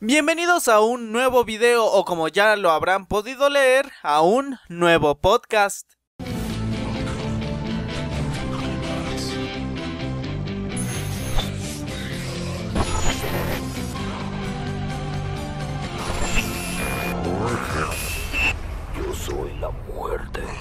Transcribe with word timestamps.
Bienvenidos 0.00 0.68
a 0.68 0.80
un 0.80 1.10
nuevo 1.10 1.44
video 1.44 1.84
o 1.84 2.04
como 2.04 2.28
ya 2.28 2.54
lo 2.54 2.70
habrán 2.70 3.06
podido 3.06 3.50
leer, 3.50 3.90
a 4.04 4.22
un 4.22 4.56
nuevo 4.68 5.16
podcast. 5.16 5.90
Yo 18.96 19.14
soy 19.14 19.52
la 19.58 19.70
muerte. 19.92 20.57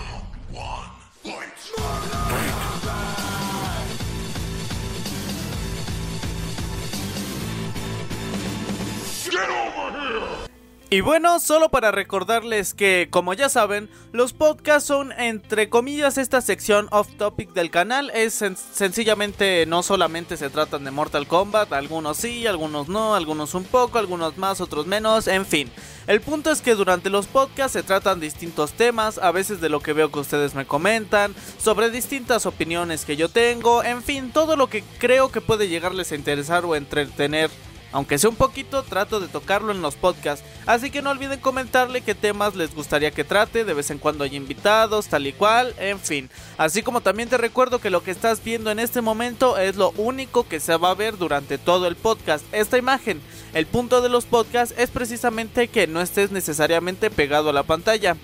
Y 10.90 11.02
bueno, 11.02 11.42
solo 11.42 11.68
para 11.68 11.92
recordarles 11.92 12.74
que, 12.74 13.10
como 13.11 13.34
ya 13.34 13.50
saben, 13.50 13.89
los 14.14 14.32
podcasts 14.32 14.88
son 14.88 15.11
entre 15.11 15.68
comillas 15.68 16.18
esta 16.18 16.39
sección 16.39 16.88
off 16.92 17.10
topic 17.18 17.52
del 17.52 17.70
canal. 17.71 18.10
Es 18.14 18.42
sen- 18.42 18.56
sencillamente 18.56 19.66
no 19.66 19.84
solamente 19.84 20.38
se 20.38 20.50
tratan 20.50 20.86
de 20.86 20.92
Mortal 20.92 21.28
Kombat, 21.28 21.74
algunos 21.74 22.16
sí, 22.16 22.47
algunos 22.47 22.88
no, 22.88 23.16
algunos 23.16 23.54
un 23.54 23.66
poco, 23.66 23.97
algunos 23.97 24.38
más, 24.38 24.61
otros 24.61 24.88
menos, 24.88 25.28
en 25.28 25.46
fin. 25.46 25.69
El 26.08 26.22
punto 26.22 26.52
es 26.52 26.61
que 26.61 26.74
durante 26.74 27.10
los 27.10 27.28
podcasts 27.28 27.74
se 27.74 27.83
tratan 27.83 28.22
distintos 28.22 28.72
temas, 28.72 29.18
a 29.18 29.33
veces 29.33 29.60
de 29.60 29.68
lo 29.68 29.82
que 29.82 29.92
veo 29.92 30.10
que 30.10 30.19
ustedes 30.19 30.56
me 30.56 30.66
comentan, 30.66 31.36
sobre 31.58 31.92
distintas 31.92 32.45
opiniones 32.45 33.03
que 33.03 33.17
yo 33.17 33.28
tengo, 33.28 33.83
en 33.83 34.02
fin, 34.02 34.31
todo 34.31 34.56
lo 34.56 34.67
que 34.67 34.86
creo 35.00 35.33
que 35.33 35.42
puede 35.42 35.67
llegarles 35.67 36.14
a 36.14 36.16
interesar 36.16 36.64
o 36.64 36.78
entretener 36.78 37.50
aunque 37.97 38.19
sea 38.19 38.30
un 38.30 38.36
poquito, 38.36 38.83
trato 38.83 39.19
de 39.19 39.28
tocarlo 39.28 39.72
en 39.72 39.81
los 39.81 39.95
podcasts. 39.95 40.45
Así 40.67 40.92
que 40.92 41.02
no 41.02 41.09
olviden 41.09 41.39
comentarle 41.39 42.02
qué 42.02 42.14
temas 42.14 42.55
les 42.55 42.75
gustaría 42.75 43.09
que 43.09 43.23
trate. 43.23 43.66
De 43.66 43.73
vez 43.73 43.89
en 43.89 43.97
cuando 43.97 44.23
hay 44.23 44.35
invitados, 44.35 45.08
tal 45.08 45.25
y 45.25 45.33
cual, 45.33 45.73
en 45.80 45.99
fin. 45.99 46.30
Así 46.59 46.83
como 46.83 47.02
también 47.02 47.27
te 47.27 47.39
recuerdo 47.39 47.80
que 47.80 47.89
lo 47.89 48.03
que 48.03 48.11
estás 48.11 48.44
viendo 48.44 48.69
en 48.69 48.77
este 48.77 49.02
momento 49.02 49.57
es 49.57 49.77
lo 49.77 49.95
único 49.97 50.47
que 50.47 50.59
se 50.59 50.77
va 50.77 50.91
a 50.91 50.94
ver 50.94 51.17
durante 51.17 51.57
todo 51.57 51.88
el 51.88 51.95
podcast. 51.95 52.45
Esta 52.52 52.77
imagen. 52.77 53.19
El 53.55 53.66
punto 53.66 54.00
de 54.02 54.09
los 54.09 54.25
podcasts 54.25 54.75
es 54.77 54.91
precisamente 54.91 55.67
que 55.67 55.88
no 55.88 56.00
estés 56.00 56.29
necesariamente 56.29 57.09
pegado 57.09 57.50
a 57.50 57.53
la 57.53 57.63
pantalla. 57.63 58.16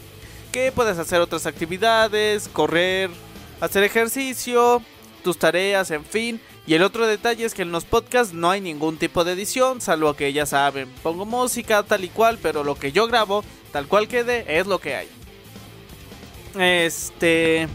Que 0.52 0.72
puedes 0.72 1.00
hacer 1.00 1.20
otras 1.20 1.48
actividades, 1.48 2.48
correr, 2.48 3.10
hacer 3.60 3.84
ejercicio, 3.84 4.84
tus 5.24 5.38
tareas, 5.38 5.90
en 5.92 6.06
fin. 6.06 6.40
Y 6.68 6.76
el 6.76 6.84
otro 6.84 7.08
detalle 7.08 7.46
es 7.46 7.54
que 7.54 7.64
en 7.64 7.72
los 7.72 7.86
podcasts 7.86 8.34
no 8.34 8.52
hay 8.52 8.62
ningún 8.62 8.98
tipo 8.98 9.24
de 9.24 9.34
edición, 9.34 9.82
salvo 9.82 10.14
que 10.14 10.32
ya 10.34 10.46
saben, 10.46 10.90
pongo 11.02 11.26
música 11.26 11.84
tal 11.84 12.04
y 12.04 12.10
cual, 12.10 12.38
pero 12.42 12.64
lo 12.64 12.76
que 12.76 12.92
yo 12.92 13.08
grabo, 13.08 13.44
tal 13.72 13.88
cual 13.88 14.08
quede, 14.08 14.60
es 14.60 14.68
lo 14.68 14.80
que 14.80 14.96
hay. 14.96 15.08
Este, 16.60 17.68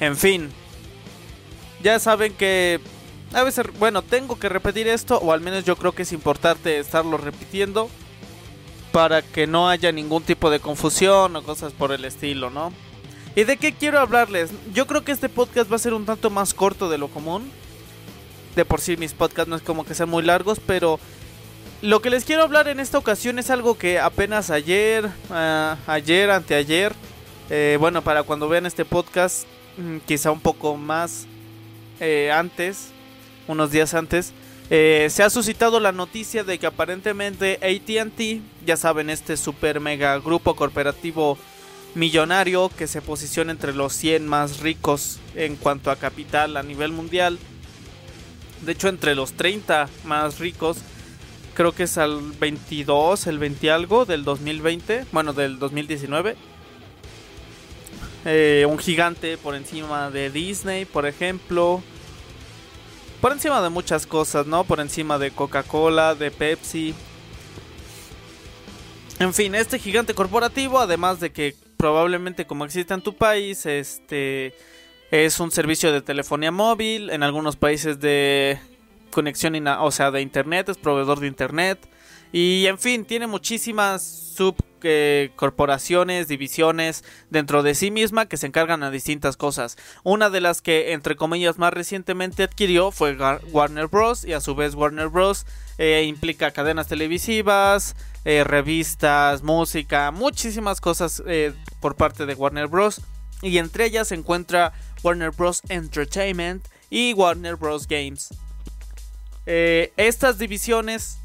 en 0.00 0.16
fin. 0.16 0.50
Ya 1.82 1.98
saben 1.98 2.34
que 2.34 2.80
a 3.32 3.42
veces, 3.42 3.66
bueno, 3.78 4.02
tengo 4.02 4.38
que 4.38 4.48
repetir 4.48 4.86
esto, 4.88 5.18
o 5.18 5.32
al 5.32 5.40
menos 5.40 5.64
yo 5.64 5.76
creo 5.76 5.92
que 5.92 6.02
es 6.02 6.12
importante 6.12 6.78
estarlo 6.78 7.16
repitiendo 7.16 7.88
para 8.92 9.22
que 9.22 9.46
no 9.46 9.68
haya 9.68 9.90
ningún 9.90 10.22
tipo 10.22 10.50
de 10.50 10.60
confusión 10.60 11.34
o 11.34 11.42
cosas 11.42 11.72
por 11.72 11.92
el 11.92 12.04
estilo, 12.04 12.50
¿no? 12.50 12.72
¿Y 13.34 13.44
de 13.44 13.56
qué 13.56 13.72
quiero 13.72 13.98
hablarles? 13.98 14.50
Yo 14.74 14.86
creo 14.86 15.04
que 15.04 15.12
este 15.12 15.30
podcast 15.30 15.70
va 15.72 15.76
a 15.76 15.78
ser 15.78 15.94
un 15.94 16.04
tanto 16.04 16.28
más 16.28 16.52
corto 16.52 16.90
de 16.90 16.98
lo 16.98 17.08
común. 17.08 17.50
De 18.54 18.66
por 18.66 18.80
sí 18.80 18.98
mis 18.98 19.14
podcasts 19.14 19.48
no 19.48 19.56
es 19.56 19.62
como 19.62 19.86
que 19.86 19.94
sean 19.94 20.10
muy 20.10 20.22
largos, 20.22 20.60
pero 20.66 21.00
lo 21.80 22.02
que 22.02 22.10
les 22.10 22.24
quiero 22.24 22.42
hablar 22.42 22.68
en 22.68 22.78
esta 22.78 22.98
ocasión 22.98 23.38
es 23.38 23.48
algo 23.48 23.78
que 23.78 23.98
apenas 23.98 24.50
ayer, 24.50 25.08
ah, 25.30 25.78
ayer, 25.86 26.30
anteayer, 26.30 26.92
eh, 27.48 27.78
bueno, 27.80 28.02
para 28.02 28.22
cuando 28.22 28.50
vean 28.50 28.66
este 28.66 28.84
podcast, 28.84 29.46
mm, 29.78 29.98
quizá 30.06 30.30
un 30.30 30.40
poco 30.40 30.76
más 30.76 31.26
eh, 32.00 32.30
antes, 32.30 32.88
unos 33.48 33.70
días 33.70 33.94
antes, 33.94 34.34
eh, 34.68 35.08
se 35.10 35.22
ha 35.22 35.30
suscitado 35.30 35.80
la 35.80 35.92
noticia 35.92 36.44
de 36.44 36.58
que 36.58 36.66
aparentemente 36.66 37.58
ATT, 37.62 38.42
ya 38.66 38.76
saben, 38.76 39.08
este 39.08 39.38
super 39.38 39.80
mega 39.80 40.18
grupo 40.18 40.54
corporativo 40.54 41.38
millonario 41.94 42.70
que 42.70 42.86
se 42.86 43.02
posiciona 43.02 43.52
entre 43.52 43.74
los 43.74 43.92
100 43.92 44.26
más 44.26 44.60
ricos 44.60 45.18
en 45.34 45.56
cuanto 45.56 45.90
a 45.90 45.96
capital 45.96 46.56
a 46.56 46.62
nivel 46.62 46.92
mundial. 46.92 47.38
De 48.62 48.72
hecho, 48.72 48.88
entre 48.88 49.14
los 49.14 49.32
30 49.32 49.88
más 50.04 50.38
ricos, 50.38 50.78
creo 51.54 51.72
que 51.72 51.84
es 51.84 51.98
al 51.98 52.20
22, 52.32 53.26
el 53.26 53.38
20 53.38 53.70
algo 53.70 54.04
del 54.04 54.24
2020, 54.24 55.06
bueno, 55.12 55.32
del 55.32 55.58
2019. 55.58 56.36
Eh, 58.24 58.66
un 58.68 58.78
gigante 58.78 59.36
por 59.36 59.54
encima 59.54 60.10
de 60.10 60.30
Disney, 60.30 60.84
por 60.84 61.06
ejemplo. 61.06 61.82
Por 63.20 63.32
encima 63.32 63.60
de 63.60 63.68
muchas 63.68 64.06
cosas, 64.06 64.46
¿no? 64.46 64.64
Por 64.64 64.80
encima 64.80 65.18
de 65.18 65.30
Coca-Cola, 65.30 66.14
de 66.14 66.30
Pepsi. 66.30 66.94
En 69.18 69.34
fin, 69.34 69.54
este 69.54 69.78
gigante 69.78 70.14
corporativo, 70.14 70.80
además 70.80 71.20
de 71.20 71.30
que 71.30 71.54
probablemente 71.82 72.46
como 72.46 72.64
existe 72.64 72.94
en 72.94 73.02
tu 73.02 73.16
país, 73.16 73.66
este 73.66 74.54
es 75.10 75.40
un 75.40 75.50
servicio 75.50 75.90
de 75.92 76.00
telefonía 76.00 76.52
móvil, 76.52 77.10
en 77.10 77.24
algunos 77.24 77.56
países 77.56 77.98
de 77.98 78.60
conexión, 79.10 79.66
o 79.66 79.90
sea, 79.90 80.12
de 80.12 80.20
internet, 80.20 80.68
es 80.68 80.78
proveedor 80.78 81.18
de 81.18 81.26
internet. 81.26 81.80
Y 82.30 82.66
en 82.66 82.78
fin, 82.78 83.04
tiene 83.04 83.26
muchísimas 83.26 84.04
subcorporaciones, 84.36 86.28
divisiones 86.28 87.02
dentro 87.30 87.64
de 87.64 87.74
sí 87.74 87.90
misma 87.90 88.26
que 88.26 88.36
se 88.36 88.46
encargan 88.46 88.84
a 88.84 88.92
distintas 88.92 89.36
cosas. 89.36 89.76
Una 90.04 90.30
de 90.30 90.40
las 90.40 90.62
que, 90.62 90.92
entre 90.92 91.16
comillas, 91.16 91.58
más 91.58 91.74
recientemente 91.74 92.44
adquirió 92.44 92.92
fue 92.92 93.16
Warner 93.50 93.88
Bros. 93.88 94.24
Y 94.24 94.34
a 94.34 94.40
su 94.40 94.54
vez 94.54 94.76
Warner 94.76 95.08
Bros. 95.08 95.46
eh, 95.78 96.04
implica 96.06 96.52
cadenas 96.52 96.86
televisivas, 96.86 97.96
eh, 98.24 98.44
revistas, 98.44 99.42
música, 99.42 100.10
muchísimas 100.12 100.80
cosas 100.80 101.22
eh, 101.26 101.52
por 101.80 101.96
parte 101.96 102.26
de 102.26 102.34
Warner 102.34 102.68
Bros. 102.68 103.00
Y 103.42 103.58
entre 103.58 103.86
ellas 103.86 104.08
se 104.08 104.14
encuentra 104.14 104.72
Warner 105.02 105.32
Bros. 105.32 105.62
Entertainment 105.68 106.66
y 106.90 107.12
Warner 107.14 107.56
Bros. 107.56 107.88
Games. 107.88 108.28
Eh, 109.46 109.92
estas 109.96 110.38
divisiones 110.38 111.18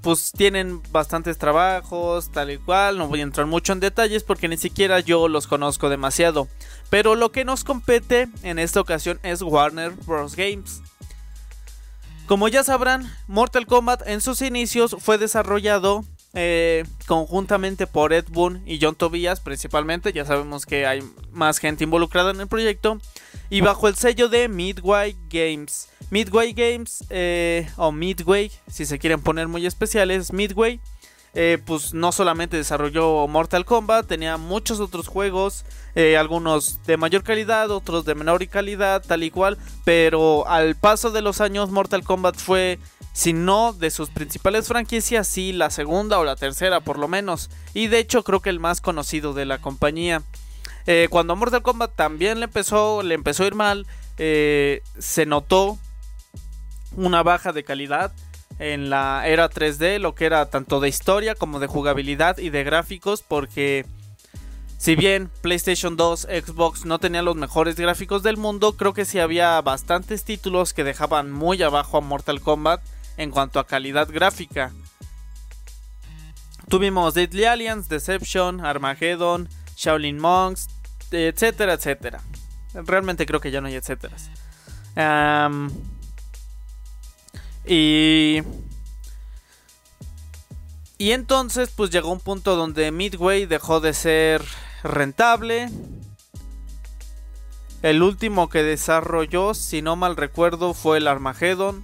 pues 0.00 0.32
tienen 0.32 0.80
bastantes 0.90 1.36
trabajos, 1.36 2.30
tal 2.30 2.50
y 2.50 2.56
cual. 2.56 2.96
No 2.96 3.08
voy 3.08 3.20
a 3.20 3.24
entrar 3.24 3.46
mucho 3.46 3.74
en 3.74 3.80
detalles 3.80 4.24
porque 4.24 4.48
ni 4.48 4.56
siquiera 4.56 5.00
yo 5.00 5.28
los 5.28 5.46
conozco 5.46 5.90
demasiado. 5.90 6.48
Pero 6.88 7.14
lo 7.14 7.30
que 7.30 7.44
nos 7.44 7.62
compete 7.62 8.28
en 8.42 8.58
esta 8.58 8.80
ocasión 8.80 9.20
es 9.22 9.42
Warner 9.42 9.90
Bros. 9.90 10.34
Games. 10.34 10.80
Como 12.26 12.48
ya 12.48 12.64
sabrán, 12.64 13.12
Mortal 13.26 13.66
Kombat 13.66 14.06
en 14.06 14.20
sus 14.20 14.42
inicios 14.42 14.96
fue 14.98 15.18
desarrollado 15.18 16.04
eh, 16.34 16.84
conjuntamente 17.06 17.86
por 17.86 18.14
Ed 18.14 18.24
Boon 18.30 18.62
y 18.64 18.78
John 18.80 18.94
Tobias 18.94 19.40
principalmente. 19.40 20.12
Ya 20.12 20.24
sabemos 20.24 20.64
que 20.64 20.86
hay 20.86 21.02
más 21.32 21.58
gente 21.58 21.84
involucrada 21.84 22.30
en 22.30 22.40
el 22.40 22.48
proyecto. 22.48 22.98
Y 23.50 23.60
bajo 23.60 23.86
el 23.86 23.96
sello 23.96 24.28
de 24.28 24.48
Midway 24.48 25.14
Games. 25.28 25.88
Midway 26.10 26.52
Games, 26.52 27.04
eh, 27.10 27.68
o 27.76 27.92
Midway, 27.92 28.50
si 28.70 28.86
se 28.86 28.98
quieren 28.98 29.20
poner 29.20 29.48
muy 29.48 29.66
especiales, 29.66 30.32
Midway, 30.32 30.80
eh, 31.34 31.58
pues 31.64 31.94
no 31.94 32.12
solamente 32.12 32.58
desarrolló 32.58 33.26
Mortal 33.26 33.64
Kombat, 33.64 34.06
tenía 34.06 34.36
muchos 34.36 34.80
otros 34.80 35.08
juegos, 35.08 35.64
eh, 35.94 36.18
algunos 36.18 36.80
de 36.84 36.98
mayor 36.98 37.22
calidad, 37.22 37.70
otros 37.70 38.04
de 38.04 38.14
menor 38.14 38.46
calidad, 38.48 39.02
tal 39.02 39.22
y 39.22 39.30
cual, 39.30 39.56
pero 39.84 40.46
al 40.46 40.74
paso 40.74 41.10
de 41.10 41.22
los 41.22 41.40
años 41.40 41.70
Mortal 41.70 42.04
Kombat 42.04 42.36
fue, 42.36 42.78
si 43.14 43.32
no 43.32 43.72
de 43.72 43.90
sus 43.90 44.10
principales 44.10 44.68
franquicias, 44.68 45.26
sí 45.26 45.54
la 45.54 45.70
segunda 45.70 46.18
o 46.18 46.24
la 46.24 46.36
tercera 46.36 46.80
por 46.80 46.98
lo 46.98 47.08
menos, 47.08 47.48
y 47.72 47.86
de 47.86 48.00
hecho 48.00 48.24
creo 48.24 48.40
que 48.40 48.50
el 48.50 48.60
más 48.60 48.82
conocido 48.82 49.32
de 49.32 49.46
la 49.46 49.56
compañía. 49.56 50.22
Eh, 50.86 51.06
cuando 51.08 51.34
Mortal 51.34 51.62
Kombat 51.62 51.96
también 51.96 52.40
le 52.40 52.44
empezó, 52.44 53.02
le 53.02 53.14
empezó 53.14 53.44
a 53.44 53.46
ir 53.46 53.54
mal, 53.54 53.86
se 54.18 55.26
notó 55.26 55.78
una 56.94 57.22
baja 57.22 57.52
de 57.52 57.64
calidad 57.64 58.12
en 58.58 58.90
la 58.90 59.26
era 59.26 59.50
3D, 59.50 59.98
lo 59.98 60.14
que 60.14 60.26
era 60.26 60.46
tanto 60.46 60.80
de 60.80 60.88
historia 60.88 61.34
como 61.34 61.58
de 61.58 61.66
jugabilidad 61.66 62.38
y 62.38 62.50
de 62.50 62.64
gráficos, 62.64 63.22
porque 63.22 63.86
si 64.78 64.96
bien 64.96 65.30
PlayStation 65.42 65.96
2, 65.96 66.22
Xbox 66.22 66.84
no 66.84 66.98
tenía 66.98 67.22
los 67.22 67.36
mejores 67.36 67.76
gráficos 67.76 68.22
del 68.22 68.36
mundo, 68.36 68.76
creo 68.76 68.92
que 68.92 69.04
sí 69.04 69.20
había 69.20 69.60
bastantes 69.60 70.24
títulos 70.24 70.74
que 70.74 70.84
dejaban 70.84 71.30
muy 71.30 71.62
abajo 71.62 71.98
a 71.98 72.00
Mortal 72.00 72.40
Kombat 72.40 72.80
en 73.16 73.30
cuanto 73.30 73.60
a 73.60 73.66
calidad 73.66 74.08
gráfica. 74.08 74.72
Tuvimos 76.68 77.14
Deadly 77.14 77.44
Alliance, 77.44 77.88
Deception, 77.88 78.64
Armageddon, 78.64 79.48
Shaolin 79.76 80.18
Monks, 80.18 80.68
etcétera, 81.10 81.74
etcétera. 81.74 82.20
Realmente 82.74 83.26
creo 83.26 83.40
que 83.40 83.50
ya 83.50 83.60
no 83.60 83.68
hay 83.68 83.74
etcéteras. 83.74 84.30
Y 87.66 88.42
Y 90.98 91.12
entonces 91.12 91.70
pues 91.74 91.90
llegó 91.90 92.12
un 92.12 92.20
punto 92.20 92.56
donde 92.56 92.92
Midway 92.92 93.46
dejó 93.46 93.80
de 93.80 93.92
ser 93.94 94.42
rentable. 94.82 95.68
El 97.82 98.02
último 98.02 98.48
que 98.48 98.62
desarrolló, 98.62 99.54
si 99.54 99.82
no 99.82 99.96
mal 99.96 100.16
recuerdo, 100.16 100.74
fue 100.74 100.98
el 100.98 101.08
Armageddon. 101.08 101.82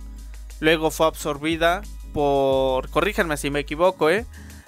Luego 0.61 0.93
fue 0.93 1.07
absorbida 1.07 1.83
por, 2.13 2.89
corríjanme 2.91 3.37
si 3.37 3.51
me 3.51 3.61
equivoco, 3.61 4.09
¿eh? 4.09 4.25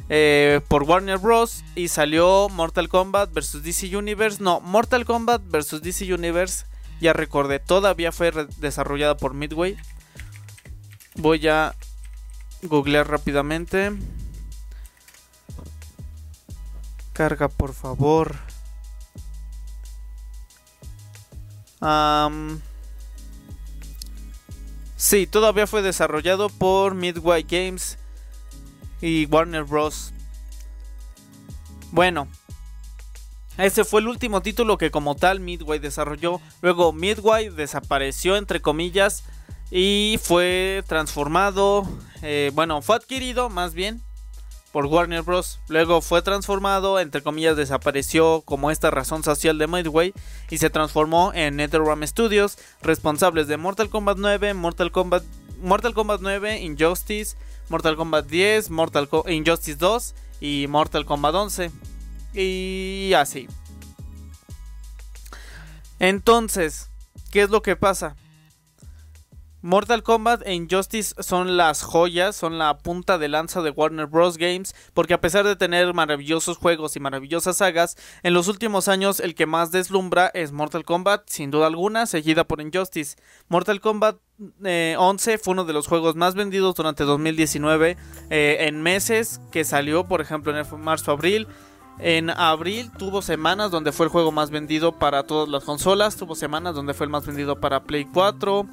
Eh, 0.09 0.61
por 0.67 0.83
Warner 0.83 1.19
Bros. 1.19 1.62
Y 1.77 1.87
salió 1.87 2.49
Mortal 2.49 2.89
Kombat 2.89 3.33
vs. 3.33 3.62
DC 3.62 3.97
Universe. 3.97 4.43
No, 4.43 4.61
Mortal 4.61 5.05
Kombat 5.05 5.43
vs. 5.47 5.83
DC 5.83 6.12
Universe. 6.12 6.67
Ya 7.01 7.12
recordé, 7.12 7.61
todavía 7.61 8.11
fue 8.11 8.33
desarrollada 8.59 9.17
por 9.17 9.33
Midway. 9.33 9.77
Voy 11.17 11.47
a 11.49 11.75
googlear 12.62 13.09
rápidamente. 13.09 13.93
Carga, 17.12 17.49
por 17.49 17.75
favor. 17.75 18.37
sí, 24.97 25.27
todavía 25.27 25.67
fue 25.67 25.83
desarrollado 25.83 26.51
por 26.51 26.95
Midway 26.95 27.43
Games 27.43 27.99
y 29.01 29.27
Warner 29.27 29.65
Bros. 29.65 30.12
Bueno, 31.91 32.29
ese 33.59 33.85
fue 33.85 34.01
el 34.01 34.09
último 34.09 34.41
título 34.43 34.79
que 34.79 34.91
como 34.91 35.17
tal 35.17 35.41
Midway 35.41 35.79
desarrolló. 35.79 36.41
Luego 36.62 36.93
Midway 36.93 37.49
desapareció 37.49 38.37
entre 38.37 38.61
comillas 38.62 39.25
y 39.71 40.19
fue 40.23 40.83
transformado, 40.87 41.87
eh, 42.23 42.51
bueno, 42.55 42.83
fue 42.83 42.97
adquirido 42.97 43.49
más 43.49 43.75
bien 43.75 44.03
por 44.73 44.87
Warner 44.87 45.23
Bros. 45.23 45.61
Luego 45.69 46.01
fue 46.01 46.23
transformado, 46.23 46.99
entre 46.99 47.23
comillas, 47.23 47.57
desapareció 47.57 48.43
como 48.45 48.71
esta 48.71 48.91
razón 48.91 49.23
social 49.23 49.59
de 49.59 49.67
Midway 49.67 50.15
y 50.49 50.59
se 50.59 50.71
transformó 50.71 51.33
en 51.35 51.57
NetherRealm 51.57 52.07
Studios, 52.07 52.59
responsables 52.83 53.49
de 53.49 53.57
Mortal 53.57 53.91
Kombat 53.91 54.19
9, 54.19 54.55
Mortal 54.55 54.93
Kombat, 54.93 55.23
Mortal 55.61 55.95
Kombat 55.95 56.21
9, 56.21 56.61
Injustice, 56.61 57.37
Mortal 57.69 57.97
Kombat 57.97 58.27
10, 58.27 58.71
Mortal 58.71 59.09
Injustice 59.29 59.77
2 59.77 60.15
y 60.41 60.67
Mortal 60.69 61.05
Kombat 61.05 61.35
11. 61.35 61.71
Y 62.35 63.13
así. 63.15 63.49
Entonces, 65.99 66.91
¿qué 67.31 67.43
es 67.43 67.51
lo 67.51 67.63
que 67.63 67.77
pasa? 67.77 68.17
Mortal 69.62 70.03
Kombat 70.03 70.41
e 70.47 70.55
Injustice 70.55 71.15
son 71.23 71.59
las 71.59 71.83
joyas, 71.83 72.35
son 72.35 72.59
la 72.59 72.79
punta 72.79 73.19
de 73.19 73.29
lanza 73.29 73.61
de 73.61 73.69
Warner 73.69 74.07
Bros. 74.07 74.39
Games, 74.39 74.75
porque 74.95 75.12
a 75.12 75.21
pesar 75.21 75.47
de 75.47 75.55
tener 75.55 75.93
maravillosos 75.93 76.57
juegos 76.57 76.97
y 76.97 77.01
maravillosas 77.01 77.59
sagas, 77.59 77.99
en 78.23 78.33
los 78.33 78.49
últimos 78.49 78.89
años 78.89 79.21
el 79.21 79.35
que 79.35 79.45
más 79.45 79.71
deslumbra 79.71 80.31
es 80.33 80.53
Mortal 80.53 80.85
Kombat, 80.85 81.29
sin 81.29 81.51
duda 81.51 81.67
alguna, 81.67 82.07
seguida 82.07 82.45
por 82.45 82.62
Injustice. 82.62 83.17
Mortal 83.49 83.83
Kombat 83.83 84.17
11 84.62 85.33
eh, 85.35 85.39
fue 85.39 85.53
uno 85.53 85.67
de 85.67 85.75
los 85.75 85.87
juegos 85.87 86.17
más 86.17 86.35
vendidos 86.35 86.75
durante 86.75 87.05
2019 87.05 87.99
eh, 88.31 88.57
en 88.61 88.81
meses 88.81 89.43
que 89.53 89.65
salió, 89.65 90.05
por 90.09 90.23
ejemplo, 90.23 90.57
en 90.57 90.81
marzo-abril. 90.81 91.47
En 91.99 92.31
abril 92.31 92.91
tuvo 92.99 93.21
semanas 93.21 93.71
donde 93.71 93.93
fue 93.93 94.07
el 94.07 94.11
juego 94.11 94.33
más 94.33 94.51
vendido 94.51 94.99
para 94.99 95.25
todas 95.25 95.51
las 95.51 95.65
consolas, 95.65 96.17
tuvo 96.17 96.35
semanas 96.35 96.75
donde 96.75 96.95
fue 96.95 97.05
el 97.05 97.11
más 97.11 97.27
vendido 97.27 97.61
para 97.61 97.85
Play 97.85 98.07
4 98.07 98.67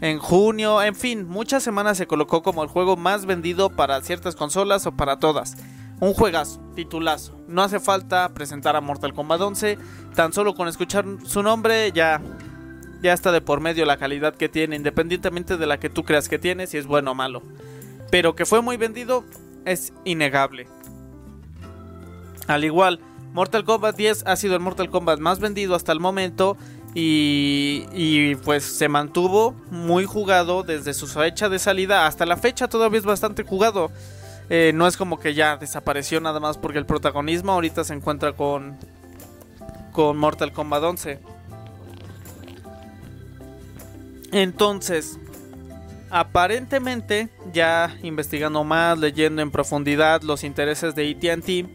en 0.00 0.18
junio, 0.18 0.82
en 0.82 0.94
fin, 0.94 1.28
muchas 1.28 1.62
semanas 1.62 1.98
se 1.98 2.06
colocó 2.06 2.42
como 2.42 2.62
el 2.62 2.68
juego 2.68 2.96
más 2.96 3.26
vendido 3.26 3.70
para 3.70 4.00
ciertas 4.00 4.34
consolas 4.34 4.86
o 4.86 4.92
para 4.92 5.18
todas. 5.18 5.56
Un 6.00 6.14
juegazo, 6.14 6.60
titulazo. 6.74 7.38
No 7.46 7.62
hace 7.62 7.80
falta 7.80 8.30
presentar 8.32 8.76
a 8.76 8.80
Mortal 8.80 9.12
Kombat 9.12 9.40
11, 9.40 9.78
tan 10.14 10.32
solo 10.32 10.54
con 10.54 10.68
escuchar 10.68 11.04
su 11.24 11.42
nombre 11.42 11.92
ya 11.92 12.20
ya 13.02 13.12
está 13.12 13.32
de 13.32 13.40
por 13.40 13.60
medio 13.60 13.86
la 13.86 13.96
calidad 13.96 14.34
que 14.34 14.48
tiene, 14.48 14.76
independientemente 14.76 15.56
de 15.56 15.66
la 15.66 15.80
que 15.80 15.90
tú 15.90 16.04
creas 16.04 16.28
que 16.28 16.38
tiene, 16.38 16.66
si 16.66 16.76
es 16.76 16.86
bueno 16.86 17.12
o 17.12 17.14
malo. 17.14 17.42
Pero 18.10 18.34
que 18.34 18.46
fue 18.46 18.60
muy 18.60 18.76
vendido 18.76 19.24
es 19.64 19.92
innegable. 20.04 20.66
Al 22.46 22.64
igual, 22.64 23.00
Mortal 23.32 23.64
Kombat 23.64 23.96
10 23.96 24.26
ha 24.26 24.36
sido 24.36 24.54
el 24.54 24.60
Mortal 24.60 24.90
Kombat 24.90 25.20
más 25.20 25.40
vendido 25.40 25.74
hasta 25.74 25.92
el 25.92 26.00
momento 26.00 26.56
y, 26.94 28.34
pues 28.36 28.64
se 28.64 28.88
mantuvo 28.88 29.52
muy 29.70 30.04
jugado 30.04 30.62
desde 30.62 30.92
su 30.92 31.06
fecha 31.06 31.48
de 31.48 31.58
salida 31.58 32.06
hasta 32.06 32.26
la 32.26 32.36
fecha 32.36 32.68
todavía 32.68 32.98
es 32.98 33.04
bastante 33.04 33.44
jugado. 33.44 33.90
Eh, 34.48 34.72
no 34.74 34.88
es 34.88 34.96
como 34.96 35.20
que 35.20 35.32
ya 35.32 35.56
desapareció 35.56 36.20
nada 36.20 36.40
más 36.40 36.58
porque 36.58 36.78
el 36.78 36.86
protagonismo 36.86 37.52
ahorita 37.52 37.84
se 37.84 37.94
encuentra 37.94 38.32
con, 38.32 38.76
con 39.92 40.16
Mortal 40.16 40.52
Kombat 40.52 40.82
11. 40.82 41.20
Entonces, 44.32 45.18
aparentemente, 46.10 47.28
ya 47.52 47.96
investigando 48.02 48.64
más, 48.64 48.98
leyendo 48.98 49.42
en 49.42 49.52
profundidad 49.52 50.22
los 50.22 50.42
intereses 50.42 50.96
de 50.96 51.10
ATT, 51.10 51.70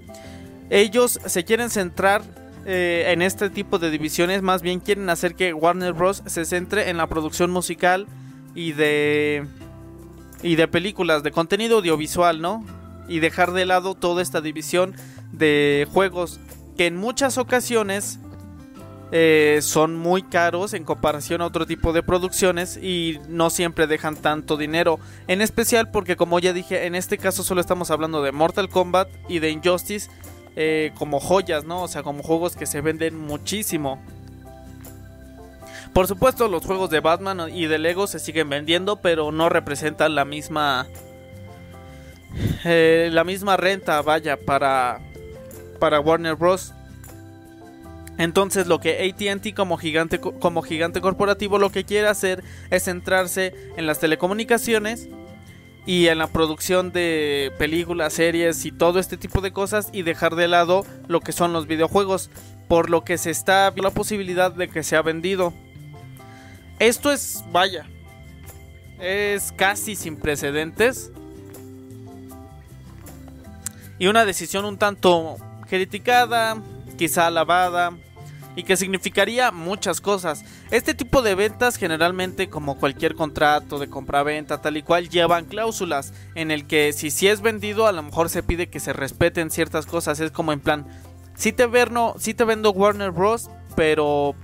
ellos 0.70 1.20
se 1.26 1.46
quieren 1.46 1.70
centrar 1.70 2.24
eh, 2.66 3.12
en 3.12 3.22
este 3.22 3.50
tipo 3.50 3.78
de 3.78 3.92
divisiones 3.92 4.42
más 4.42 4.62
bien 4.62 4.80
quieren 4.80 5.10
hacer 5.10 5.36
que 5.36 5.54
Warner 5.54 5.94
Bros. 5.94 6.24
se 6.26 6.46
centre 6.46 6.90
en 6.90 6.98
la 6.98 7.08
producción 7.08 7.52
musical 7.52 8.08
y 8.56 8.72
de 8.72 9.46
y 10.42 10.56
de 10.56 10.68
películas, 10.68 11.24
de 11.24 11.32
contenido 11.32 11.78
audiovisual, 11.78 12.42
¿no? 12.42 12.64
Y 13.08 13.20
dejar 13.20 13.52
de 13.52 13.66
lado 13.66 13.96
toda 13.96 14.22
esta 14.22 14.42
división 14.42 14.96
de 15.32 15.88
juegos 15.92 16.40
que 16.78 16.88
en 16.88 16.98
muchas 16.98 17.38
ocasiones 17.38 18.20
eh, 19.12 19.60
son 19.62 19.96
muy 19.96 20.24
caros 20.24 20.74
en 20.74 20.84
comparación 20.84 21.42
a 21.42 21.46
otro 21.46 21.66
tipo 21.66 21.94
de 21.94 22.04
producciones 22.04 22.78
y 22.78 23.20
no 23.30 23.50
siempre 23.50 23.88
dejan 23.88 24.16
tanto 24.16 24.58
dinero. 24.58 25.00
En 25.28 25.42
especial 25.42 25.92
porque 25.92 26.16
como 26.16 26.40
ya 26.40 26.54
dije, 26.54 26.86
en 26.86 26.96
este 26.96 27.18
caso 27.18 27.44
solo 27.44 27.62
estamos 27.62 27.92
hablando 27.92 28.24
de 28.24 28.32
Mortal 28.32 28.70
Kombat 28.70 29.08
y 29.30 29.40
de 29.40 29.52
Injustice 29.52 30.10
eh, 30.56 30.92
como 30.96 31.20
joyas, 31.20 31.66
¿no? 31.66 31.84
O 31.84 31.88
sea, 31.88 32.04
como 32.04 32.24
juegos 32.24 32.56
que 32.56 32.66
se 32.66 32.82
venden 32.82 33.18
muchísimo. 33.18 34.00
Por 35.94 36.08
supuesto, 36.08 36.48
los 36.48 36.66
juegos 36.66 36.90
de 36.90 37.00
Batman 37.00 37.50
y 37.54 37.68
de 37.68 37.78
Lego 37.78 38.08
se 38.08 38.20
siguen 38.20 38.50
vendiendo, 38.50 38.98
pero 38.98 39.32
no 39.32 39.50
representan 39.50 40.16
la 40.16 40.26
misma. 40.26 40.88
Eh, 42.66 43.10
la 43.12 43.24
misma 43.24 43.58
renta, 43.58 44.02
vaya, 44.02 44.38
para. 44.38 45.00
Para 45.80 46.00
Warner 46.00 46.36
Bros. 46.36 46.74
Entonces 48.18 48.68
lo 48.68 48.80
que 48.80 49.14
ATT 49.14 49.54
como 49.54 49.78
gigante, 49.78 50.20
como 50.20 50.62
gigante 50.62 51.02
corporativo 51.02 51.60
lo 51.60 51.70
que 51.70 51.84
quiere 51.84 52.08
hacer 52.08 52.44
es 52.70 52.86
centrarse 52.86 53.54
en 53.76 53.88
las 53.88 54.00
telecomunicaciones 54.00 55.10
y 55.86 56.08
en 56.08 56.18
la 56.18 56.28
producción 56.28 56.92
de 56.92 57.52
películas, 57.58 58.14
series 58.14 58.66
y 58.66 58.72
todo 58.72 59.00
este 59.00 59.18
tipo 59.18 59.42
de 59.42 59.54
cosas 59.54 59.90
y 59.92 60.02
dejar 60.02 60.36
de 60.36 60.48
lado 60.48 60.86
lo 61.08 61.20
que 61.20 61.32
son 61.32 61.54
los 61.54 61.68
videojuegos, 61.68 62.32
por 62.68 62.90
lo 62.90 63.04
que 63.04 63.18
se 63.18 63.30
está 63.30 63.72
la 63.76 63.92
posibilidad 63.92 64.52
de 64.52 64.68
que 64.68 64.84
sea 64.84 65.02
vendido. 65.02 65.54
Esto 66.80 67.12
es, 67.12 67.44
vaya, 67.52 67.86
es 69.00 69.52
casi 69.52 69.96
sin 69.96 70.18
precedentes 70.18 71.12
y 73.98 74.08
una 74.08 74.26
decisión 74.26 74.66
un 74.66 74.78
tanto 74.78 75.38
criticada, 75.70 76.58
quizá 76.98 77.28
alabada, 77.28 77.94
y 78.56 78.64
que 78.64 78.78
significaría 78.78 79.52
muchas 79.52 80.02
cosas. 80.02 80.44
Este 80.72 80.94
tipo 80.94 81.22
de 81.22 81.36
ventas 81.36 81.78
generalmente 81.78 82.50
como 82.50 82.78
cualquier 82.78 83.16
contrato 83.16 83.80
de 83.80 83.90
compra-venta 83.90 84.62
tal 84.62 84.78
y 84.78 84.84
cual 84.84 85.10
llevan 85.10 85.46
cláusulas 85.46 86.14
en 86.36 86.52
el 86.52 86.68
que 86.68 86.94
si 86.94 87.12
si 87.12 87.28
es 87.28 87.42
vendido 87.42 87.88
a 87.88 87.92
lo 87.92 88.04
mejor 88.04 88.30
se 88.30 88.44
pide 88.44 88.68
que 88.68 88.80
se 88.80 88.94
respeten 88.94 89.52
ciertas 89.52 89.86
cosas, 89.86 90.20
es 90.20 90.32
como 90.32 90.52
en 90.52 90.60
plan 90.60 90.86
si 91.36 91.52
te 91.52 91.68
te 91.68 92.44
vendo 92.46 92.72
Warner 92.72 93.12
Bros, 93.12 93.50
pero 93.76 94.36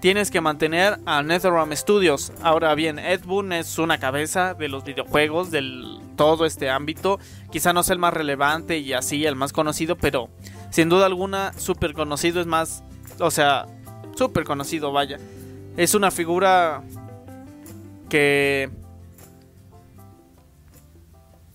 tienes 0.00 0.30
que 0.30 0.40
mantener 0.40 0.98
a 1.04 1.22
NetherRealm 1.22 1.72
Studios. 1.74 2.32
Ahora 2.42 2.74
bien, 2.74 2.98
Ed 2.98 3.22
Boon 3.24 3.52
es 3.52 3.78
una 3.78 3.98
cabeza 3.98 4.54
de 4.54 4.68
los 4.68 4.84
videojuegos, 4.84 5.50
del 5.50 6.00
todo 6.16 6.46
este 6.46 6.70
ámbito. 6.70 7.18
Quizá 7.50 7.72
no 7.72 7.82
sea 7.82 7.94
el 7.94 7.98
más 7.98 8.14
relevante 8.14 8.78
y 8.78 8.92
así 8.92 9.24
el 9.26 9.36
más 9.36 9.52
conocido, 9.52 9.96
pero 9.96 10.28
sin 10.70 10.88
duda 10.88 11.06
alguna 11.06 11.52
súper 11.56 11.92
conocido 11.92 12.40
es 12.40 12.46
más 12.46 12.84
o 13.22 13.30
sea, 13.30 13.66
súper 14.14 14.44
conocido, 14.44 14.92
vaya. 14.92 15.18
Es 15.76 15.94
una 15.94 16.10
figura 16.10 16.82
que... 18.08 18.70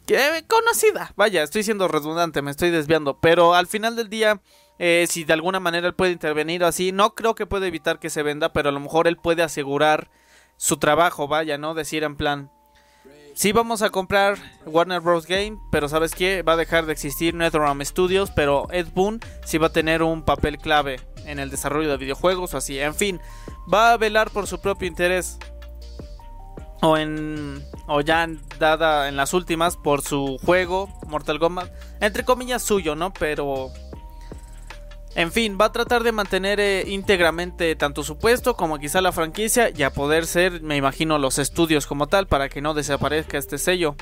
Que 0.06 0.46
conocida, 0.48 1.12
vaya, 1.18 1.44
estoy 1.44 1.64
siendo 1.64 1.90
redundante, 1.90 2.42
me 2.42 2.52
estoy 2.52 2.70
desviando, 2.70 3.20
pero 3.20 3.54
al 3.54 3.68
final 3.68 3.98
del 3.98 4.08
día, 4.08 4.42
eh, 4.80 5.06
si 5.10 5.26
de 5.26 5.34
alguna 5.34 5.60
manera 5.60 5.86
él 5.86 5.96
puede 5.96 6.14
intervenir 6.14 6.64
así, 6.64 6.94
no 6.94 7.14
creo 7.14 7.36
que 7.36 7.46
pueda 7.46 7.68
evitar 7.68 8.00
que 8.00 8.10
se 8.10 8.24
venda, 8.24 8.54
pero 8.54 8.70
a 8.70 8.72
lo 8.72 8.80
mejor 8.80 9.10
él 9.10 9.18
puede 9.18 9.44
asegurar 9.44 10.10
su 10.56 10.78
trabajo, 10.78 11.28
vaya, 11.28 11.58
¿no? 11.58 11.74
Decir 11.74 12.06
en 12.06 12.16
plan, 12.16 12.50
sí 13.34 13.52
vamos 13.52 13.82
a 13.82 13.90
comprar 13.90 14.38
Warner 14.66 15.02
Bros. 15.02 15.28
Game, 15.28 15.60
pero 15.72 15.90
¿sabes 15.90 16.16
qué? 16.16 16.42
Va 16.42 16.54
a 16.54 16.58
dejar 16.58 16.86
de 16.86 16.94
existir 16.94 17.36
NetherRealm 17.36 17.84
Studios, 17.84 18.32
pero 18.32 18.68
Ed 18.72 18.88
Boon 18.96 19.20
sí 19.44 19.58
va 19.58 19.68
a 19.68 19.74
tener 19.74 20.04
un 20.04 20.24
papel 20.24 20.58
clave 20.58 21.02
en 21.28 21.40
el 21.40 21.50
desarrollo 21.50 21.90
de 21.90 21.98
videojuegos 21.98 22.54
o 22.54 22.58
así. 22.58 22.80
En 22.80 22.96
fin, 22.96 23.22
va 23.72 23.92
a 23.92 23.98
velar 23.98 24.32
por 24.32 24.48
su 24.48 24.60
propio 24.60 24.88
interés. 24.88 25.38
O 26.82 26.98
en. 26.98 27.64
O 27.88 28.02
ya 28.02 28.28
dada 28.60 29.08
en 29.08 29.16
las 29.16 29.34
últimas 29.34 29.78
por 29.78 30.02
su 30.02 30.38
juego, 30.44 30.90
Mortal 31.08 31.40
Kombat. 31.40 31.72
Entre 32.02 32.24
comillas 32.24 32.62
suyo, 32.62 32.96
¿no? 32.96 33.14
Pero 33.14 33.72
en 35.18 35.32
fin, 35.32 35.58
va 35.60 35.66
a 35.66 35.72
tratar 35.72 36.04
de 36.04 36.12
mantener 36.12 36.60
eh, 36.60 36.84
íntegramente 36.86 37.76
tanto 37.76 38.04
su 38.04 38.20
puesto 38.20 38.56
como 38.56 38.78
quizá 38.78 39.02
la 39.02 39.12
franquicia 39.12 39.72
y 39.76 39.82
a 39.82 39.92
poder 39.92 40.28
ser, 40.28 40.62
me 40.62 40.76
imagino, 40.76 41.18
los 41.18 41.40
estudios 41.40 41.88
como 41.88 42.06
tal 42.06 42.28
para 42.28 42.50
que 42.50 42.62
no 42.62 42.76
desaparezca 42.76 43.40
este 43.40 43.58
sello. 43.58 43.96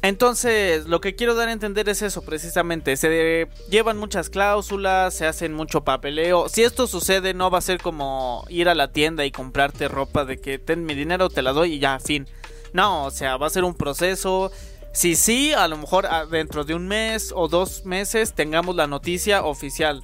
Entonces, 0.00 0.86
lo 0.86 1.00
que 1.00 1.16
quiero 1.16 1.34
dar 1.34 1.48
a 1.48 1.52
entender 1.52 1.88
es 1.88 2.02
eso 2.02 2.22
precisamente. 2.22 2.96
Se 2.96 3.48
llevan 3.68 3.98
muchas 3.98 4.30
cláusulas, 4.30 5.14
se 5.14 5.26
hacen 5.26 5.52
mucho 5.52 5.82
papeleo. 5.82 6.48
Si 6.48 6.62
esto 6.62 6.86
sucede, 6.86 7.34
no 7.34 7.50
va 7.50 7.58
a 7.58 7.62
ser 7.62 7.80
como 7.80 8.44
ir 8.48 8.68
a 8.68 8.74
la 8.74 8.92
tienda 8.92 9.24
y 9.24 9.32
comprarte 9.32 9.88
ropa 9.88 10.24
de 10.24 10.40
que 10.40 10.58
ten 10.58 10.84
mi 10.84 10.94
dinero, 10.94 11.28
te 11.28 11.42
la 11.42 11.52
doy 11.52 11.74
y 11.74 11.78
ya, 11.80 11.98
fin. 11.98 12.28
No, 12.72 13.06
o 13.06 13.10
sea, 13.10 13.36
va 13.36 13.48
a 13.48 13.50
ser 13.50 13.64
un 13.64 13.74
proceso 13.74 14.52
si 14.92 15.14
sí, 15.16 15.52
a 15.52 15.68
lo 15.68 15.76
mejor 15.76 16.06
ah, 16.06 16.26
dentro 16.26 16.64
de 16.64 16.74
un 16.74 16.88
mes 16.88 17.32
o 17.34 17.46
dos 17.46 17.84
meses 17.84 18.34
tengamos 18.34 18.74
la 18.74 18.86
noticia 18.86 19.44
oficial. 19.44 20.02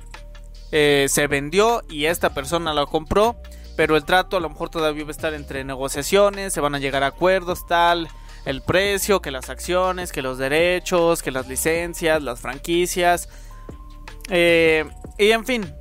Eh, 0.71 1.07
se 1.09 1.27
vendió 1.27 1.83
y 1.89 2.05
esta 2.07 2.35
persona 2.35 2.75
lo 2.75 2.87
compró, 2.87 3.37
pero 3.77 3.97
el 3.97 4.05
trato 4.05 4.37
a 4.37 4.41
lo 4.41 4.51
mejor 4.51 4.71
todavía 4.71 5.05
va 5.05 5.09
a 5.09 5.13
estar 5.13 5.35
entre 5.35 5.65
negociaciones, 5.65 6.53
se 6.53 6.61
van 6.61 6.75
a 6.75 6.79
llegar 6.79 7.03
a 7.03 7.09
acuerdos, 7.09 7.67
tal, 7.67 8.09
el 8.45 8.63
precio, 8.63 9.21
que 9.21 9.31
las 9.31 9.51
acciones, 9.51 10.13
que 10.13 10.23
los 10.23 10.39
derechos, 10.39 11.23
que 11.23 11.31
las 11.31 11.49
licencias, 11.49 12.23
las 12.23 12.41
franquicias. 12.41 13.29
Eh, 14.31 14.85
y 15.19 15.31
en 15.31 15.45
fin, 15.45 15.75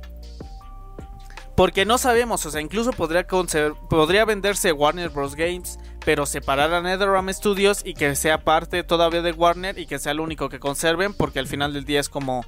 porque 1.56 1.84
no 1.84 1.98
sabemos, 1.98 2.44
o 2.46 2.50
sea, 2.50 2.60
incluso 2.60 2.92
podría, 2.92 3.26
podría 3.26 4.24
venderse 4.24 4.72
Warner 4.72 5.10
Bros. 5.10 5.34
Games 5.34 5.78
pero 6.04 6.26
separar 6.26 6.72
a 6.74 6.82
NetherRealm 6.82 7.32
Studios 7.32 7.82
y 7.84 7.94
que 7.94 8.14
sea 8.14 8.44
parte 8.44 8.84
todavía 8.84 9.22
de 9.22 9.32
Warner 9.32 9.78
y 9.78 9.86
que 9.86 9.98
sea 9.98 10.14
lo 10.14 10.22
único 10.22 10.48
que 10.48 10.60
conserven, 10.60 11.14
porque 11.14 11.38
al 11.38 11.46
final 11.46 11.72
del 11.72 11.84
día 11.84 12.00
es 12.00 12.08
como 12.08 12.44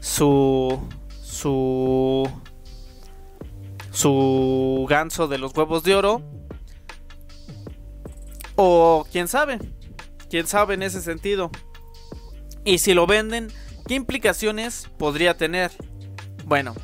su 0.00 0.78
su 1.22 2.28
su 3.92 4.86
ganso 4.88 5.28
de 5.28 5.38
los 5.38 5.56
huevos 5.56 5.82
de 5.84 5.94
oro. 5.94 6.22
O 8.60 9.06
quién 9.12 9.28
sabe, 9.28 9.60
quién 10.28 10.48
sabe 10.48 10.74
en 10.74 10.82
ese 10.82 11.00
sentido. 11.00 11.52
Y 12.64 12.78
si 12.78 12.92
lo 12.92 13.06
venden, 13.06 13.52
¿qué 13.86 13.94
implicaciones 13.94 14.90
podría 14.98 15.36
tener? 15.36 15.70
Bueno, 16.44 16.74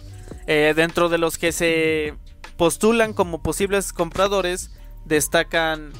eh, 0.47 0.73
dentro 0.77 1.09
de 1.09 1.19
los 1.19 1.37
que 1.37 1.51
se 1.51 2.15
postulan 2.57 3.13
como 3.13 3.43
posibles 3.43 3.93
compradores, 3.93 4.71
destacan 5.05 5.93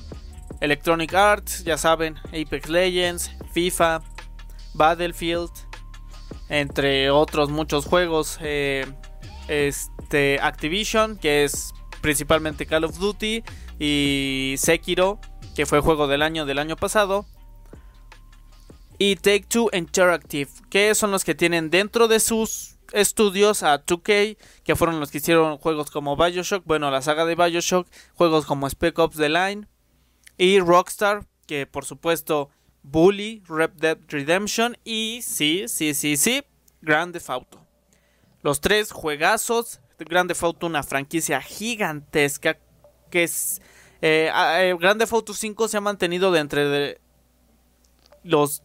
Electronic 0.61 1.13
Arts, 1.13 1.65
ya 1.65 1.77
saben, 1.77 2.19
Apex 2.29 2.69
Legends, 2.69 3.33
FIFA, 3.53 4.01
Battlefield, 4.75 5.51
entre 6.51 7.11
otros 7.11 7.51
muchos 7.51 7.85
juegos. 7.85 8.39
Eh, 8.41 8.87
este 9.49 10.39
Activision, 10.41 11.19
que 11.19 11.43
es 11.43 11.73
principalmente 12.01 12.65
Call 12.65 12.85
of 12.85 12.97
Duty, 12.97 13.43
y 13.79 14.55
Sekiro, 14.57 15.19
que 15.55 15.67
fue 15.67 15.81
juego 15.81 16.07
del 16.07 16.23
año 16.23 16.47
del 16.47 16.59
año 16.59 16.77
pasado. 16.77 17.27
Y 18.99 19.17
Take 19.17 19.47
Two 19.49 19.71
Interactive, 19.73 20.51
que 20.71 20.95
son 20.95 21.11
los 21.11 21.25
que 21.25 21.35
tienen 21.35 21.71
dentro 21.71 22.07
de 22.07 22.21
sus 22.21 22.77
estudios 22.93 23.63
a 23.63 23.85
2K, 23.85 24.37
que 24.63 24.77
fueron 24.77 25.01
los 25.01 25.11
que 25.11 25.19
hicieron 25.19 25.59
juegos 25.59 25.91
como 25.91 26.17
Bioshock, 26.17 26.65
bueno, 26.65 26.91
la 26.91 27.03
saga 27.03 27.25
de 27.25 27.35
Bioshock, 27.35 27.89
juegos 28.15 28.47
como 28.47 28.69
Spec 28.71 28.99
Ops 28.99 29.17
The 29.17 29.29
Line, 29.29 29.67
y 30.39 30.61
Rockstar, 30.61 31.27
que 31.47 31.67
por 31.67 31.85
supuesto 31.85 32.51
Bully, 32.83 33.43
Red 33.49 33.71
Dead 33.71 33.99
Redemption 34.09 34.77
y 34.85 35.23
sí, 35.23 35.65
sí, 35.67 35.95
sí, 35.95 36.17
sí, 36.17 36.45
Grand 36.83 37.13
Theft 37.13 37.31
Auto. 37.31 37.67
Los 38.43 38.61
tres 38.61 38.93
juegazos, 38.93 39.81
Grand 39.99 40.29
Theft 40.29 40.43
Auto 40.43 40.67
una 40.67 40.83
franquicia 40.83 41.41
gigantesca 41.41 42.59
que 43.11 43.25
es... 43.25 43.61
Eh, 44.07 44.31
eh, 44.35 44.77
Grand 44.79 45.01
Theft 45.01 45.15
Auto 45.15 45.33
5 45.33 45.67
se 45.67 45.79
ha 45.79 45.81
mantenido 45.81 46.31
de 46.31 46.41
entre 46.41 47.01
los 48.23 48.63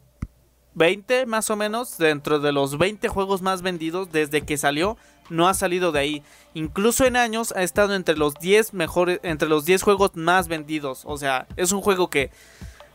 20 0.74 1.25
más 1.27 1.50
o 1.50 1.55
menos, 1.55 1.98
dentro 1.98 2.39
de 2.39 2.51
los 2.51 2.77
20 2.77 3.08
juegos 3.08 3.41
más 3.41 3.62
vendidos 3.62 4.12
desde 4.12 4.41
que 4.41 4.58
salió, 4.58 4.98
no 5.29 5.48
ha 5.48 5.53
salido 5.53 5.93
de 5.93 6.00
ahí. 6.01 6.24
Incluso 6.55 7.05
en 7.05 7.15
años 7.15 7.53
ha 7.55 7.63
estado 7.63 7.96
entre 7.96 8.17
los 8.17 8.34
10 8.34 8.74
mejores, 8.74 9.22
entre 9.24 9.48
los 9.48 9.63
10 9.63 9.81
juegos 9.81 10.12
más 10.15 10.50
vendidos. 10.50 11.03
O 11.05 11.15
sea, 11.17 11.48
es 11.55 11.72
un 11.72 11.79
juego 11.79 12.10
que 12.10 12.31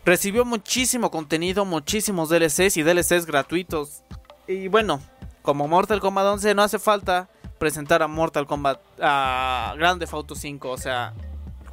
recibió 0.05 0.45
muchísimo 0.45 1.11
contenido, 1.11 1.65
muchísimos 1.65 2.29
DLCs 2.29 2.77
y 2.77 2.83
DLCs 2.83 3.25
gratuitos. 3.25 4.03
Y 4.47 4.69
bueno, 4.69 5.01
como 5.41 5.67
Mortal 5.67 6.01
Kombat 6.01 6.27
11 6.27 6.55
no 6.55 6.63
hace 6.63 6.79
falta 6.79 7.31
presentar 7.59 8.03
a 8.03 8.07
Mortal 8.07 8.47
Kombat 8.47 8.81
a 9.01 9.73
Grand 9.79 9.99
Theft 9.99 10.13
Auto 10.13 10.35
5, 10.35 10.71
o 10.71 10.77
sea, 10.77 11.15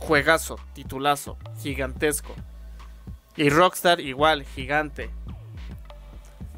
juegazo, 0.02 0.58
titulazo, 0.74 1.38
gigantesco. 1.62 2.34
Y 3.38 3.50
Rockstar 3.50 4.02
igual, 4.02 4.44
gigante. 4.44 5.10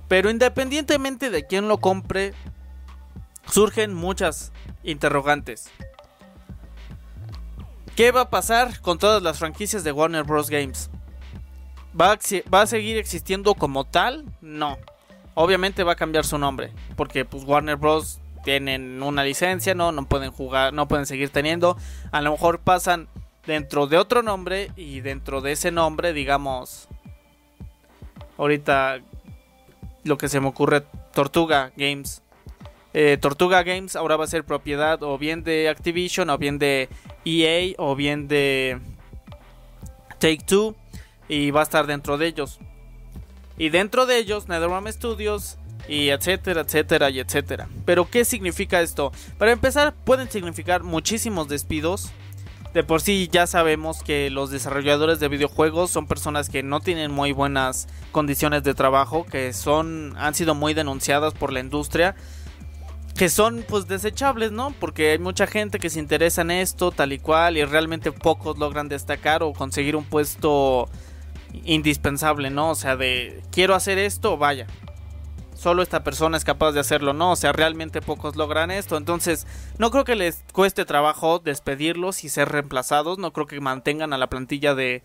Pero 0.07 0.29
independientemente 0.29 1.29
de 1.29 1.45
quién 1.45 1.67
lo 1.67 1.77
compre, 1.77 2.33
surgen 3.49 3.93
muchas 3.93 4.51
interrogantes. 4.83 5.69
¿Qué 7.95 8.11
va 8.11 8.21
a 8.21 8.29
pasar 8.29 8.79
con 8.81 8.97
todas 8.97 9.21
las 9.21 9.37
franquicias 9.37 9.83
de 9.83 9.91
Warner 9.91 10.23
Bros. 10.23 10.49
Games? 10.49 10.89
¿Va 11.99 12.17
a, 12.61 12.65
seguir 12.65 12.97
existiendo 12.97 13.53
como 13.53 13.85
tal? 13.85 14.25
No. 14.41 14.79
Obviamente 15.35 15.83
va 15.83 15.91
a 15.91 15.95
cambiar 15.95 16.25
su 16.25 16.39
nombre. 16.39 16.71
Porque 16.95 17.23
pues 17.23 17.43
Warner 17.43 17.75
Bros. 17.75 18.19
tienen 18.43 19.03
una 19.03 19.23
licencia, 19.23 19.75
¿no? 19.75 19.91
No 19.91 20.05
pueden 20.05 20.31
jugar, 20.31 20.73
no 20.73 20.87
pueden 20.87 21.05
seguir 21.05 21.29
teniendo. 21.29 21.77
A 22.11 22.21
lo 22.21 22.31
mejor 22.31 22.59
pasan 22.59 23.09
dentro 23.45 23.87
de 23.87 23.97
otro 23.97 24.23
nombre. 24.23 24.71
Y 24.75 25.01
dentro 25.01 25.41
de 25.41 25.53
ese 25.53 25.71
nombre, 25.71 26.13
digamos. 26.13 26.87
Ahorita 28.37 28.99
lo 30.03 30.17
que 30.17 30.29
se 30.29 30.39
me 30.39 30.47
ocurre, 30.47 30.83
Tortuga 31.13 31.71
Games. 31.77 32.21
Eh, 32.93 33.17
Tortuga 33.19 33.63
Games 33.63 33.95
ahora 33.95 34.17
va 34.17 34.25
a 34.25 34.27
ser 34.27 34.43
propiedad 34.43 35.01
o 35.01 35.17
bien 35.17 35.43
de 35.43 35.69
Activision 35.69 36.29
o 36.29 36.37
bien 36.37 36.59
de 36.59 36.89
EA 37.25 37.73
o 37.77 37.95
bien 37.95 38.27
de 38.27 38.79
Take 40.19 40.43
Two 40.45 40.75
y 41.27 41.51
va 41.51 41.61
a 41.61 41.63
estar 41.63 41.87
dentro 41.87 42.17
de 42.17 42.27
ellos. 42.27 42.59
Y 43.57 43.69
dentro 43.69 44.05
de 44.05 44.17
ellos 44.17 44.47
NetherRealm 44.47 44.87
Studios 44.91 45.57
y 45.87 46.09
etcétera, 46.09 46.61
etcétera 46.61 47.09
y 47.09 47.19
etcétera. 47.19 47.67
Pero 47.85 48.09
¿qué 48.09 48.25
significa 48.25 48.81
esto? 48.81 49.11
Para 49.37 49.51
empezar, 49.51 49.93
pueden 50.05 50.29
significar 50.29 50.83
muchísimos 50.83 51.47
despidos. 51.47 52.11
De 52.73 52.83
por 52.83 53.01
sí 53.01 53.29
ya 53.31 53.45
sabemos 53.45 54.01
que 54.01 54.29
los 54.29 54.49
desarrolladores 54.49 55.19
de 55.19 55.27
videojuegos 55.27 55.91
son 55.91 56.07
personas 56.07 56.49
que 56.49 56.63
no 56.63 56.79
tienen 56.79 57.11
muy 57.11 57.31
buenas 57.31 57.87
condiciones 58.11 58.63
de 58.63 58.73
trabajo, 58.73 59.25
que 59.25 59.53
son 59.53 60.15
han 60.17 60.33
sido 60.33 60.55
muy 60.55 60.73
denunciadas 60.73 61.33
por 61.33 61.53
la 61.53 61.59
industria 61.59 62.15
que 63.15 63.29
son 63.29 63.63
pues 63.67 63.87
desechables, 63.87 64.51
¿no? 64.51 64.73
Porque 64.79 65.11
hay 65.11 65.19
mucha 65.19 65.45
gente 65.45 65.79
que 65.79 65.89
se 65.89 65.99
interesa 65.99 66.41
en 66.41 66.51
esto 66.51 66.91
tal 66.91 67.13
y 67.13 67.19
cual 67.19 67.57
y 67.57 67.63
realmente 67.63 68.11
pocos 68.11 68.57
logran 68.57 68.89
destacar 68.89 69.43
o 69.43 69.53
conseguir 69.53 69.95
un 69.95 70.03
puesto 70.03 70.89
indispensable, 71.63 72.49
¿no? 72.49 72.71
O 72.71 72.75
sea, 72.75 72.95
de 72.95 73.43
quiero 73.51 73.75
hacer 73.75 73.99
esto, 73.99 74.37
vaya. 74.37 74.65
Solo 75.63 75.81
esta 75.81 76.03
persona 76.03 76.35
es 76.35 76.43
capaz 76.43 76.73
de 76.73 76.81
hacerlo, 76.81 77.13
¿no? 77.13 77.31
O 77.31 77.35
sea, 77.37 77.53
realmente 77.53 78.01
pocos 78.01 78.35
logran 78.35 78.69
esto. 78.69 78.97
Entonces, 78.97 79.47
no 79.77 79.91
creo 79.91 80.03
que 80.03 80.17
les 80.17 80.43
cueste 80.51 80.83
trabajo 80.83 81.39
despedirlos 81.39 82.25
y 82.25 82.27
ser 82.27 82.49
reemplazados. 82.49 83.17
No 83.17 83.31
creo 83.31 83.47
que 83.47 83.61
mantengan 83.61 84.11
a 84.11 84.17
la 84.17 84.27
plantilla 84.27 84.75
de, 84.75 85.03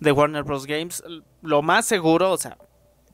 de 0.00 0.10
Warner 0.10 0.42
Bros. 0.42 0.66
Games. 0.66 1.04
Lo 1.40 1.62
más 1.62 1.86
seguro, 1.86 2.32
o 2.32 2.36
sea, 2.36 2.58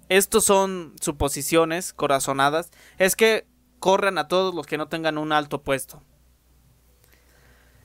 estos 0.08 0.46
son 0.46 0.94
suposiciones 0.98 1.92
corazonadas. 1.92 2.70
Es 2.96 3.16
que 3.16 3.46
corran 3.80 4.16
a 4.16 4.26
todos 4.26 4.54
los 4.54 4.66
que 4.66 4.78
no 4.78 4.88
tengan 4.88 5.18
un 5.18 5.32
alto 5.32 5.60
puesto. 5.62 6.02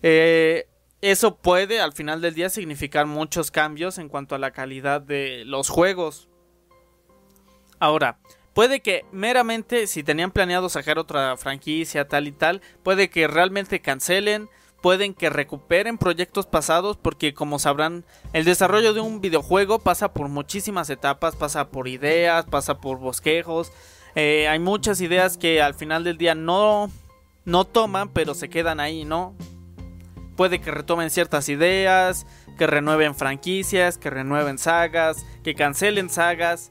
Eh, 0.02 0.70
eso 1.02 1.36
puede 1.40 1.82
al 1.82 1.92
final 1.92 2.22
del 2.22 2.36
día 2.36 2.50
significar 2.50 3.06
muchos 3.06 3.52
cambios 3.52 3.98
en 3.98 4.08
cuanto 4.08 4.34
a 4.34 4.40
la 4.40 4.52
calidad 4.52 5.02
de 5.02 5.44
los 5.44 5.68
juegos. 5.68 6.30
Ahora, 7.82 8.18
puede 8.54 8.82
que 8.82 9.06
meramente 9.12 9.88
si 9.88 10.04
tenían 10.04 10.32
planeado 10.32 10.70
sacar 10.70 11.00
otra 11.00 11.38
franquicia 11.38 12.08
tal 12.08 12.28
y 12.28 12.32
tal, 12.32 12.62
puede 12.84 13.10
que 13.10 13.28
realmente 13.28 13.82
cancelen, 13.82 14.50
pueden 14.82 15.14
que 15.14 15.30
recuperen 15.30 15.98
proyectos 15.98 16.46
pasados 16.46 16.98
porque 16.98 17.34
como 17.34 17.58
sabrán 17.60 18.04
el 18.34 18.46
desarrollo 18.46 18.94
de 18.94 19.00
un 19.00 19.22
videojuego 19.22 19.80
pasa 19.80 20.14
por 20.14 20.28
muchísimas 20.28 20.90
etapas, 20.90 21.36
pasa 21.36 21.70
por 21.70 21.88
ideas, 21.88 22.46
pasa 22.46 22.80
por 22.80 23.00
bosquejos, 23.00 23.72
eh, 24.16 24.48
hay 24.48 24.60
muchas 24.60 25.02
ideas 25.02 25.38
que 25.38 25.62
al 25.62 25.74
final 25.74 26.04
del 26.04 26.18
día 26.18 26.36
no, 26.36 26.92
no 27.46 27.66
toman 27.66 28.10
pero 28.10 28.36
se 28.36 28.50
quedan 28.50 28.80
ahí, 28.80 29.06
¿no? 29.06 29.36
Puede 30.36 30.62
que 30.62 30.72
retomen 30.72 31.12
ciertas 31.12 31.48
ideas, 31.48 32.26
que 32.58 32.68
renueven 32.68 33.16
franquicias, 33.16 33.98
que 33.98 34.10
renueven 34.10 34.58
sagas, 34.58 35.26
que 35.44 35.54
cancelen 35.54 36.10
sagas. 36.10 36.70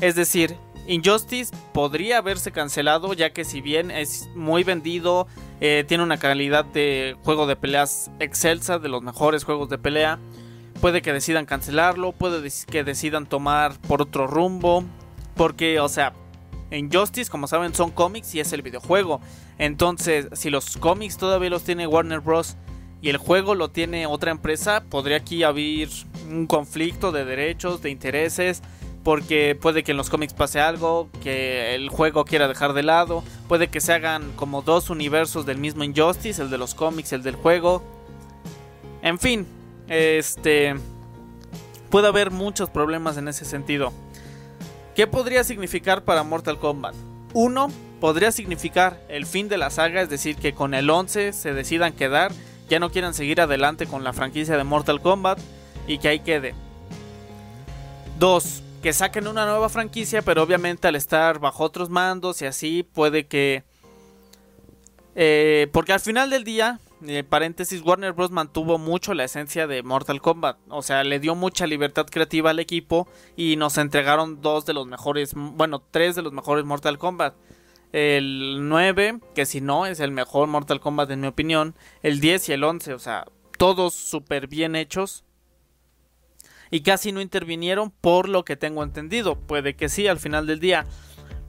Es 0.00 0.14
decir, 0.16 0.56
Injustice 0.86 1.54
podría 1.72 2.18
haberse 2.18 2.52
cancelado 2.52 3.14
ya 3.14 3.30
que 3.30 3.44
si 3.44 3.60
bien 3.60 3.90
es 3.90 4.28
muy 4.34 4.64
vendido, 4.64 5.26
eh, 5.60 5.84
tiene 5.86 6.04
una 6.04 6.18
calidad 6.18 6.64
de 6.64 7.16
juego 7.22 7.46
de 7.46 7.56
peleas 7.56 8.10
excelsa, 8.20 8.78
de 8.78 8.88
los 8.88 9.02
mejores 9.02 9.44
juegos 9.44 9.70
de 9.70 9.78
pelea, 9.78 10.18
puede 10.80 11.00
que 11.00 11.12
decidan 11.12 11.46
cancelarlo, 11.46 12.12
puede 12.12 12.50
que 12.70 12.84
decidan 12.84 13.26
tomar 13.26 13.78
por 13.88 14.02
otro 14.02 14.26
rumbo, 14.26 14.84
porque, 15.36 15.80
o 15.80 15.88
sea, 15.88 16.12
Injustice, 16.70 17.30
como 17.30 17.46
saben, 17.46 17.74
son 17.74 17.90
cómics 17.90 18.34
y 18.34 18.40
es 18.40 18.52
el 18.52 18.62
videojuego. 18.62 19.20
Entonces, 19.58 20.28
si 20.32 20.50
los 20.50 20.76
cómics 20.76 21.16
todavía 21.16 21.50
los 21.50 21.62
tiene 21.62 21.86
Warner 21.86 22.20
Bros. 22.20 22.56
y 23.00 23.10
el 23.10 23.16
juego 23.18 23.54
lo 23.54 23.70
tiene 23.70 24.06
otra 24.06 24.30
empresa, 24.30 24.82
podría 24.88 25.18
aquí 25.18 25.42
haber 25.42 25.88
un 26.28 26.46
conflicto 26.46 27.12
de 27.12 27.24
derechos, 27.24 27.82
de 27.82 27.90
intereses 27.90 28.62
porque 29.04 29.56
puede 29.60 29.84
que 29.84 29.92
en 29.92 29.98
los 29.98 30.08
cómics 30.08 30.32
pase 30.32 30.60
algo, 30.60 31.08
que 31.22 31.74
el 31.74 31.90
juego 31.90 32.24
quiera 32.24 32.48
dejar 32.48 32.72
de 32.72 32.82
lado, 32.82 33.22
puede 33.46 33.68
que 33.68 33.80
se 33.80 33.92
hagan 33.92 34.32
como 34.34 34.62
dos 34.62 34.90
universos 34.90 35.44
del 35.46 35.58
mismo 35.58 35.84
Injustice, 35.84 36.42
el 36.42 36.50
de 36.50 36.58
los 36.58 36.74
cómics, 36.74 37.12
el 37.12 37.22
del 37.22 37.36
juego. 37.36 37.84
En 39.02 39.18
fin, 39.18 39.46
este 39.88 40.74
puede 41.90 42.08
haber 42.08 42.32
muchos 42.32 42.70
problemas 42.70 43.18
en 43.18 43.28
ese 43.28 43.44
sentido. 43.44 43.92
¿Qué 44.96 45.06
podría 45.06 45.44
significar 45.44 46.02
para 46.02 46.24
Mortal 46.24 46.58
Kombat? 46.58 46.94
Uno, 47.34 47.68
podría 48.00 48.32
significar 48.32 49.00
el 49.08 49.26
fin 49.26 49.48
de 49.48 49.58
la 49.58 49.70
saga, 49.70 50.00
es 50.00 50.08
decir, 50.08 50.36
que 50.36 50.54
con 50.54 50.72
el 50.72 50.88
11 50.88 51.32
se 51.32 51.52
decidan 51.52 51.92
quedar, 51.92 52.32
ya 52.68 52.80
no 52.80 52.90
quieran 52.90 53.12
seguir 53.12 53.40
adelante 53.40 53.86
con 53.86 54.02
la 54.02 54.12
franquicia 54.12 54.56
de 54.56 54.64
Mortal 54.64 55.00
Kombat 55.00 55.38
y 55.86 55.98
que 55.98 56.08
ahí 56.08 56.20
quede. 56.20 56.54
Dos, 58.18 58.63
que 58.84 58.92
saquen 58.92 59.28
una 59.28 59.46
nueva 59.46 59.70
franquicia, 59.70 60.20
pero 60.20 60.42
obviamente 60.42 60.86
al 60.86 60.94
estar 60.94 61.38
bajo 61.38 61.64
otros 61.64 61.88
mandos 61.88 62.42
y 62.42 62.44
así 62.44 62.82
puede 62.82 63.26
que... 63.26 63.64
Eh, 65.14 65.68
porque 65.72 65.94
al 65.94 66.00
final 66.00 66.28
del 66.28 66.44
día, 66.44 66.80
eh, 67.06 67.24
paréntesis, 67.24 67.80
Warner 67.80 68.12
Bros. 68.12 68.30
mantuvo 68.30 68.76
mucho 68.76 69.14
la 69.14 69.24
esencia 69.24 69.66
de 69.66 69.82
Mortal 69.82 70.20
Kombat. 70.20 70.58
O 70.68 70.82
sea, 70.82 71.02
le 71.02 71.18
dio 71.18 71.34
mucha 71.34 71.66
libertad 71.66 72.04
creativa 72.04 72.50
al 72.50 72.58
equipo 72.58 73.08
y 73.38 73.56
nos 73.56 73.78
entregaron 73.78 74.42
dos 74.42 74.66
de 74.66 74.74
los 74.74 74.86
mejores, 74.86 75.32
bueno, 75.34 75.82
tres 75.90 76.14
de 76.14 76.20
los 76.20 76.34
mejores 76.34 76.66
Mortal 76.66 76.98
Kombat. 76.98 77.34
El 77.92 78.68
9, 78.68 79.18
que 79.34 79.46
si 79.46 79.62
no 79.62 79.86
es 79.86 79.98
el 79.98 80.10
mejor 80.10 80.46
Mortal 80.46 80.80
Kombat 80.80 81.10
en 81.10 81.22
mi 81.22 81.28
opinión. 81.28 81.74
El 82.02 82.20
10 82.20 82.50
y 82.50 82.52
el 82.52 82.62
11, 82.62 82.92
o 82.92 82.98
sea, 82.98 83.24
todos 83.56 83.94
súper 83.94 84.46
bien 84.46 84.76
hechos 84.76 85.24
y 86.74 86.80
casi 86.80 87.12
no 87.12 87.20
intervinieron 87.20 87.92
por 87.92 88.28
lo 88.28 88.44
que 88.44 88.56
tengo 88.56 88.82
entendido. 88.82 89.36
Puede 89.36 89.76
que 89.76 89.88
sí 89.88 90.08
al 90.08 90.18
final 90.18 90.48
del 90.48 90.58
día. 90.58 90.86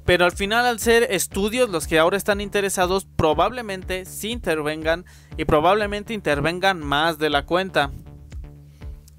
Pero 0.05 0.23
al 0.25 0.33
final 0.33 0.67
al 0.67 0.79
ser 0.79 1.07
estudios 1.09 1.67
los 1.67 1.87
que 1.87 1.97
ahora 1.97 2.15
están 2.15 2.41
interesados 2.41 3.07
probablemente 3.15 4.05
sí 4.05 4.29
intervengan 4.29 5.03
y 5.35 5.45
probablemente 5.45 6.13
intervengan 6.13 6.79
más 6.79 7.17
de 7.17 7.31
la 7.31 7.47
cuenta. 7.47 7.89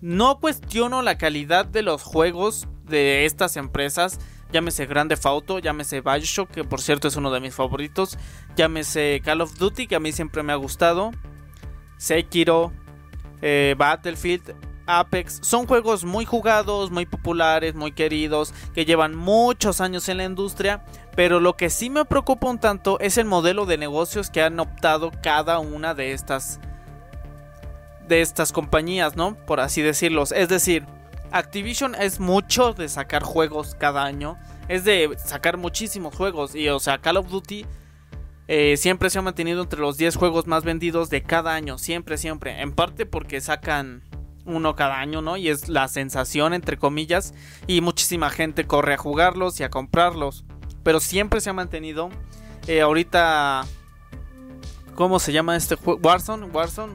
No 0.00 0.38
cuestiono 0.38 1.02
la 1.02 1.18
calidad 1.18 1.66
de 1.66 1.82
los 1.82 2.04
juegos 2.04 2.68
de 2.84 3.24
estas 3.24 3.56
empresas, 3.56 4.20
llámese 4.52 4.86
Grande 4.86 5.18
Auto, 5.24 5.58
llámese 5.58 6.02
Bioshock, 6.02 6.52
que 6.52 6.62
por 6.62 6.80
cierto 6.80 7.08
es 7.08 7.16
uno 7.16 7.32
de 7.32 7.40
mis 7.40 7.56
favoritos, 7.56 8.16
llámese 8.54 9.20
Call 9.24 9.40
of 9.40 9.58
Duty, 9.58 9.88
que 9.88 9.96
a 9.96 10.00
mí 10.00 10.12
siempre 10.12 10.44
me 10.44 10.52
ha 10.52 10.56
gustado, 10.56 11.10
Sekiro, 11.96 12.72
eh, 13.42 13.74
Battlefield, 13.76 14.54
Apex 14.86 15.40
son 15.42 15.66
juegos 15.66 16.04
muy 16.04 16.24
jugados, 16.24 16.90
muy 16.90 17.06
populares, 17.06 17.74
muy 17.74 17.92
queridos, 17.92 18.54
que 18.74 18.84
llevan 18.84 19.14
muchos 19.14 19.80
años 19.80 20.08
en 20.08 20.18
la 20.18 20.24
industria, 20.24 20.84
pero 21.14 21.40
lo 21.40 21.56
que 21.56 21.70
sí 21.70 21.90
me 21.90 22.04
preocupa 22.04 22.48
un 22.48 22.58
tanto 22.58 22.98
es 23.00 23.18
el 23.18 23.26
modelo 23.26 23.66
de 23.66 23.78
negocios 23.78 24.30
que 24.30 24.42
han 24.42 24.60
optado 24.60 25.10
cada 25.22 25.58
una 25.58 25.94
de 25.94 26.12
estas 26.12 26.60
de 28.06 28.20
estas 28.20 28.52
compañías, 28.52 29.16
¿no? 29.16 29.34
Por 29.46 29.58
así 29.58 29.82
decirlo. 29.82 30.22
Es 30.22 30.48
decir, 30.48 30.86
Activision 31.32 31.96
es 31.96 32.20
mucho 32.20 32.72
de 32.72 32.88
sacar 32.88 33.24
juegos 33.24 33.74
cada 33.74 34.04
año, 34.04 34.38
es 34.68 34.84
de 34.84 35.16
sacar 35.18 35.56
muchísimos 35.56 36.14
juegos 36.14 36.54
y 36.54 36.68
o 36.68 36.78
sea, 36.78 36.98
Call 36.98 37.16
of 37.16 37.28
Duty 37.28 37.66
eh, 38.48 38.76
siempre 38.76 39.10
se 39.10 39.18
ha 39.18 39.22
mantenido 39.22 39.62
entre 39.62 39.80
los 39.80 39.96
10 39.96 40.16
juegos 40.16 40.46
más 40.46 40.62
vendidos 40.62 41.10
de 41.10 41.22
cada 41.22 41.54
año, 41.54 41.78
siempre, 41.78 42.16
siempre. 42.16 42.60
En 42.60 42.72
parte 42.72 43.04
porque 43.04 43.40
sacan 43.40 44.02
uno 44.46 44.74
cada 44.74 44.98
año, 44.98 45.20
¿no? 45.22 45.36
Y 45.36 45.48
es 45.48 45.68
la 45.68 45.88
sensación, 45.88 46.54
entre 46.54 46.78
comillas, 46.78 47.34
y 47.66 47.80
muchísima 47.80 48.30
gente 48.30 48.66
corre 48.66 48.94
a 48.94 48.98
jugarlos 48.98 49.60
y 49.60 49.64
a 49.64 49.70
comprarlos. 49.70 50.44
Pero 50.82 51.00
siempre 51.00 51.40
se 51.40 51.50
ha 51.50 51.52
mantenido. 51.52 52.10
Eh, 52.66 52.80
ahorita, 52.80 53.64
¿cómo 54.94 55.18
se 55.18 55.32
llama 55.32 55.56
este 55.56 55.74
juego? 55.74 56.00
Warzone, 56.02 56.46
Warzone, 56.46 56.94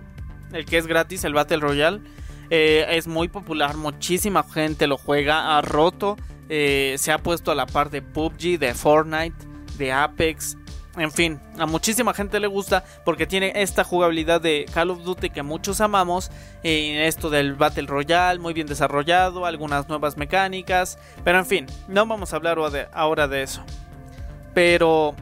el 0.54 0.66
que 0.66 0.78
es 0.78 0.88
gratis, 0.88 1.24
el 1.24 1.34
Battle 1.34 1.58
Royale. 1.58 2.02
Eh, 2.50 2.86
es 2.90 3.08
muy 3.08 3.30
popular, 3.30 3.78
muchísima 3.78 4.44
gente 4.44 4.86
lo 4.86 4.98
juega, 4.98 5.58
ha 5.58 5.62
roto, 5.62 6.18
eh, 6.50 6.96
se 6.98 7.14
ha 7.14 7.18
puesto 7.18 7.52
a 7.52 7.56
la 7.56 7.66
par 7.66 7.90
de 7.90 8.02
PUBG, 8.02 8.60
de 8.60 8.74
Fortnite, 8.74 9.38
de 9.78 9.94
Apex, 9.94 10.58
en 10.98 11.12
fin, 11.12 11.40
a 11.58 11.66
muchísima 11.66 12.14
gente 12.14 12.40
le 12.40 12.48
gusta 12.48 12.84
porque 13.06 13.26
tiene 13.26 13.54
esta 13.56 13.84
jugabilidad 13.84 14.42
de 14.42 14.66
Call 14.74 14.90
of 14.90 15.04
Duty 15.04 15.30
que 15.30 15.42
muchos 15.42 15.80
amamos. 15.80 16.32
Y 16.64 16.92
esto 16.98 17.30
del 17.30 17.56
Battle 17.56 17.88
Royale, 17.88 18.40
muy 18.40 18.54
bien 18.54 18.68
desarrollado, 18.68 19.46
algunas 19.46 19.88
nuevas 19.88 20.18
mecánicas. 20.18 21.00
Pero 21.24 21.40
en 21.40 21.46
fin, 21.46 21.68
no 21.88 22.06
vamos 22.06 22.34
a 22.34 22.36
hablar 22.36 22.58
ahora 22.94 23.28
de 23.28 23.44
eso. 23.44 23.64
Pero 24.54 25.16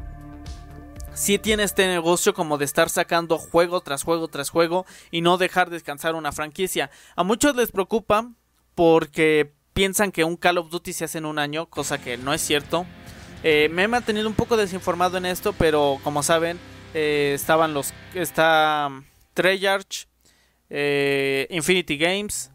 si 1.13 1.37
tiene 1.37 1.63
este 1.63 1.85
negocio 1.85 2.33
como 2.33 2.57
de 2.57 2.65
estar 2.65 2.89
sacando 2.89 3.37
juego 3.37 3.81
tras 3.81 4.03
juego 4.03 4.27
tras 4.27 4.49
juego 4.49 4.85
y 5.11 5.21
no 5.21 5.37
dejar 5.37 5.69
descansar 5.69 6.15
una 6.15 6.31
franquicia. 6.31 6.89
A 7.15 7.23
muchos 7.23 7.55
les 7.55 7.71
preocupa 7.71 8.31
porque 8.73 9.53
piensan 9.73 10.11
que 10.11 10.23
un 10.23 10.35
Call 10.35 10.57
of 10.57 10.69
Duty 10.69 10.93
se 10.93 11.05
hace 11.05 11.19
en 11.19 11.25
un 11.25 11.37
año, 11.37 11.67
cosa 11.67 11.99
que 11.99 12.17
no 12.17 12.33
es 12.33 12.41
cierto. 12.41 12.85
Eh, 13.43 13.69
me 13.71 13.83
he 13.83 13.87
mantenido 13.87 14.27
un 14.27 14.33
poco 14.33 14.57
desinformado 14.57 15.17
en 15.17 15.25
esto, 15.25 15.53
pero 15.53 15.99
como 16.03 16.23
saben, 16.23 16.59
eh, 16.93 17.31
estaban 17.35 17.73
los. 17.73 17.93
Está 18.13 18.87
um, 18.89 19.03
Treyarch, 19.33 20.07
eh, 20.69 21.47
Infinity 21.49 21.97
Games. 21.97 22.51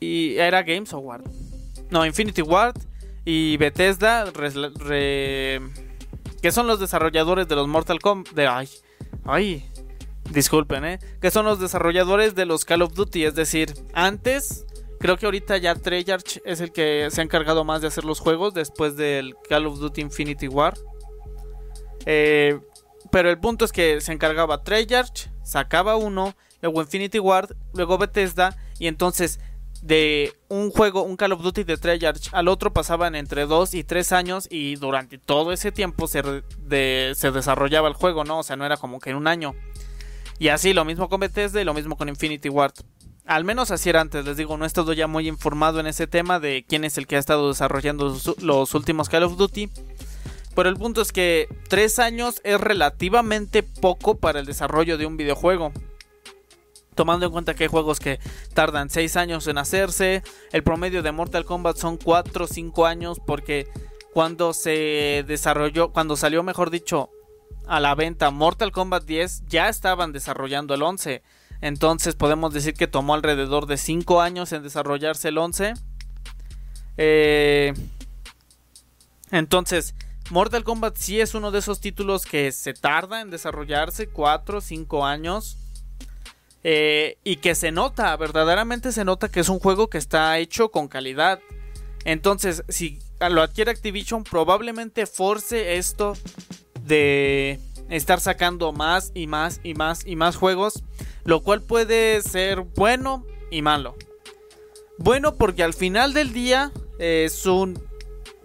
Y 0.00 0.36
¿Era 0.36 0.62
Games 0.62 0.92
o 0.92 0.98
Ward? 0.98 1.22
No, 1.90 2.04
Infinity 2.04 2.42
Ward 2.42 2.74
y 3.24 3.56
Bethesda, 3.56 4.32
que 4.32 5.60
son 6.50 6.66
los 6.66 6.80
desarrolladores 6.80 7.46
de 7.46 7.54
los 7.54 7.68
Mortal 7.68 8.00
Kombat. 8.00 8.36
Ay, 8.38 8.68
ay, 9.24 9.64
disculpen, 10.30 10.84
¿eh? 10.84 10.98
Que 11.20 11.30
son 11.30 11.44
los 11.46 11.60
desarrolladores 11.60 12.34
de 12.34 12.46
los 12.46 12.64
Call 12.64 12.82
of 12.82 12.94
Duty. 12.94 13.24
Es 13.24 13.34
decir, 13.36 13.74
antes 13.94 14.66
Creo 15.02 15.16
que 15.16 15.26
ahorita 15.26 15.56
ya 15.56 15.74
Treyarch 15.74 16.40
es 16.44 16.60
el 16.60 16.70
que 16.70 17.08
se 17.10 17.20
ha 17.20 17.24
encargado 17.24 17.64
más 17.64 17.82
de 17.82 17.88
hacer 17.88 18.04
los 18.04 18.20
juegos 18.20 18.54
después 18.54 18.94
del 18.94 19.34
Call 19.48 19.66
of 19.66 19.80
Duty 19.80 20.00
Infinity 20.00 20.46
War. 20.46 20.74
Eh, 22.06 22.60
pero 23.10 23.28
el 23.28 23.40
punto 23.40 23.64
es 23.64 23.72
que 23.72 24.00
se 24.00 24.12
encargaba 24.12 24.62
Treyarch, 24.62 25.28
sacaba 25.42 25.96
uno, 25.96 26.36
luego 26.60 26.82
Infinity 26.82 27.18
War, 27.18 27.48
luego 27.74 27.98
Bethesda, 27.98 28.56
y 28.78 28.86
entonces 28.86 29.40
de 29.82 30.34
un 30.48 30.70
juego, 30.70 31.02
un 31.02 31.16
Call 31.16 31.32
of 31.32 31.42
Duty 31.42 31.64
de 31.64 31.78
Treyarch 31.78 32.28
al 32.30 32.46
otro 32.46 32.72
pasaban 32.72 33.16
entre 33.16 33.46
2 33.46 33.74
y 33.74 33.82
3 33.82 34.12
años 34.12 34.46
y 34.52 34.76
durante 34.76 35.18
todo 35.18 35.50
ese 35.50 35.72
tiempo 35.72 36.06
se, 36.06 36.22
se 37.16 37.30
desarrollaba 37.32 37.88
el 37.88 37.94
juego, 37.94 38.22
¿no? 38.22 38.38
O 38.38 38.42
sea, 38.44 38.54
no 38.54 38.64
era 38.64 38.76
como 38.76 39.00
que 39.00 39.10
en 39.10 39.16
un 39.16 39.26
año. 39.26 39.56
Y 40.38 40.48
así, 40.48 40.72
lo 40.72 40.84
mismo 40.84 41.08
con 41.08 41.18
Bethesda 41.18 41.60
y 41.60 41.64
lo 41.64 41.74
mismo 41.74 41.96
con 41.96 42.08
Infinity 42.08 42.48
Ward. 42.48 42.74
Al 43.24 43.44
menos 43.44 43.70
así 43.70 43.88
era 43.88 44.00
antes, 44.00 44.24
les 44.24 44.36
digo, 44.36 44.56
no 44.56 44.64
he 44.64 44.66
estado 44.66 44.92
ya 44.92 45.06
muy 45.06 45.28
informado 45.28 45.78
en 45.78 45.86
ese 45.86 46.06
tema 46.06 46.40
de 46.40 46.64
quién 46.68 46.84
es 46.84 46.98
el 46.98 47.06
que 47.06 47.16
ha 47.16 47.20
estado 47.20 47.48
desarrollando 47.48 48.16
los 48.40 48.74
últimos 48.74 49.08
Call 49.08 49.22
of 49.22 49.36
Duty. 49.36 49.70
Pero 50.54 50.68
el 50.68 50.76
punto 50.76 51.00
es 51.00 51.12
que 51.12 51.48
tres 51.68 51.98
años 51.98 52.40
es 52.44 52.60
relativamente 52.60 53.62
poco 53.62 54.16
para 54.18 54.40
el 54.40 54.46
desarrollo 54.46 54.98
de 54.98 55.06
un 55.06 55.16
videojuego. 55.16 55.72
Tomando 56.94 57.24
en 57.24 57.32
cuenta 57.32 57.54
que 57.54 57.64
hay 57.64 57.70
juegos 57.70 58.00
que 58.00 58.20
tardan 58.52 58.90
6 58.90 59.16
años 59.16 59.46
en 59.46 59.56
hacerse. 59.56 60.22
El 60.52 60.62
promedio 60.62 61.02
de 61.02 61.10
Mortal 61.10 61.46
Kombat 61.46 61.78
son 61.78 61.96
4 61.96 62.44
o 62.44 62.48
5 62.48 62.84
años. 62.84 63.18
Porque 63.26 63.66
cuando 64.12 64.52
se 64.52 65.24
desarrolló, 65.26 65.90
cuando 65.90 66.16
salió, 66.16 66.42
mejor 66.42 66.68
dicho, 66.68 67.08
a 67.66 67.80
la 67.80 67.94
venta 67.94 68.30
Mortal 68.30 68.72
Kombat 68.72 69.04
10 69.04 69.44
ya 69.46 69.70
estaban 69.70 70.12
desarrollando 70.12 70.74
el 70.74 70.82
11. 70.82 71.22
Entonces 71.62 72.16
podemos 72.16 72.52
decir 72.52 72.74
que 72.74 72.88
tomó 72.88 73.14
alrededor 73.14 73.66
de 73.66 73.78
5 73.78 74.20
años 74.20 74.52
en 74.52 74.62
desarrollarse 74.62 75.28
el 75.28 75.38
11. 75.38 75.74
Eh, 76.98 77.72
entonces, 79.30 79.94
Mortal 80.30 80.64
Kombat 80.64 80.96
sí 80.96 81.20
es 81.20 81.34
uno 81.34 81.52
de 81.52 81.60
esos 81.60 81.80
títulos 81.80 82.26
que 82.26 82.52
se 82.52 82.74
tarda 82.74 83.20
en 83.20 83.30
desarrollarse 83.30 84.08
4 84.08 84.58
o 84.58 84.60
5 84.60 85.06
años. 85.06 85.56
Eh, 86.64 87.16
y 87.24 87.36
que 87.36 87.54
se 87.56 87.72
nota, 87.72 88.16
verdaderamente 88.16 88.92
se 88.92 89.04
nota 89.04 89.28
que 89.28 89.40
es 89.40 89.48
un 89.48 89.58
juego 89.58 89.88
que 89.88 89.98
está 89.98 90.38
hecho 90.38 90.70
con 90.70 90.88
calidad. 90.88 91.40
Entonces, 92.04 92.64
si 92.68 92.98
lo 93.20 93.42
adquiere 93.42 93.70
Activision, 93.70 94.24
probablemente 94.24 95.06
force 95.06 95.76
esto 95.76 96.14
de 96.84 97.60
estar 97.88 98.20
sacando 98.20 98.72
más 98.72 99.12
y 99.14 99.26
más 99.26 99.60
y 99.62 99.74
más 99.74 100.06
y 100.06 100.16
más 100.16 100.36
juegos, 100.36 100.82
lo 101.24 101.42
cual 101.42 101.62
puede 101.62 102.22
ser 102.22 102.60
bueno 102.60 103.26
y 103.50 103.62
malo. 103.62 103.96
Bueno 104.98 105.34
porque 105.34 105.62
al 105.62 105.74
final 105.74 106.14
del 106.14 106.32
día 106.32 106.72
es 106.98 107.46
un 107.46 107.78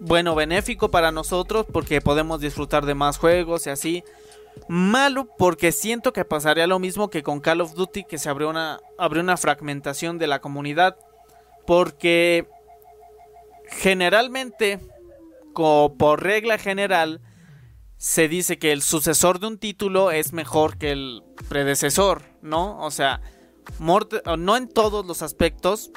bueno 0.00 0.34
benéfico 0.34 0.90
para 0.90 1.12
nosotros 1.12 1.66
porque 1.72 2.00
podemos 2.00 2.40
disfrutar 2.40 2.86
de 2.86 2.94
más 2.94 3.18
juegos 3.18 3.66
y 3.66 3.70
así. 3.70 4.04
Malo 4.66 5.28
porque 5.38 5.70
siento 5.72 6.12
que 6.12 6.24
pasaría 6.24 6.66
lo 6.66 6.78
mismo 6.78 7.10
que 7.10 7.22
con 7.22 7.40
Call 7.40 7.60
of 7.60 7.74
Duty 7.74 8.04
que 8.04 8.18
se 8.18 8.28
abrió 8.28 8.50
una, 8.50 8.80
abrió 8.98 9.22
una 9.22 9.36
fragmentación 9.36 10.18
de 10.18 10.26
la 10.26 10.40
comunidad. 10.40 10.96
Porque 11.66 12.48
generalmente, 13.68 14.80
como 15.52 15.96
por 15.96 16.22
regla 16.22 16.58
general, 16.58 17.20
se 17.98 18.28
dice 18.28 18.58
que 18.58 18.72
el 18.72 18.80
sucesor 18.80 19.40
de 19.40 19.48
un 19.48 19.58
título 19.58 20.12
es 20.12 20.32
mejor 20.32 20.78
que 20.78 20.92
el 20.92 21.22
predecesor, 21.48 22.22
¿no? 22.42 22.80
O 22.80 22.90
sea, 22.90 23.20
no 23.80 24.56
en 24.56 24.68
todos 24.68 25.04
los 25.04 25.20
aspectos, 25.22 25.90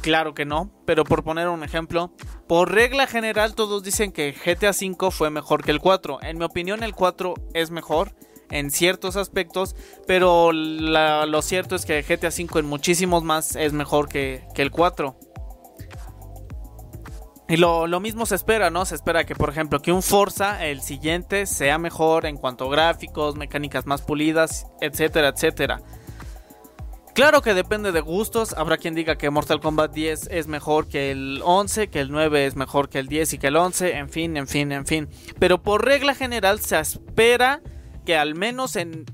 claro 0.00 0.32
que 0.34 0.46
no, 0.46 0.72
pero 0.86 1.04
por 1.04 1.22
poner 1.22 1.48
un 1.48 1.62
ejemplo, 1.62 2.14
por 2.48 2.72
regla 2.72 3.06
general 3.06 3.54
todos 3.54 3.82
dicen 3.82 4.10
que 4.10 4.32
GTA 4.32 4.70
V 4.70 5.10
fue 5.10 5.30
mejor 5.30 5.62
que 5.62 5.70
el 5.70 5.80
4. 5.80 6.20
En 6.22 6.38
mi 6.38 6.44
opinión 6.44 6.82
el 6.82 6.94
4 6.94 7.34
es 7.52 7.70
mejor 7.70 8.14
en 8.50 8.70
ciertos 8.70 9.16
aspectos, 9.16 9.76
pero 10.06 10.50
lo 10.52 11.42
cierto 11.42 11.76
es 11.76 11.84
que 11.84 12.02
GTA 12.02 12.28
V 12.28 12.58
en 12.58 12.66
muchísimos 12.66 13.22
más 13.22 13.54
es 13.54 13.74
mejor 13.74 14.08
que, 14.08 14.44
que 14.54 14.62
el 14.62 14.70
4. 14.70 15.14
Y 17.50 17.56
lo, 17.56 17.98
mismo 17.98 18.26
se 18.26 18.36
espera, 18.36 18.70
¿no? 18.70 18.84
Se 18.84 18.94
espera 18.94 19.26
que, 19.26 19.34
por 19.34 19.50
ejemplo, 19.50 19.82
que 19.82 19.90
un 19.90 20.04
Forza, 20.04 20.64
el 20.64 20.82
siguiente, 20.82 21.46
sea 21.46 21.78
mejor 21.78 22.24
en 22.26 22.36
cuanto 22.36 22.66
a 22.66 22.70
gráficos, 22.70 23.34
mecánicas 23.34 23.86
más 23.86 24.02
pulidas, 24.02 24.68
etcétera, 24.80 25.30
etcétera. 25.30 25.82
Claro 27.12 27.42
que 27.42 27.52
depende 27.52 27.90
de 27.90 28.00
gustos, 28.02 28.54
habrá 28.56 28.76
quien 28.78 28.94
diga 28.94 29.16
que 29.16 29.30
Mortal 29.30 29.58
Kombat 29.58 29.92
10 29.92 30.28
es 30.30 30.46
mejor 30.46 30.86
que 30.86 31.10
el 31.10 31.40
11, 31.44 31.88
que 31.88 31.98
el 31.98 32.12
9 32.12 32.46
es 32.46 32.54
mejor 32.54 32.88
que 32.88 33.00
el 33.00 33.08
10 33.08 33.32
y 33.32 33.38
que 33.38 33.48
el 33.48 33.56
11, 33.56 33.96
en 33.96 34.08
fin, 34.10 34.36
en 34.36 34.46
fin, 34.46 34.70
en 34.70 34.86
fin. 34.86 35.08
Pero 35.40 35.60
por 35.60 35.84
regla 35.84 36.14
general 36.14 36.60
se 36.60 36.78
espera 36.78 37.62
que 38.06 38.16
al 38.16 38.36
menos 38.36 38.76
en 38.76 39.06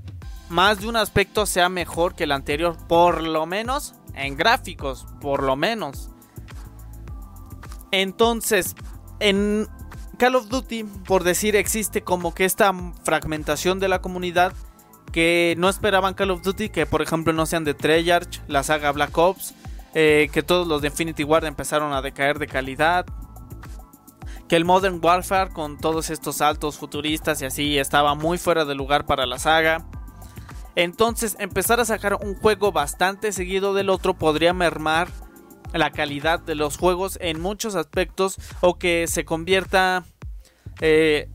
más 0.50 0.82
de 0.82 0.88
un 0.88 0.96
aspecto 0.96 1.46
sea 1.46 1.70
mejor 1.70 2.14
que 2.14 2.24
el 2.24 2.32
anterior, 2.32 2.76
por 2.86 3.22
lo 3.22 3.46
menos 3.46 3.94
en 4.14 4.36
gráficos, 4.36 5.06
por 5.22 5.42
lo 5.42 5.56
menos. 5.56 6.10
Entonces, 7.90 8.74
en 9.20 9.68
Call 10.18 10.34
of 10.34 10.48
Duty, 10.48 10.84
por 10.84 11.24
decir, 11.24 11.56
existe 11.56 12.02
como 12.02 12.34
que 12.34 12.44
esta 12.44 12.72
fragmentación 13.02 13.80
de 13.80 13.88
la 13.88 14.00
comunidad 14.00 14.52
que 15.12 15.54
no 15.58 15.68
esperaban 15.68 16.14
Call 16.14 16.30
of 16.30 16.42
Duty, 16.42 16.68
que 16.68 16.86
por 16.86 17.02
ejemplo 17.02 17.32
no 17.32 17.46
sean 17.46 17.64
de 17.64 17.74
Treyarch, 17.74 18.42
la 18.48 18.62
saga 18.62 18.92
Black 18.92 19.16
Ops, 19.16 19.54
eh, 19.94 20.28
que 20.32 20.42
todos 20.42 20.66
los 20.66 20.82
de 20.82 20.88
Infinity 20.88 21.24
Ward 21.24 21.44
empezaron 21.44 21.92
a 21.92 22.02
decaer 22.02 22.38
de 22.38 22.46
calidad, 22.46 23.06
que 24.48 24.56
el 24.56 24.64
Modern 24.64 25.00
Warfare 25.02 25.50
con 25.50 25.78
todos 25.78 26.10
estos 26.10 26.36
saltos 26.36 26.76
futuristas 26.76 27.40
y 27.42 27.46
así 27.46 27.78
estaba 27.78 28.14
muy 28.14 28.38
fuera 28.38 28.64
de 28.64 28.74
lugar 28.74 29.06
para 29.06 29.26
la 29.26 29.38
saga. 29.38 29.86
Entonces 30.74 31.36
empezar 31.38 31.80
a 31.80 31.84
sacar 31.84 32.18
un 32.22 32.34
juego 32.34 32.70
bastante 32.70 33.32
seguido 33.32 33.72
del 33.72 33.88
otro 33.88 34.14
podría 34.14 34.52
mermar 34.52 35.08
la 35.78 35.90
calidad 35.90 36.40
de 36.40 36.54
los 36.54 36.76
juegos 36.76 37.18
en 37.20 37.40
muchos 37.40 37.74
aspectos 37.74 38.36
o 38.60 38.78
que 38.78 39.06
se 39.06 39.24
convierta 39.24 40.04
eh, 40.80 41.28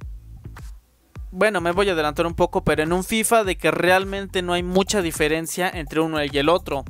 bueno, 1.31 1.61
me 1.61 1.71
voy 1.71 1.87
a 1.89 1.93
adelantar 1.93 2.27
un 2.27 2.33
poco, 2.33 2.63
pero 2.63 2.83
en 2.83 2.91
un 2.91 3.03
FIFA 3.03 3.45
de 3.45 3.57
que 3.57 3.71
realmente 3.71 4.41
no 4.41 4.53
hay 4.53 4.63
mucha 4.63 5.01
diferencia 5.01 5.69
entre 5.73 6.01
uno 6.01 6.23
y 6.23 6.37
el 6.37 6.49
otro. 6.49 6.83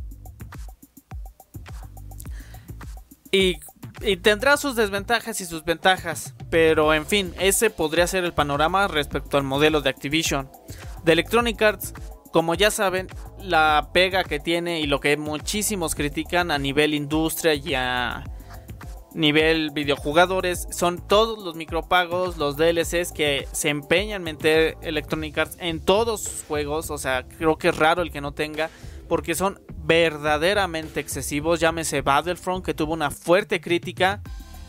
Y, 3.32 3.60
y, 4.02 4.18
tendrá 4.18 4.58
sus 4.58 4.76
desventajas 4.76 5.40
y 5.40 5.46
sus 5.46 5.64
ventajas, 5.64 6.34
pero 6.50 6.94
en 6.94 7.06
fin, 7.06 7.34
ese 7.40 7.70
podría 7.70 8.08
ser 8.08 8.26
el 8.26 8.34
panorama 8.34 8.88
respecto 8.88 9.38
al 9.38 9.44
modelo 9.44 9.82
de 9.82 9.90
Activision. 9.90 10.50
De 11.04 11.14
Electronic 11.14 11.62
Arts 11.62 11.94
como 12.32 12.56
ya 12.56 12.72
saben, 12.72 13.08
la 13.43 13.89
pega 13.93 14.23
que 14.23 14.39
tiene 14.39 14.80
y 14.80 14.88
lo 14.88 14.99
que 14.99 15.17
muchísimos 15.17 15.95
critican 15.95 16.51
a 16.51 16.58
nivel 16.58 16.93
industria 16.93 17.54
y 17.54 17.73
a 17.73 18.23
nivel 19.13 19.71
videojugadores 19.71 20.67
son 20.71 21.06
todos 21.06 21.43
los 21.43 21.56
micropagos, 21.56 22.38
los 22.38 22.58
DLCs 22.58 23.12
que 23.12 23.47
se 23.51 23.69
empeñan 23.69 24.17
en 24.17 24.23
meter 24.23 24.77
Electronic 24.82 25.38
Arts 25.38 25.58
en 25.60 25.80
todos 25.80 26.23
sus 26.23 26.43
juegos. 26.43 26.89
O 26.89 26.97
sea, 26.97 27.23
creo 27.23 27.58
que 27.58 27.69
es 27.69 27.77
raro 27.77 28.01
el 28.01 28.12
que 28.12 28.21
no 28.21 28.34
tenga, 28.34 28.69
porque 29.08 29.36
son 29.36 29.60
verdaderamente 29.84 30.99
excesivos. 30.99 31.60
Llámese 31.60 32.01
Battlefront, 32.01 32.65
que 32.65 32.73
tuvo 32.73 32.93
una 32.93 33.12
fuerte 33.12 33.62
crítica. 33.62 34.21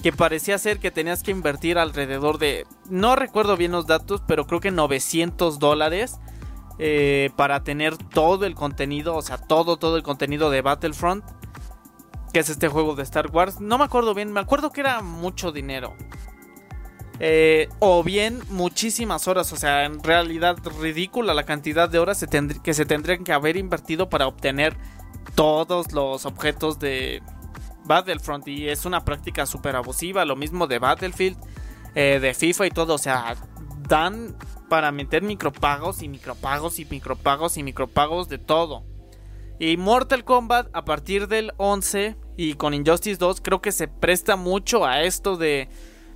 Que 0.02 0.11
parecía 0.11 0.58
ser 0.58 0.80
que 0.80 0.90
tenías 0.90 1.22
que 1.22 1.30
invertir 1.30 1.78
alrededor 1.78 2.38
de. 2.38 2.66
No 2.90 3.14
recuerdo 3.14 3.56
bien 3.56 3.70
los 3.70 3.87
datos, 3.87 4.20
pero 4.26 4.48
creo 4.48 4.58
que 4.58 4.72
900 4.72 5.61
dólares 5.61 6.18
eh, 6.78 7.30
para 7.37 7.62
tener 7.64 7.96
todo 7.96 8.46
el 8.46 8.54
contenido, 8.54 9.14
o 9.14 9.22
sea, 9.22 9.38
todo, 9.38 9.76
todo 9.76 9.96
el 9.96 10.02
contenido 10.02 10.50
de 10.50 10.62
Battlefront, 10.62 11.24
que 12.32 12.40
es 12.40 12.48
este 12.48 12.68
juego 12.68 12.94
de 12.94 13.02
Star 13.02 13.30
Wars. 13.30 13.61
No 13.61 13.78
me 13.78 13.85
acuerdo 13.85 14.14
bien, 14.14 14.32
me 14.32 14.40
acuerdo 14.40 14.70
que 14.70 14.80
era 14.80 15.02
mucho 15.02 15.52
dinero. 15.52 15.94
Eh, 17.20 17.68
o 17.78 18.02
bien 18.02 18.42
muchísimas 18.48 19.28
horas, 19.28 19.52
o 19.52 19.56
sea, 19.56 19.85
en 19.85 20.02
realidad 20.02 20.56
ridícula 20.80 21.35
la 21.35 21.44
cantidad 21.44 21.88
de 21.88 22.00
horas 22.00 22.26
que 22.64 22.74
se 22.74 22.85
tendrían 22.85 23.22
que 23.22 23.32
haber 23.32 23.56
invertido 23.56 24.08
para 24.08 24.26
obtener 24.26 24.76
todos 25.35 25.92
los 25.92 26.26
objetos 26.26 26.78
de 26.78 27.22
Battlefront. 27.85 28.48
Y 28.48 28.68
es 28.68 28.87
una 28.87 29.04
práctica 29.04 29.46
súper 29.46 29.76
abusiva, 29.76 30.24
lo 30.24 30.37
mismo 30.37 30.66
de 30.66 30.78
Battlefield, 30.78 31.37
eh, 31.94 32.18
de 32.20 32.35
FIFA 32.35 32.66
y 32.66 32.70
todo, 32.70 32.94
o 32.94 32.98
sea, 32.98 33.37
dan 33.88 34.35
para 34.72 34.90
meter 34.90 35.22
micropagos 35.22 36.00
y 36.02 36.08
micropagos 36.08 36.78
y 36.78 36.87
micropagos 36.87 37.58
y 37.58 37.62
micropagos 37.62 38.30
de 38.30 38.38
todo. 38.38 38.87
Y 39.58 39.76
Mortal 39.76 40.24
Kombat 40.24 40.70
a 40.72 40.87
partir 40.87 41.28
del 41.28 41.52
11 41.58 42.16
y 42.38 42.54
con 42.54 42.72
Injustice 42.72 43.18
2 43.18 43.42
creo 43.42 43.61
que 43.61 43.70
se 43.70 43.87
presta 43.87 44.37
mucho 44.37 44.87
a 44.87 45.02
esto 45.02 45.37
de, 45.37 45.68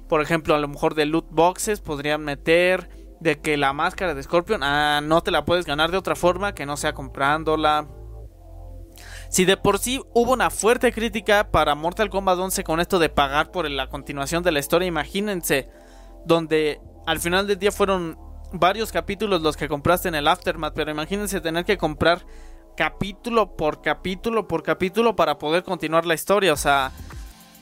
por 0.08 0.22
ejemplo, 0.22 0.54
a 0.54 0.58
lo 0.58 0.68
mejor 0.68 0.94
de 0.94 1.04
loot 1.04 1.26
boxes 1.28 1.82
podrían 1.82 2.24
meter 2.24 2.88
de 3.20 3.38
que 3.42 3.58
la 3.58 3.74
máscara 3.74 4.14
de 4.14 4.22
Scorpion 4.22 4.62
ah, 4.62 5.02
no 5.02 5.20
te 5.20 5.32
la 5.32 5.44
puedes 5.44 5.66
ganar 5.66 5.90
de 5.90 5.98
otra 5.98 6.16
forma 6.16 6.54
que 6.54 6.64
no 6.64 6.78
sea 6.78 6.94
comprándola. 6.94 7.86
Si 9.28 9.44
de 9.44 9.58
por 9.58 9.78
sí 9.78 10.00
hubo 10.14 10.32
una 10.32 10.48
fuerte 10.48 10.92
crítica 10.92 11.50
para 11.50 11.74
Mortal 11.74 12.08
Kombat 12.08 12.38
11 12.38 12.64
con 12.64 12.80
esto 12.80 12.98
de 12.98 13.10
pagar 13.10 13.50
por 13.50 13.70
la 13.70 13.90
continuación 13.90 14.42
de 14.42 14.52
la 14.52 14.60
historia, 14.60 14.88
imagínense 14.88 15.68
donde 16.24 16.80
al 17.06 17.20
final 17.20 17.46
del 17.46 17.58
día 17.58 17.70
fueron 17.70 18.24
varios 18.52 18.92
capítulos 18.92 19.42
los 19.42 19.56
que 19.56 19.68
compraste 19.68 20.08
en 20.08 20.14
el 20.14 20.28
Aftermath, 20.28 20.74
pero 20.74 20.90
imagínense 20.90 21.40
tener 21.40 21.64
que 21.64 21.78
comprar 21.78 22.26
capítulo 22.76 23.56
por 23.56 23.80
capítulo 23.80 24.46
por 24.46 24.62
capítulo 24.62 25.16
para 25.16 25.38
poder 25.38 25.62
continuar 25.62 26.04
la 26.06 26.14
historia, 26.14 26.52
o 26.52 26.56
sea, 26.56 26.92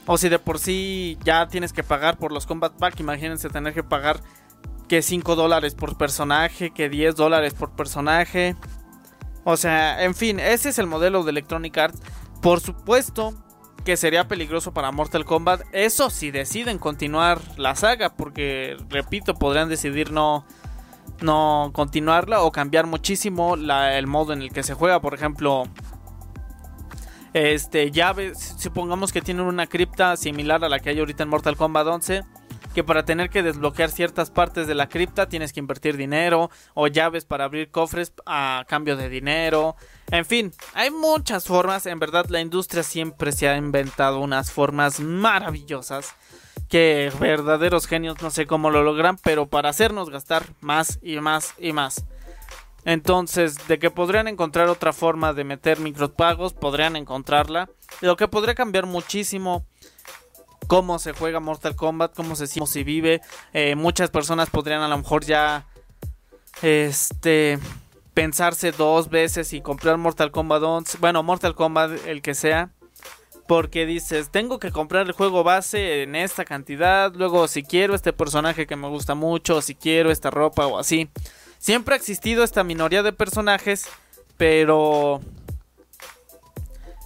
o 0.06 0.18
si 0.18 0.28
de 0.28 0.38
por 0.38 0.58
sí 0.58 1.18
ya 1.24 1.46
tienes 1.48 1.72
que 1.72 1.82
pagar 1.82 2.18
por 2.18 2.32
los 2.32 2.46
Combat 2.46 2.72
Pack, 2.74 3.00
imagínense 3.00 3.48
tener 3.48 3.72
que 3.72 3.82
pagar 3.82 4.20
que 4.88 5.02
5 5.02 5.34
dólares 5.36 5.74
por 5.74 5.96
personaje, 5.96 6.70
que 6.70 6.88
10 6.88 7.16
dólares 7.16 7.54
por 7.54 7.70
personaje. 7.70 8.54
O 9.44 9.56
sea, 9.56 10.04
en 10.04 10.14
fin, 10.14 10.40
ese 10.40 10.68
es 10.70 10.78
el 10.78 10.86
modelo 10.86 11.22
de 11.22 11.30
Electronic 11.30 11.76
Arts. 11.78 12.00
Por 12.42 12.60
supuesto 12.60 13.34
que 13.84 13.96
sería 13.96 14.28
peligroso 14.28 14.72
para 14.72 14.92
Mortal 14.92 15.24
Kombat. 15.24 15.62
Eso 15.72 16.10
si 16.10 16.30
deciden 16.30 16.78
continuar 16.78 17.40
la 17.56 17.76
saga, 17.76 18.14
porque 18.14 18.76
repito, 18.88 19.34
podrían 19.34 19.68
decidir 19.68 20.10
no 20.10 20.44
no 21.20 21.70
continuarla 21.72 22.42
o 22.42 22.52
cambiar 22.52 22.86
muchísimo 22.86 23.54
el 23.54 24.06
modo 24.06 24.32
en 24.32 24.42
el 24.42 24.52
que 24.52 24.62
se 24.62 24.74
juega. 24.74 25.00
Por 25.00 25.14
ejemplo, 25.14 25.64
este, 27.34 27.90
llaves, 27.90 28.54
supongamos 28.58 29.12
que 29.12 29.20
tienen 29.20 29.46
una 29.46 29.66
cripta 29.66 30.16
similar 30.16 30.64
a 30.64 30.68
la 30.68 30.78
que 30.78 30.90
hay 30.90 31.00
ahorita 31.00 31.24
en 31.24 31.28
Mortal 31.28 31.56
Kombat 31.56 31.86
11. 31.86 32.22
que 32.74 32.82
para 32.82 33.04
tener 33.04 33.30
que 33.30 33.44
desbloquear 33.44 33.88
ciertas 33.88 34.30
partes 34.30 34.66
de 34.66 34.74
la 34.74 34.88
cripta 34.88 35.28
tienes 35.28 35.52
que 35.52 35.60
invertir 35.60 35.96
dinero 35.96 36.50
o 36.74 36.88
llaves 36.88 37.24
para 37.24 37.44
abrir 37.44 37.70
cofres 37.70 38.12
a 38.26 38.64
cambio 38.66 38.96
de 38.96 39.08
dinero. 39.08 39.76
En 40.10 40.24
fin, 40.24 40.52
hay 40.74 40.90
muchas 40.90 41.44
formas, 41.44 41.86
en 41.86 42.00
verdad 42.00 42.26
la 42.30 42.40
industria 42.40 42.82
siempre 42.82 43.30
se 43.30 43.48
ha 43.48 43.56
inventado 43.56 44.18
unas 44.18 44.50
formas 44.50 44.98
maravillosas 44.98 46.16
que 46.68 47.12
verdaderos 47.20 47.86
genios 47.86 48.20
no 48.22 48.30
sé 48.30 48.46
cómo 48.46 48.70
lo 48.70 48.82
logran, 48.82 49.16
pero 49.16 49.46
para 49.46 49.68
hacernos 49.68 50.10
gastar 50.10 50.44
más 50.60 50.98
y 51.02 51.20
más 51.20 51.54
y 51.58 51.72
más. 51.72 52.04
Entonces, 52.84 53.66
de 53.66 53.78
que 53.78 53.90
podrían 53.90 54.28
encontrar 54.28 54.68
otra 54.68 54.92
forma 54.92 55.32
de 55.32 55.44
meter 55.44 55.80
micropagos, 55.80 56.52
podrían 56.52 56.96
encontrarla. 56.96 57.70
Lo 58.00 58.16
que 58.16 58.28
podría 58.28 58.54
cambiar 58.54 58.86
muchísimo 58.86 59.64
cómo 60.66 60.98
se 60.98 61.12
juega 61.12 61.40
Mortal 61.40 61.76
Kombat, 61.76 62.14
cómo 62.14 62.36
se, 62.36 62.46
cómo 62.58 62.66
vive. 62.84 63.20
Eh, 63.52 63.74
muchas 63.74 64.10
personas 64.10 64.50
podrían 64.50 64.82
a 64.82 64.88
lo 64.88 64.98
mejor 64.98 65.24
ya 65.24 65.66
este 66.62 67.58
pensarse 68.12 68.70
dos 68.70 69.08
veces 69.08 69.52
y 69.52 69.60
comprar 69.60 69.98
Mortal 69.98 70.30
Kombat 70.30 70.62
11, 70.62 70.98
bueno, 70.98 71.22
Mortal 71.24 71.54
Kombat 71.54 72.06
el 72.06 72.22
que 72.22 72.34
sea, 72.34 72.70
porque 73.46 73.86
dices, 73.86 74.30
tengo 74.30 74.58
que 74.58 74.70
comprar 74.70 75.06
el 75.06 75.12
juego 75.12 75.44
base 75.44 76.02
en 76.02 76.16
esta 76.16 76.44
cantidad, 76.44 77.12
luego 77.14 77.48
si 77.48 77.62
quiero 77.62 77.94
este 77.94 78.12
personaje 78.12 78.66
que 78.66 78.76
me 78.76 78.88
gusta 78.88 79.14
mucho, 79.14 79.60
si 79.60 79.74
quiero 79.74 80.10
esta 80.10 80.30
ropa 80.30 80.66
o 80.66 80.78
así. 80.78 81.10
Siempre 81.58 81.94
ha 81.94 81.98
existido 81.98 82.44
esta 82.44 82.64
minoría 82.64 83.02
de 83.02 83.12
personajes, 83.12 83.88
pero 84.36 85.20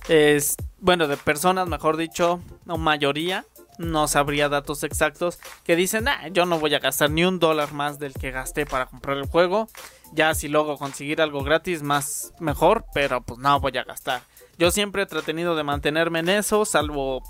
es 0.09 0.57
bueno, 0.81 1.09
de 1.09 1.17
personas, 1.17 1.69
mejor 1.69 1.97
dicho, 1.97 2.41
o 2.67 2.79
mayoría, 2.79 3.45
no 3.79 4.09
sabría 4.09 4.49
datos 4.49 4.85
exactos, 4.85 5.39
que 5.65 5.77
dicen, 5.77 6.09
ah, 6.09 6.29
yo 6.29 6.47
no 6.47 6.59
voy 6.59 6.75
a 6.75 6.79
gastar 6.79 7.11
ni 7.11 7.25
un 7.25 7.39
dólar 7.39 7.73
más 7.73 7.99
del 7.99 8.15
que 8.15 8.31
gasté 8.31 8.67
para 8.67 8.87
comprar 8.87 9.17
el 9.17 9.27
juego. 9.27 9.69
Ya 10.13 10.35
si 10.35 10.49
luego 10.49 10.79
conseguir 10.79 11.21
algo 11.21 11.43
gratis, 11.43 11.83
más 11.83 12.33
mejor, 12.39 12.85
pero 12.95 13.21
pues 13.21 13.39
no 13.39 13.61
voy 13.61 13.77
a 13.77 13.85
gastar. 13.85 14.23
Yo 14.59 14.71
siempre 14.71 15.03
he 15.03 15.07
tratado 15.07 15.55
de 15.55 15.63
mantenerme 15.63 16.19
en 16.19 16.29
eso, 16.29 16.65
salvo 16.65 17.23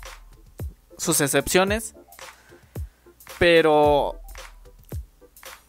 sus 0.97 1.21
excepciones. 1.21 1.95
Pero, 3.37 4.19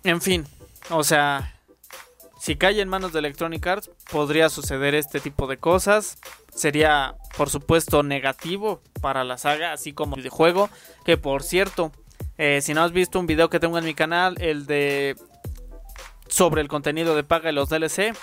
en 0.02 0.20
fin, 0.20 0.46
o 0.88 1.04
sea, 1.04 1.54
si 2.40 2.56
cae 2.56 2.80
en 2.80 2.88
manos 2.88 3.12
de 3.12 3.18
Electronic 3.18 3.66
Arts, 3.66 3.90
podría 4.10 4.48
suceder 4.48 4.94
este 4.94 5.20
tipo 5.20 5.46
de 5.46 5.58
cosas. 5.58 6.18
Sería, 6.54 7.14
por 7.36 7.50
supuesto, 7.50 8.02
negativo 8.02 8.80
para 9.02 9.22
la 9.24 9.36
saga, 9.36 9.72
así 9.72 9.92
como 9.92 10.16
el 10.16 10.28
juego. 10.30 10.70
Que 11.04 11.16
por 11.16 11.42
cierto, 11.42 11.92
eh, 12.38 12.60
si 12.62 12.72
no 12.72 12.82
has 12.82 12.92
visto 12.92 13.20
un 13.20 13.26
video 13.26 13.50
que 13.50 13.60
tengo 13.60 13.78
en 13.78 13.84
mi 13.84 13.94
canal, 13.94 14.40
el 14.40 14.66
de 14.66 15.16
sobre 16.28 16.62
el 16.62 16.68
contenido 16.68 17.14
de 17.14 17.24
paga 17.24 17.50
y 17.50 17.54
los 17.54 17.68
DLC, 17.68 18.14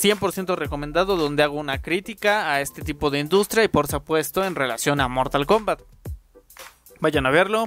100% 0.00 0.56
recomendado, 0.56 1.16
donde 1.16 1.42
hago 1.42 1.58
una 1.58 1.82
crítica 1.82 2.52
a 2.52 2.60
este 2.60 2.82
tipo 2.82 3.10
de 3.10 3.18
industria 3.18 3.64
y 3.64 3.68
por 3.68 3.88
supuesto 3.88 4.44
en 4.44 4.54
relación 4.54 5.00
a 5.00 5.08
Mortal 5.08 5.46
Kombat. 5.46 5.80
Vayan 7.00 7.26
a 7.26 7.30
verlo. 7.30 7.66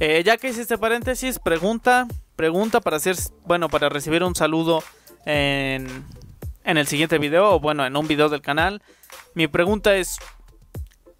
Eh, 0.00 0.22
ya 0.24 0.36
que 0.36 0.48
hice 0.48 0.62
este 0.62 0.78
paréntesis, 0.78 1.38
pregunta, 1.38 2.08
pregunta 2.34 2.80
para 2.80 2.96
hacer, 2.96 3.16
bueno, 3.44 3.68
para 3.68 3.88
recibir 3.88 4.24
un 4.24 4.34
saludo 4.34 4.82
en, 5.26 6.04
en 6.64 6.78
el 6.78 6.86
siguiente 6.86 7.18
video, 7.18 7.54
o 7.54 7.60
bueno, 7.60 7.84
en 7.84 7.96
un 7.96 8.08
video 8.08 8.28
del 8.28 8.40
canal. 8.40 8.82
Mi 9.34 9.46
pregunta 9.46 9.96
es, 9.96 10.16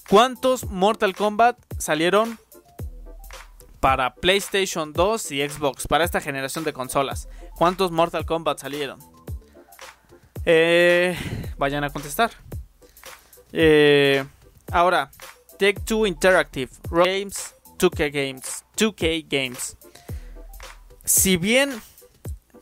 ¿cuántos 0.08 0.64
Mortal 0.64 1.14
Kombat 1.14 1.58
salieron 1.78 2.38
para 3.80 4.14
PlayStation 4.14 4.92
2 4.92 5.32
y 5.32 5.48
Xbox, 5.48 5.86
para 5.86 6.04
esta 6.04 6.20
generación 6.20 6.64
de 6.64 6.72
consolas? 6.72 7.28
¿Cuántos 7.56 7.90
Mortal 7.90 8.24
Kombat 8.24 8.58
salieron? 8.58 9.09
Eh, 10.44 11.16
vayan 11.58 11.84
a 11.84 11.90
contestar. 11.90 12.30
Eh, 13.52 14.24
ahora, 14.70 15.10
Take 15.58 15.80
Two 15.84 16.06
Interactive 16.06 16.70
Games 16.90 17.54
2K 17.78 18.10
Games. 18.12 18.64
2K 18.76 19.26
Games. 19.28 19.76
Si 21.04 21.36
bien 21.36 21.80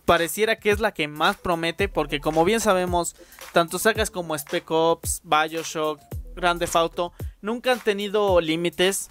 pareciera 0.05 0.57
que 0.57 0.71
es 0.71 0.81
la 0.81 0.93
que 0.93 1.07
más 1.09 1.37
promete, 1.37 1.88
porque 1.88 2.21
como 2.21 2.45
bien 2.45 2.61
sabemos, 2.61 3.14
tanto 3.53 3.79
sagas 3.79 4.11
como 4.11 4.37
Spec 4.38 4.71
Ops, 4.71 5.21
Bioshock, 5.25 6.01
Grand 6.35 6.59
Theft 6.61 6.77
Auto 6.77 7.12
nunca 7.43 7.73
han 7.73 7.81
tenido 7.81 8.41
límites 8.41 9.11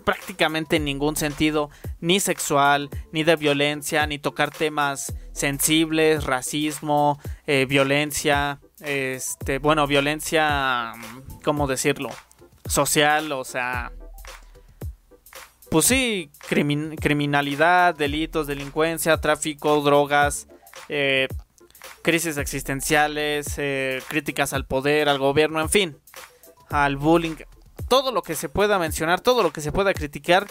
prácticamente 0.00 0.76
en 0.76 0.84
ningún 0.84 1.16
sentido, 1.16 1.70
ni 2.00 2.20
sexual, 2.20 2.90
ni 3.12 3.24
de 3.24 3.36
violencia, 3.36 4.06
ni 4.06 4.18
tocar 4.18 4.50
temas 4.50 5.14
sensibles, 5.32 6.24
racismo, 6.24 7.18
eh, 7.46 7.66
violencia, 7.68 8.60
este, 8.80 9.58
bueno, 9.58 9.86
violencia, 9.86 10.92
¿cómo 11.44 11.66
decirlo? 11.66 12.10
Social, 12.66 13.32
o 13.32 13.44
sea, 13.44 13.92
pues 15.70 15.86
sí, 15.86 16.30
criminalidad, 16.48 17.94
delitos, 17.94 18.46
delincuencia, 18.46 19.20
tráfico, 19.20 19.80
drogas, 19.82 20.48
eh, 20.88 21.28
crisis 22.02 22.36
existenciales, 22.38 23.54
eh, 23.58 24.02
críticas 24.08 24.52
al 24.52 24.66
poder, 24.66 25.08
al 25.08 25.18
gobierno, 25.18 25.60
en 25.60 25.68
fin, 25.70 25.96
al 26.70 26.96
bullying, 26.96 27.36
todo 27.90 28.12
lo 28.12 28.22
que 28.22 28.36
se 28.36 28.48
pueda 28.48 28.78
mencionar, 28.78 29.20
todo 29.20 29.42
lo 29.42 29.52
que 29.52 29.60
se 29.60 29.72
pueda 29.72 29.92
criticar, 29.92 30.46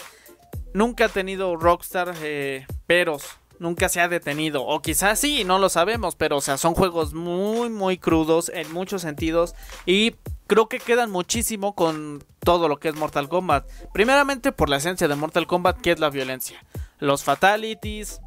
nunca 0.74 1.06
ha 1.06 1.08
tenido 1.08 1.56
Rockstar 1.56 2.14
eh, 2.22 2.66
peros, 2.86 3.24
nunca 3.58 3.88
se 3.88 4.02
ha 4.02 4.08
detenido, 4.08 4.62
o 4.66 4.82
quizás 4.82 5.18
sí, 5.18 5.42
no 5.42 5.58
lo 5.58 5.70
sabemos, 5.70 6.16
pero 6.16 6.36
o 6.36 6.40
sea, 6.42 6.58
son 6.58 6.74
juegos 6.74 7.14
muy, 7.14 7.70
muy 7.70 7.96
crudos 7.96 8.50
en 8.54 8.70
muchos 8.74 9.00
sentidos 9.00 9.54
y 9.86 10.16
creo 10.46 10.68
que 10.68 10.80
quedan 10.80 11.10
muchísimo 11.10 11.74
con 11.74 12.22
todo 12.40 12.68
lo 12.68 12.78
que 12.78 12.90
es 12.90 12.94
Mortal 12.94 13.30
Kombat. 13.30 13.66
Primeramente 13.94 14.52
por 14.52 14.68
la 14.68 14.76
esencia 14.76 15.08
de 15.08 15.14
Mortal 15.14 15.46
Kombat, 15.46 15.80
que 15.80 15.92
es 15.92 15.98
la 15.98 16.10
violencia. 16.10 16.62
Los 16.98 17.24
fatalities, 17.24 18.20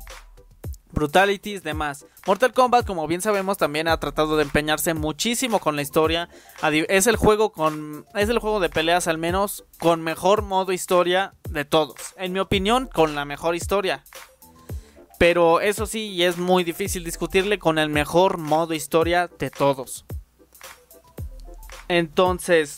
brutalities, 0.93 1.63
demás. 1.63 2.06
Mortal 2.25 2.53
Kombat, 2.53 2.86
como 2.86 3.08
bien 3.08 3.21
sabemos, 3.21 3.58
también 3.58 3.88
ha 3.88 3.99
tratado 3.99 4.38
de 4.38 4.43
empeñarse 4.43 4.93
muchísimo 4.93 5.60
con 5.60 5.75
la 5.75 5.82
historia. 5.82 6.29
Es 6.88 7.08
el 7.08 7.17
juego 7.17 7.51
con 7.51 8.06
es 8.15 8.29
el 8.29 8.39
juego 8.39 8.60
de 8.60 8.69
peleas 8.69 9.08
al 9.08 9.17
menos 9.17 9.65
con 9.79 10.01
mejor 10.01 10.43
modo 10.43 10.71
historia 10.71 11.34
de 11.49 11.65
todos. 11.65 11.95
En 12.17 12.32
mi 12.32 12.39
opinión, 12.39 12.88
con 12.88 13.15
la 13.15 13.25
mejor 13.25 13.56
historia. 13.56 14.03
Pero 15.19 15.62
eso 15.62 15.86
sí, 15.86 16.23
es 16.23 16.38
muy 16.38 16.63
difícil 16.63 17.03
discutirle 17.03 17.60
con 17.60 17.77
el 17.77 17.89
mejor 17.89 18.38
modo 18.38 18.73
historia 18.73 19.29
de 19.39 19.49
todos. 19.49 20.06
Entonces, 21.88 22.77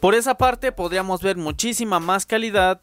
por 0.00 0.14
esa 0.14 0.34
parte 0.36 0.72
podríamos 0.72 1.22
ver 1.22 1.36
muchísima 1.36 2.00
más 2.00 2.26
calidad. 2.26 2.80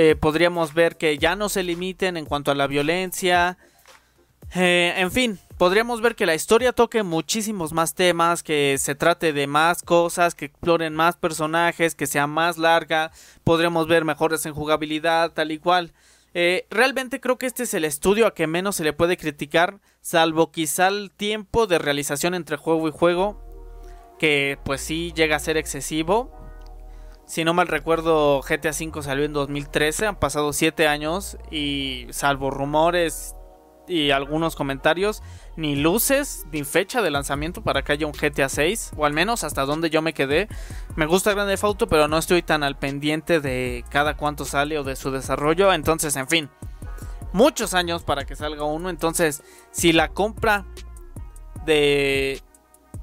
Eh, 0.00 0.14
podríamos 0.14 0.74
ver 0.74 0.96
que 0.96 1.18
ya 1.18 1.34
no 1.34 1.48
se 1.48 1.64
limiten 1.64 2.16
en 2.16 2.24
cuanto 2.24 2.52
a 2.52 2.54
la 2.54 2.68
violencia. 2.68 3.58
Eh, 4.54 4.94
en 4.96 5.10
fin, 5.10 5.40
podríamos 5.56 6.00
ver 6.00 6.14
que 6.14 6.24
la 6.24 6.36
historia 6.36 6.72
toque 6.72 7.02
muchísimos 7.02 7.72
más 7.72 7.96
temas, 7.96 8.44
que 8.44 8.76
se 8.78 8.94
trate 8.94 9.32
de 9.32 9.48
más 9.48 9.82
cosas, 9.82 10.36
que 10.36 10.44
exploren 10.44 10.94
más 10.94 11.16
personajes, 11.16 11.96
que 11.96 12.06
sea 12.06 12.28
más 12.28 12.58
larga. 12.58 13.10
Podríamos 13.42 13.88
ver 13.88 14.04
mejores 14.04 14.46
en 14.46 14.54
jugabilidad, 14.54 15.32
tal 15.32 15.50
y 15.50 15.58
cual. 15.58 15.92
Eh, 16.32 16.68
realmente 16.70 17.20
creo 17.20 17.36
que 17.36 17.46
este 17.46 17.64
es 17.64 17.74
el 17.74 17.84
estudio 17.84 18.28
a 18.28 18.34
que 18.34 18.46
menos 18.46 18.76
se 18.76 18.84
le 18.84 18.92
puede 18.92 19.16
criticar, 19.16 19.80
salvo 20.00 20.52
quizá 20.52 20.86
el 20.86 21.10
tiempo 21.10 21.66
de 21.66 21.80
realización 21.80 22.36
entre 22.36 22.56
juego 22.56 22.86
y 22.86 22.92
juego, 22.92 23.42
que 24.20 24.60
pues 24.62 24.80
sí 24.80 25.12
llega 25.16 25.34
a 25.34 25.40
ser 25.40 25.56
excesivo. 25.56 26.37
Si 27.28 27.44
no 27.44 27.52
mal 27.52 27.68
recuerdo, 27.68 28.40
GTA 28.40 28.70
V 28.70 29.02
salió 29.02 29.26
en 29.26 29.34
2013, 29.34 30.06
han 30.06 30.16
pasado 30.16 30.54
7 30.54 30.88
años 30.88 31.36
y 31.50 32.06
salvo 32.08 32.50
rumores 32.50 33.34
y 33.86 34.12
algunos 34.12 34.56
comentarios, 34.56 35.22
ni 35.54 35.76
luces, 35.76 36.46
ni 36.52 36.64
fecha 36.64 37.02
de 37.02 37.10
lanzamiento 37.10 37.62
para 37.62 37.82
que 37.82 37.92
haya 37.92 38.06
un 38.06 38.14
GTA 38.14 38.48
6, 38.48 38.92
o 38.96 39.04
al 39.04 39.12
menos 39.12 39.44
hasta 39.44 39.66
donde 39.66 39.90
yo 39.90 40.00
me 40.00 40.14
quedé. 40.14 40.48
Me 40.96 41.04
gusta 41.04 41.34
Grande 41.34 41.58
Auto, 41.60 41.86
pero 41.86 42.08
no 42.08 42.16
estoy 42.16 42.40
tan 42.40 42.62
al 42.62 42.78
pendiente 42.78 43.40
de 43.40 43.84
cada 43.90 44.16
cuánto 44.16 44.46
sale 44.46 44.78
o 44.78 44.82
de 44.82 44.96
su 44.96 45.10
desarrollo, 45.10 45.70
entonces, 45.74 46.16
en 46.16 46.28
fin, 46.28 46.48
muchos 47.34 47.74
años 47.74 48.04
para 48.04 48.24
que 48.24 48.36
salga 48.36 48.64
uno, 48.64 48.88
entonces, 48.88 49.42
si 49.70 49.92
la 49.92 50.08
compra 50.08 50.64
de 51.66 52.42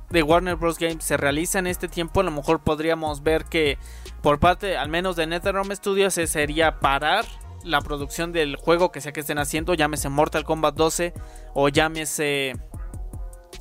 de 0.09 0.23
Warner 0.23 0.55
Bros. 0.55 0.79
Games 0.79 1.03
se 1.03 1.17
realiza 1.17 1.59
en 1.59 1.67
este 1.67 1.87
tiempo, 1.87 2.21
a 2.21 2.23
lo 2.23 2.31
mejor 2.31 2.61
podríamos 2.61 3.23
ver 3.23 3.45
que 3.45 3.77
por 4.25 4.39
parte 4.39 4.75
al 4.75 4.89
menos 4.89 5.15
de 5.15 5.27
NetherRealm 5.27 5.71
Studios 5.75 6.15
se 6.15 6.25
sería 6.25 6.79
parar 6.79 7.25
la 7.63 7.79
producción 7.79 8.31
del 8.31 8.55
juego 8.55 8.91
que 8.91 8.99
sea 8.99 9.11
que 9.11 9.19
estén 9.19 9.37
haciendo, 9.37 9.75
llámese 9.75 10.09
Mortal 10.09 10.43
Kombat 10.43 10.73
12 10.73 11.13
o 11.53 11.69
llámese 11.69 12.55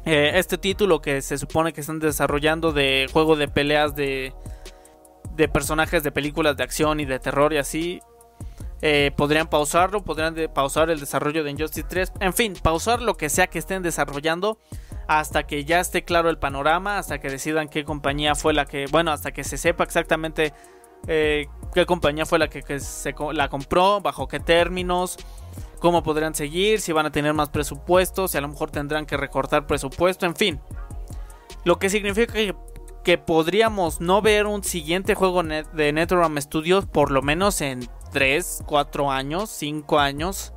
eh, 0.06 0.30
este 0.36 0.56
título 0.56 1.02
que 1.02 1.20
se 1.20 1.36
supone 1.36 1.74
que 1.74 1.82
están 1.82 1.98
desarrollando 1.98 2.72
de 2.72 3.08
juego 3.12 3.36
de 3.36 3.46
peleas 3.46 3.94
de 3.94 4.32
de 5.36 5.48
personajes 5.48 6.02
de 6.02 6.10
películas 6.10 6.56
de 6.56 6.62
acción 6.62 6.98
y 6.98 7.04
de 7.04 7.18
terror 7.18 7.52
y 7.52 7.58
así. 7.58 8.00
Eh, 8.80 9.12
podrían 9.16 9.48
pausarlo, 9.48 10.02
podrían 10.02 10.34
pausar 10.54 10.88
el 10.88 10.98
desarrollo 10.98 11.44
de 11.44 11.50
Injustice 11.50 11.86
3. 11.86 12.12
En 12.20 12.32
fin, 12.32 12.54
pausar 12.62 13.02
lo 13.02 13.18
que 13.18 13.28
sea 13.28 13.48
que 13.48 13.58
estén 13.58 13.82
desarrollando 13.82 14.58
hasta 15.06 15.44
que 15.46 15.64
ya 15.64 15.80
esté 15.80 16.04
claro 16.04 16.30
el 16.30 16.38
panorama, 16.38 16.98
hasta 16.98 17.18
que 17.18 17.28
decidan 17.28 17.68
qué 17.68 17.84
compañía 17.84 18.34
fue 18.34 18.54
la 18.54 18.64
que, 18.64 18.86
bueno, 18.86 19.12
hasta 19.12 19.32
que 19.32 19.44
se 19.44 19.56
sepa 19.56 19.84
exactamente 19.84 20.52
eh, 21.06 21.46
qué 21.74 21.86
compañía 21.86 22.26
fue 22.26 22.38
la 22.38 22.48
que, 22.48 22.80
se, 22.80 23.14
la 23.32 23.48
compró, 23.48 24.00
bajo 24.00 24.28
qué 24.28 24.40
términos, 24.40 25.16
cómo 25.78 26.02
podrían 26.02 26.34
seguir, 26.34 26.80
si 26.80 26.92
van 26.92 27.06
a 27.06 27.12
tener 27.12 27.34
más 27.34 27.50
presupuestos, 27.50 28.30
si 28.30 28.38
a 28.38 28.40
lo 28.40 28.48
mejor 28.48 28.70
tendrán 28.70 29.06
que 29.06 29.16
recortar 29.16 29.66
presupuesto, 29.66 30.26
en 30.26 30.36
fin. 30.36 30.60
Lo 31.64 31.78
que 31.78 31.90
significa 31.90 32.32
que, 32.32 32.54
que 33.02 33.18
podríamos 33.18 34.00
no 34.00 34.22
ver 34.22 34.46
un 34.46 34.64
siguiente 34.64 35.14
juego 35.14 35.42
de 35.42 35.92
NetherRealm 35.92 36.40
Studios 36.40 36.86
por 36.86 37.10
lo 37.10 37.22
menos 37.22 37.60
en 37.60 37.88
3, 38.12 38.62
4 38.66 39.10
años, 39.10 39.50
5 39.50 39.98
años 39.98 40.52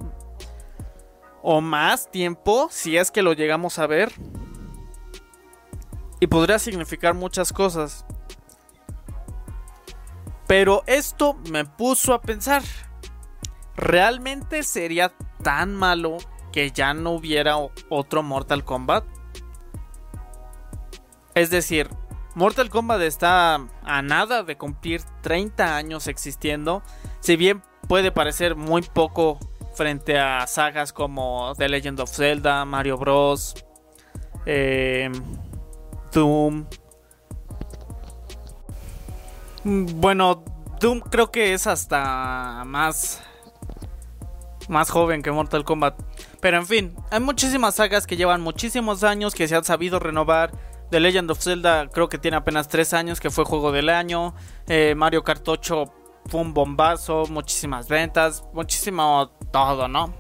o 1.50 1.62
más 1.62 2.12
tiempo 2.12 2.68
si 2.70 2.98
es 2.98 3.10
que 3.10 3.22
lo 3.22 3.32
llegamos 3.32 3.80
a 3.80 3.88
ver. 3.88 4.12
Y 6.20 6.28
podría 6.28 6.60
significar 6.60 7.14
muchas 7.14 7.54
cosas. 7.54 8.06
Pero 10.46 10.84
esto 10.88 11.38
me 11.50 11.64
puso 11.64 12.14
a 12.14 12.22
pensar. 12.22 12.64
¿Realmente 13.78 14.62
sería 14.64 15.14
tan 15.42 15.74
malo 15.74 16.18
que 16.52 16.72
ya 16.72 16.94
no 16.94 17.12
hubiera 17.12 17.56
otro 17.88 18.24
Mortal 18.24 18.66
Kombat? 18.66 19.06
Es 21.34 21.50
decir, 21.50 21.90
Mortal 22.36 22.70
Kombat 22.70 23.00
está 23.04 23.66
a 23.84 24.02
nada 24.02 24.44
de 24.44 24.58
cumplir 24.58 25.02
30 25.22 25.78
años 25.78 26.08
existiendo. 26.08 26.84
Si 27.22 27.38
bien 27.38 27.64
puede 27.88 28.12
parecer 28.12 28.58
muy 28.58 28.82
poco 28.82 29.40
frente 29.78 30.20
a 30.20 30.46
sagas 30.48 30.92
como 30.92 31.54
The 31.56 31.70
Legend 31.70 32.00
of 32.00 32.12
Zelda, 32.12 32.66
Mario 32.66 32.98
Bros, 32.98 33.56
eh, 34.46 35.10
Doom, 36.12 36.66
Mm, 39.68 40.00
bueno, 40.00 40.46
Doom 40.80 41.02
creo 41.02 41.30
que 41.30 41.54
es 41.54 41.68
hasta 41.68 42.64
más 42.66 43.22
más 44.70 44.90
joven 44.90 45.22
que 45.22 45.32
Mortal 45.32 45.66
Kombat. 45.66 45.96
Pero 46.40 46.58
en 46.58 46.66
fin, 46.66 46.96
hay 47.12 47.20
muchísimas 47.20 47.76
sagas 47.76 48.08
que 48.08 48.16
llevan 48.16 48.42
muchísimos 48.42 49.04
años 49.04 49.36
que 49.36 49.48
se 49.48 49.56
han 49.58 49.66
sabido 49.66 50.00
renovar. 50.00 50.52
The 50.90 51.02
Legend 51.02 51.32
of 51.32 51.40
Zelda 51.42 51.90
creo 51.90 52.08
que 52.08 52.18
tiene 52.18 52.38
apenas 52.38 52.70
3 52.70 52.94
años 52.94 53.20
que 53.20 53.30
fue 53.30 53.44
juego 53.44 53.74
del 53.74 53.90
año. 53.90 54.34
Eh, 54.68 54.94
Mario 54.96 55.24
Kart 55.26 55.46
8 55.46 55.94
fue 56.28 56.42
un 56.42 56.54
bombazo, 56.54 57.26
muchísimas 57.30 57.88
ventas, 57.88 58.44
muchísimo 58.54 59.32
todo, 59.52 59.88
¿no? 59.88 60.14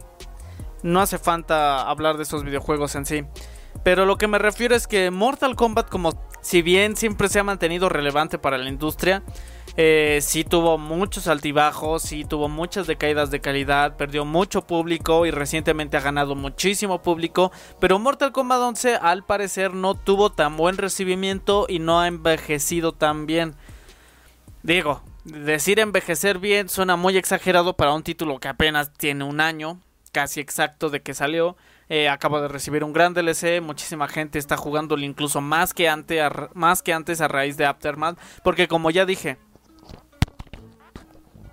No 0.83 1.01
hace 1.01 1.17
falta 1.17 1.89
hablar 1.89 2.17
de 2.17 2.23
esos 2.23 2.43
videojuegos 2.43 2.95
en 2.95 3.05
sí. 3.05 3.25
Pero 3.83 4.05
lo 4.05 4.17
que 4.17 4.27
me 4.27 4.39
refiero 4.39 4.75
es 4.75 4.87
que 4.87 5.11
Mortal 5.11 5.55
Kombat 5.55 5.89
como 5.89 6.13
si 6.41 6.61
bien 6.61 6.95
siempre 6.95 7.27
se 7.27 7.39
ha 7.39 7.43
mantenido 7.43 7.89
relevante 7.89 8.37
para 8.37 8.57
la 8.57 8.69
industria, 8.69 9.23
eh, 9.75 10.19
sí 10.21 10.43
tuvo 10.43 10.77
muchos 10.77 11.27
altibajos, 11.27 12.01
sí 12.01 12.25
tuvo 12.25 12.49
muchas 12.49 12.87
decaídas 12.87 13.31
de 13.31 13.41
calidad, 13.41 13.95
perdió 13.95 14.25
mucho 14.25 14.65
público 14.65 15.25
y 15.25 15.31
recientemente 15.31 15.97
ha 15.97 16.01
ganado 16.01 16.35
muchísimo 16.35 17.01
público, 17.01 17.51
pero 17.79 17.99
Mortal 17.99 18.31
Kombat 18.31 18.59
11 18.59 18.95
al 18.95 19.23
parecer 19.23 19.73
no 19.73 19.93
tuvo 19.93 20.31
tan 20.31 20.57
buen 20.57 20.77
recibimiento 20.77 21.65
y 21.67 21.79
no 21.79 21.99
ha 21.99 22.07
envejecido 22.07 22.93
tan 22.93 23.25
bien. 23.25 23.55
Digo, 24.63 25.01
decir 25.27 25.79
envejecer 25.79 26.39
bien 26.39 26.69
suena 26.69 26.95
muy 26.95 27.17
exagerado 27.17 27.75
para 27.75 27.93
un 27.93 28.03
título 28.03 28.39
que 28.39 28.47
apenas 28.47 28.93
tiene 28.93 29.23
un 29.23 29.41
año, 29.41 29.79
casi 30.11 30.39
exacto 30.39 30.89
de 30.89 31.01
que 31.01 31.13
salió. 31.13 31.57
Eh, 31.89 32.09
acabo 32.09 32.41
de 32.41 32.47
recibir 32.47 32.83
un 32.83 32.93
gran 32.93 33.13
DLC. 33.13 33.61
Muchísima 33.61 34.07
gente 34.07 34.39
está 34.39 34.57
jugándolo 34.57 35.03
incluso 35.03 35.39
más 35.41 35.73
que, 35.73 35.87
antes 35.87 36.21
más 36.53 36.81
que 36.81 36.93
antes 36.93 37.21
a 37.21 37.27
raíz 37.27 37.55
de 37.57 37.65
Aftermath. 37.65 38.17
Porque 38.43 38.67
como 38.67 38.89
ya 38.89 39.05
dije... 39.05 39.37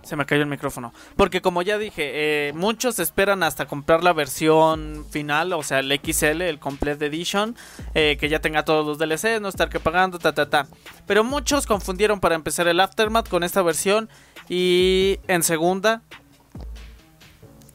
Se 0.05 0.17
me 0.17 0.27
cayó 0.27 0.43
el 0.43 0.49
micrófono. 0.49 0.93
Porque 1.17 1.41
como 1.41 1.63
ya 1.63 1.79
dije, 1.79 2.49
eh, 2.49 2.53
muchos 2.53 2.99
esperan 2.99 3.43
hasta 3.43 3.67
comprar 3.67 4.05
la 4.05 4.13
versión 4.13 5.05
final, 5.11 5.53
o 5.53 5.63
sea, 5.63 5.81
el 5.81 5.93
XL, 5.93 6.43
el 6.43 6.59
Complete 6.59 7.07
Edition, 7.07 7.57
eh, 7.95 8.17
que 8.19 8.29
ya 8.29 8.41
tenga 8.41 8.65
todos 8.65 8.87
los 8.87 8.99
DLCs, 8.99 9.41
no 9.41 9.49
estar 9.49 9.69
que 9.69 9.81
pagando, 9.81 10.19
ta, 10.19 10.33
ta, 10.33 10.49
ta. 10.49 10.67
Pero 11.07 11.25
muchos 11.25 11.67
confundieron 11.67 12.21
para 12.21 12.35
empezar 12.35 12.69
el 12.69 12.81
Aftermath 12.81 13.29
con 13.29 13.45
esta 13.45 13.63
versión 13.63 14.09
y 14.49 15.19
en 15.27 15.43
segunda 15.43 16.03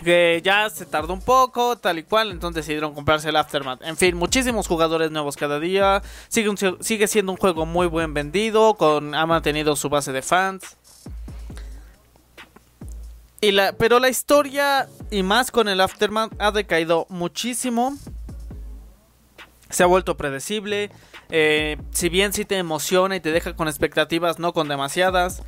que 0.04 0.42
ya 0.44 0.70
se 0.70 0.86
tardó 0.86 1.14
un 1.14 1.22
poco, 1.22 1.78
tal 1.78 2.00
y 2.00 2.04
cual, 2.04 2.32
entonces 2.32 2.66
decidieron 2.66 2.94
comprarse 2.94 3.30
el 3.30 3.36
Aftermath. 3.36 3.84
En 3.84 3.98
fin, 3.98 4.16
muchísimos 4.16 4.68
jugadores 4.68 5.12
nuevos 5.12 5.36
cada 5.36 5.60
día. 5.60 6.02
Sigue, 6.30 6.52
sigue 6.80 7.08
siendo 7.08 7.32
un 7.32 7.38
juego 7.38 7.66
muy 7.66 7.88
buen 7.88 8.14
vendido, 8.14 8.76
con, 8.76 9.14
ha 9.14 9.26
mantenido 9.26 9.76
su 9.76 9.90
base 9.90 10.12
de 10.12 10.22
fans. 10.22 10.78
Y 13.42 13.52
la, 13.52 13.74
pero 13.74 14.00
la 14.00 14.10
historia, 14.10 14.90
y 15.12 15.24
más 15.24 15.52
con 15.52 15.70
el 15.70 15.80
Aftermath, 15.80 16.34
ha 16.40 16.52
decaído 16.52 17.06
muchísimo. 17.10 17.98
Se 19.70 19.84
ha 19.84 19.86
vuelto 19.86 20.18
predecible. 20.18 20.92
Eh, 21.30 21.78
si 21.92 22.10
bien 22.10 22.34
sí 22.34 22.44
te 22.44 22.58
emociona 22.58 23.16
y 23.16 23.20
te 23.20 23.32
deja 23.32 23.56
con 23.56 23.68
expectativas, 23.68 24.40
no 24.40 24.52
con 24.52 24.68
demasiadas. 24.68 25.44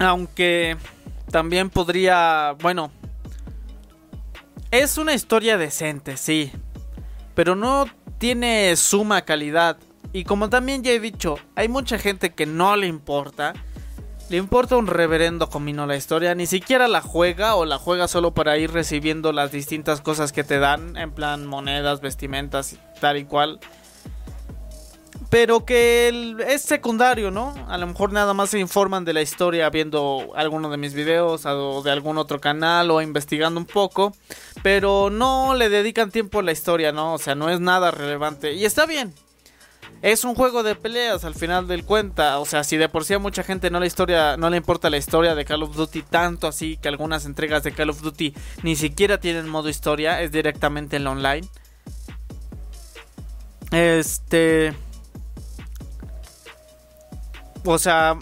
Aunque 0.00 0.76
también 1.30 1.70
podría, 1.70 2.56
bueno, 2.60 2.90
es 4.70 4.98
una 4.98 5.14
historia 5.14 5.56
decente, 5.56 6.16
sí, 6.16 6.50
pero 7.34 7.54
no 7.54 7.86
tiene 8.18 8.74
suma 8.76 9.22
calidad. 9.22 9.76
Y 10.12 10.24
como 10.24 10.48
también 10.48 10.82
ya 10.82 10.92
he 10.92 11.00
dicho, 11.00 11.38
hay 11.54 11.68
mucha 11.68 11.98
gente 11.98 12.34
que 12.34 12.46
no 12.46 12.74
le 12.76 12.86
importa. 12.86 13.52
Le 14.30 14.38
importa 14.38 14.76
un 14.76 14.86
reverendo 14.86 15.48
comino 15.48 15.86
la 15.86 15.96
historia, 15.96 16.34
ni 16.34 16.46
siquiera 16.46 16.88
la 16.88 17.02
juega 17.02 17.54
o 17.56 17.64
la 17.64 17.78
juega 17.78 18.08
solo 18.08 18.32
para 18.32 18.56
ir 18.58 18.72
recibiendo 18.72 19.32
las 19.32 19.52
distintas 19.52 20.00
cosas 20.00 20.32
que 20.32 20.44
te 20.44 20.58
dan, 20.58 20.96
en 20.96 21.12
plan 21.12 21.46
monedas, 21.46 22.00
vestimentas, 22.00 22.76
tal 23.00 23.18
y 23.18 23.24
cual 23.24 23.60
pero 25.34 25.64
que 25.64 26.36
es 26.46 26.62
secundario, 26.62 27.32
¿no? 27.32 27.54
A 27.66 27.76
lo 27.76 27.88
mejor 27.88 28.12
nada 28.12 28.34
más 28.34 28.50
se 28.50 28.60
informan 28.60 29.04
de 29.04 29.12
la 29.12 29.20
historia 29.20 29.68
viendo 29.68 30.30
alguno 30.36 30.70
de 30.70 30.76
mis 30.76 30.94
videos 30.94 31.44
o 31.44 31.82
de 31.82 31.90
algún 31.90 32.18
otro 32.18 32.40
canal 32.40 32.88
o 32.92 33.02
investigando 33.02 33.58
un 33.58 33.66
poco, 33.66 34.12
pero 34.62 35.10
no 35.10 35.56
le 35.56 35.68
dedican 35.70 36.12
tiempo 36.12 36.38
a 36.38 36.44
la 36.44 36.52
historia, 36.52 36.92
¿no? 36.92 37.14
O 37.14 37.18
sea, 37.18 37.34
no 37.34 37.50
es 37.50 37.58
nada 37.58 37.90
relevante 37.90 38.52
y 38.52 38.64
está 38.64 38.86
bien. 38.86 39.12
Es 40.04 40.22
un 40.24 40.34
juego 40.34 40.62
de 40.62 40.74
peleas 40.74 41.24
al 41.24 41.34
final 41.34 41.66
del 41.66 41.82
cuenta, 41.82 42.38
o 42.38 42.44
sea, 42.44 42.62
si 42.62 42.76
de 42.76 42.90
por 42.90 43.06
sí 43.06 43.14
a 43.14 43.18
mucha 43.18 43.42
gente 43.42 43.70
no 43.70 43.80
la 43.80 43.86
historia 43.86 44.36
no 44.36 44.50
le 44.50 44.58
importa 44.58 44.90
la 44.90 44.98
historia 44.98 45.34
de 45.34 45.46
Call 45.46 45.62
of 45.62 45.74
Duty 45.74 46.02
tanto 46.02 46.46
así 46.46 46.76
que 46.76 46.88
algunas 46.88 47.24
entregas 47.24 47.62
de 47.62 47.72
Call 47.72 47.88
of 47.88 48.02
Duty 48.02 48.34
ni 48.62 48.76
siquiera 48.76 49.18
tienen 49.18 49.48
modo 49.48 49.70
historia, 49.70 50.20
es 50.20 50.30
directamente 50.30 50.96
en 50.96 51.06
online. 51.06 51.48
Este 53.70 54.74
o 57.64 57.78
sea, 57.78 58.18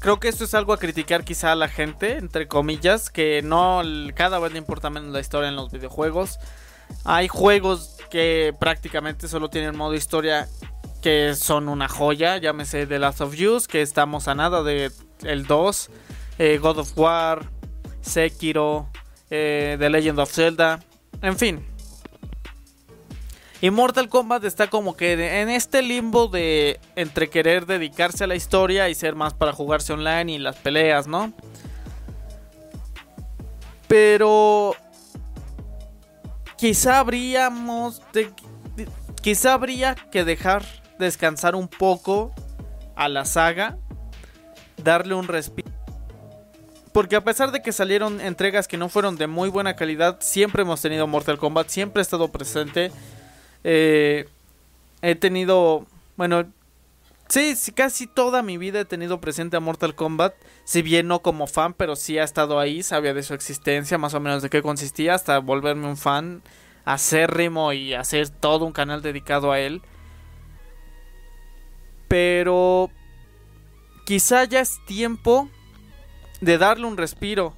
creo 0.00 0.18
que 0.18 0.26
esto 0.26 0.42
es 0.42 0.54
algo 0.54 0.72
a 0.72 0.80
criticar 0.80 1.22
quizá 1.22 1.52
a 1.52 1.54
la 1.54 1.68
gente, 1.68 2.18
entre 2.18 2.48
comillas, 2.48 3.10
que 3.10 3.42
no 3.42 3.80
cada 4.16 4.40
vez 4.40 4.50
le 4.50 4.58
importa 4.58 4.90
menos 4.90 5.12
la 5.12 5.20
historia 5.20 5.50
en 5.50 5.54
los 5.54 5.70
videojuegos. 5.70 6.40
Hay 7.04 7.28
juegos 7.28 7.96
que 8.10 8.52
prácticamente 8.58 9.28
solo 9.28 9.50
tienen 9.50 9.76
modo 9.76 9.94
historia 9.94 10.48
que 11.02 11.34
son 11.34 11.68
una 11.68 11.88
joya, 11.88 12.38
llámese 12.38 12.86
The 12.86 12.98
Last 12.98 13.20
of 13.20 13.34
Us, 13.38 13.68
que 13.68 13.82
estamos 13.82 14.28
a 14.28 14.34
nada 14.34 14.62
de 14.62 14.90
el 15.22 15.46
2, 15.46 15.90
eh, 16.38 16.58
God 16.58 16.78
of 16.78 16.98
War, 16.98 17.50
Sekiro, 18.00 18.88
eh, 19.30 19.76
The 19.78 19.90
Legend 19.90 20.18
of 20.18 20.32
Zelda, 20.32 20.80
en 21.22 21.38
fin, 21.38 21.64
y 23.60 23.70
Mortal 23.70 24.08
Kombat 24.08 24.44
está 24.44 24.68
como 24.68 24.96
que 24.96 25.40
en 25.40 25.48
este 25.48 25.80
limbo 25.80 26.28
de 26.28 26.78
entre 26.94 27.30
querer 27.30 27.64
dedicarse 27.64 28.24
a 28.24 28.26
la 28.26 28.34
historia 28.34 28.88
y 28.88 28.94
ser 28.94 29.14
más 29.14 29.32
para 29.32 29.52
jugarse 29.52 29.94
online 29.94 30.32
y 30.32 30.38
las 30.38 30.56
peleas, 30.56 31.06
¿no? 31.06 31.32
Pero 33.88 34.76
quizá 36.58 36.98
habríamos 36.98 38.02
quizá 39.22 39.54
habría 39.54 39.94
que 39.94 40.24
dejar 40.24 40.64
descansar 40.98 41.54
un 41.54 41.68
poco 41.68 42.32
a 42.94 43.08
la 43.08 43.24
saga, 43.24 43.78
darle 44.82 45.14
un 45.14 45.28
respiro. 45.28 45.70
Porque 46.92 47.16
a 47.16 47.24
pesar 47.24 47.52
de 47.52 47.60
que 47.60 47.72
salieron 47.72 48.22
entregas 48.22 48.66
que 48.66 48.78
no 48.78 48.88
fueron 48.88 49.16
de 49.16 49.26
muy 49.26 49.50
buena 49.50 49.76
calidad, 49.76 50.16
siempre 50.20 50.62
hemos 50.62 50.80
tenido 50.80 51.06
Mortal 51.06 51.36
Kombat, 51.36 51.68
siempre 51.68 52.00
ha 52.00 52.02
estado 52.02 52.28
presente. 52.28 52.90
Eh, 53.64 54.26
he 55.02 55.14
tenido, 55.14 55.84
bueno, 56.16 56.46
sí, 57.28 57.54
casi 57.74 58.06
toda 58.06 58.42
mi 58.42 58.56
vida 58.56 58.80
he 58.80 58.84
tenido 58.86 59.20
presente 59.20 59.58
a 59.58 59.60
Mortal 59.60 59.94
Kombat. 59.94 60.34
Si 60.64 60.80
bien 60.80 61.06
no 61.06 61.20
como 61.20 61.46
fan, 61.46 61.74
pero 61.74 61.96
sí 61.96 62.16
ha 62.16 62.24
estado 62.24 62.58
ahí, 62.58 62.82
sabía 62.82 63.12
de 63.12 63.22
su 63.22 63.34
existencia, 63.34 63.98
más 63.98 64.14
o 64.14 64.20
menos 64.20 64.42
de 64.42 64.48
qué 64.48 64.62
consistía, 64.62 65.14
hasta 65.14 65.38
volverme 65.38 65.88
un 65.88 65.98
fan 65.98 66.40
acérrimo 66.86 67.74
y 67.74 67.92
hacer 67.92 68.30
todo 68.30 68.64
un 68.64 68.72
canal 68.72 69.02
dedicado 69.02 69.52
a 69.52 69.60
él. 69.60 69.82
Pero 72.08 72.90
quizá 74.04 74.44
ya 74.44 74.60
es 74.60 74.78
tiempo 74.86 75.48
de 76.40 76.58
darle 76.58 76.86
un 76.86 76.96
respiro. 76.96 77.54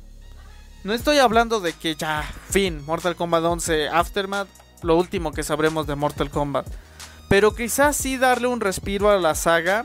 No 0.84 0.94
estoy 0.94 1.18
hablando 1.18 1.61
de 1.61 1.72
que 1.72 1.96
ya, 1.96 2.22
fin, 2.49 2.84
Mortal 2.86 3.16
Kombat 3.16 3.44
11 3.44 3.88
Aftermath, 3.88 4.49
lo 4.82 4.96
último 4.96 5.32
que 5.32 5.42
sabremos 5.42 5.86
de 5.86 5.96
Mortal 5.96 6.30
Kombat. 6.30 6.66
Pero 7.28 7.55
quizás 7.55 7.96
sí 7.96 8.16
darle 8.16 8.46
un 8.46 8.61
respiro 8.61 9.11
a 9.11 9.18
la 9.18 9.34
saga. 9.34 9.84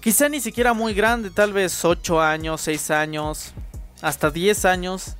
Quizá 0.00 0.28
ni 0.28 0.40
siquiera 0.40 0.74
muy 0.74 0.94
grande, 0.94 1.30
tal 1.30 1.52
vez 1.52 1.84
8 1.84 2.20
años, 2.20 2.60
6 2.60 2.90
años, 2.90 3.52
hasta 4.00 4.30
10 4.30 4.64
años. 4.64 5.16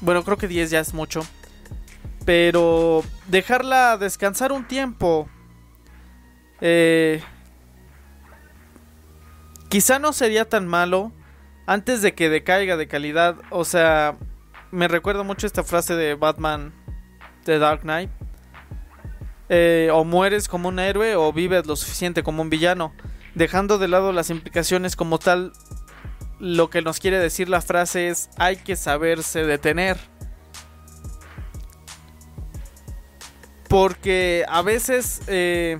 Bueno, 0.00 0.22
creo 0.22 0.36
que 0.36 0.48
10 0.48 0.70
ya 0.70 0.80
es 0.80 0.94
mucho. 0.94 1.26
Pero 2.26 3.04
dejarla 3.28 3.96
descansar 3.96 4.52
un 4.52 4.66
tiempo. 4.68 5.28
Eh, 6.60 7.22
quizá 9.68 9.98
no 9.98 10.12
sería 10.12 10.48
tan 10.48 10.66
malo 10.66 11.12
antes 11.66 12.02
de 12.02 12.14
que 12.14 12.28
decaiga 12.28 12.76
de 12.76 12.88
calidad. 12.88 13.36
O 13.50 13.64
sea, 13.64 14.16
me 14.70 14.88
recuerda 14.88 15.22
mucho 15.22 15.46
esta 15.46 15.62
frase 15.62 15.94
de 15.94 16.14
Batman 16.14 16.74
The 17.44 17.58
Dark 17.58 17.82
Knight. 17.82 18.10
Eh, 19.48 19.90
o 19.92 20.04
mueres 20.04 20.48
como 20.48 20.68
un 20.68 20.80
héroe 20.80 21.14
o 21.14 21.32
vives 21.32 21.66
lo 21.66 21.76
suficiente 21.76 22.24
como 22.24 22.42
un 22.42 22.50
villano. 22.50 22.92
Dejando 23.36 23.78
de 23.78 23.86
lado 23.86 24.12
las 24.12 24.30
implicaciones 24.30 24.96
como 24.96 25.20
tal, 25.20 25.52
lo 26.40 26.70
que 26.70 26.82
nos 26.82 26.98
quiere 26.98 27.20
decir 27.20 27.48
la 27.48 27.60
frase 27.60 28.08
es 28.08 28.30
hay 28.36 28.56
que 28.56 28.74
saberse 28.74 29.44
detener. 29.44 30.15
Porque 33.68 34.44
a 34.48 34.62
veces 34.62 35.22
eh, 35.26 35.78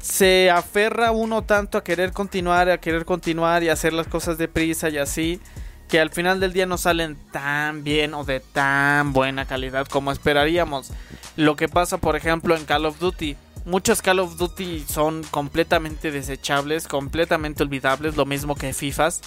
se 0.00 0.50
aferra 0.50 1.10
uno 1.10 1.42
tanto 1.42 1.78
a 1.78 1.84
querer 1.84 2.12
continuar, 2.12 2.70
a 2.70 2.78
querer 2.78 3.04
continuar 3.04 3.62
y 3.62 3.68
hacer 3.68 3.92
las 3.92 4.06
cosas 4.06 4.38
deprisa 4.38 4.88
y 4.88 4.98
así, 4.98 5.40
que 5.88 6.00
al 6.00 6.10
final 6.10 6.40
del 6.40 6.52
día 6.52 6.66
no 6.66 6.78
salen 6.78 7.16
tan 7.30 7.84
bien 7.84 8.14
o 8.14 8.24
de 8.24 8.40
tan 8.40 9.12
buena 9.12 9.46
calidad 9.46 9.86
como 9.86 10.10
esperaríamos. 10.10 10.92
Lo 11.36 11.56
que 11.56 11.68
pasa, 11.68 11.98
por 11.98 12.16
ejemplo, 12.16 12.56
en 12.56 12.64
Call 12.64 12.86
of 12.86 12.98
Duty. 12.98 13.36
Muchos 13.64 14.00
Call 14.00 14.20
of 14.20 14.36
Duty 14.38 14.84
son 14.88 15.22
completamente 15.30 16.10
desechables, 16.10 16.88
completamente 16.88 17.62
olvidables, 17.62 18.16
lo 18.16 18.24
mismo 18.24 18.54
que 18.54 18.72
FIFAs. 18.72 19.20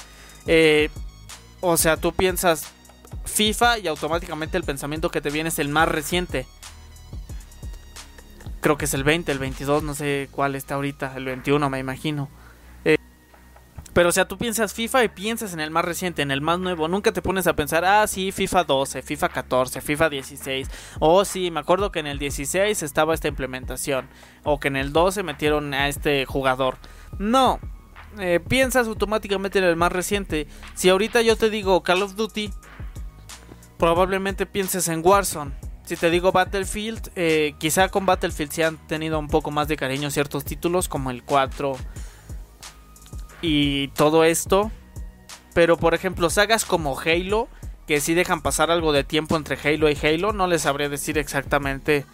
Eh, 0.47 0.89
o 1.61 1.77
sea, 1.77 1.97
tú 1.97 2.11
piensas 2.11 2.65
FIFA 3.25 3.79
y 3.79 3.87
automáticamente 3.87 4.57
el 4.57 4.63
pensamiento 4.63 5.09
que 5.09 5.21
te 5.21 5.29
viene 5.29 5.49
es 5.49 5.59
el 5.59 5.69
más 5.69 5.87
reciente. 5.87 6.45
Creo 8.61 8.77
que 8.77 8.85
es 8.85 8.93
el 8.93 9.03
20, 9.03 9.31
el 9.31 9.39
22, 9.39 9.83
no 9.83 9.95
sé 9.95 10.29
cuál 10.31 10.55
está 10.55 10.75
ahorita, 10.75 11.13
el 11.15 11.25
21 11.25 11.69
me 11.69 11.79
imagino. 11.79 12.29
Eh, 12.85 12.97
pero 13.93 14.09
o 14.09 14.11
sea, 14.11 14.27
tú 14.27 14.37
piensas 14.37 14.73
FIFA 14.73 15.03
y 15.03 15.07
piensas 15.09 15.53
en 15.53 15.59
el 15.59 15.71
más 15.71 15.83
reciente, 15.83 16.21
en 16.21 16.29
el 16.29 16.41
más 16.41 16.59
nuevo. 16.59 16.87
Nunca 16.87 17.11
te 17.11 17.23
pones 17.23 17.47
a 17.47 17.55
pensar, 17.55 17.83
ah, 17.85 18.05
sí, 18.05 18.31
FIFA 18.31 18.63
12, 18.65 19.01
FIFA 19.01 19.29
14, 19.29 19.81
FIFA 19.81 20.09
16. 20.09 20.69
O 20.99 21.25
sí, 21.25 21.49
me 21.49 21.59
acuerdo 21.59 21.91
que 21.91 21.99
en 21.99 22.07
el 22.07 22.19
16 22.19 22.83
estaba 22.83 23.15
esta 23.15 23.27
implementación. 23.27 24.07
O 24.43 24.59
que 24.59 24.67
en 24.67 24.75
el 24.75 24.93
12 24.93 25.23
metieron 25.23 25.73
a 25.73 25.87
este 25.87 26.25
jugador. 26.25 26.77
No, 27.17 27.59
eh, 28.19 28.39
piensas 28.45 28.87
automáticamente 28.87 29.59
en 29.59 29.65
el 29.65 29.75
más 29.75 29.91
reciente. 29.91 30.47
Si 30.75 30.89
ahorita 30.89 31.21
yo 31.21 31.35
te 31.35 31.49
digo 31.49 31.81
Call 31.81 32.03
of 32.03 32.15
Duty, 32.15 32.51
probablemente 33.81 34.45
pienses 34.45 34.87
en 34.89 35.01
Warzone. 35.03 35.53
Si 35.85 35.97
te 35.97 36.11
digo 36.11 36.31
Battlefield, 36.31 37.09
eh, 37.15 37.55
quizá 37.57 37.89
con 37.89 38.05
Battlefield 38.05 38.51
se 38.51 38.63
han 38.63 38.77
tenido 38.85 39.17
un 39.17 39.27
poco 39.27 39.49
más 39.49 39.67
de 39.67 39.75
cariño 39.75 40.11
ciertos 40.11 40.45
títulos 40.45 40.87
como 40.87 41.09
el 41.09 41.23
4 41.23 41.75
y 43.41 43.87
todo 43.87 44.23
esto. 44.23 44.71
Pero 45.55 45.77
por 45.77 45.95
ejemplo, 45.95 46.29
sagas 46.29 46.63
como 46.63 46.95
Halo, 46.99 47.47
que 47.87 48.01
si 48.01 48.13
dejan 48.13 48.43
pasar 48.43 48.69
algo 48.69 48.93
de 48.93 49.03
tiempo 49.03 49.35
entre 49.35 49.57
Halo 49.57 49.89
y 49.89 49.97
Halo, 49.99 50.31
no 50.31 50.45
les 50.45 50.61
sabré 50.61 50.87
decir 50.87 51.17
exactamente 51.17 52.05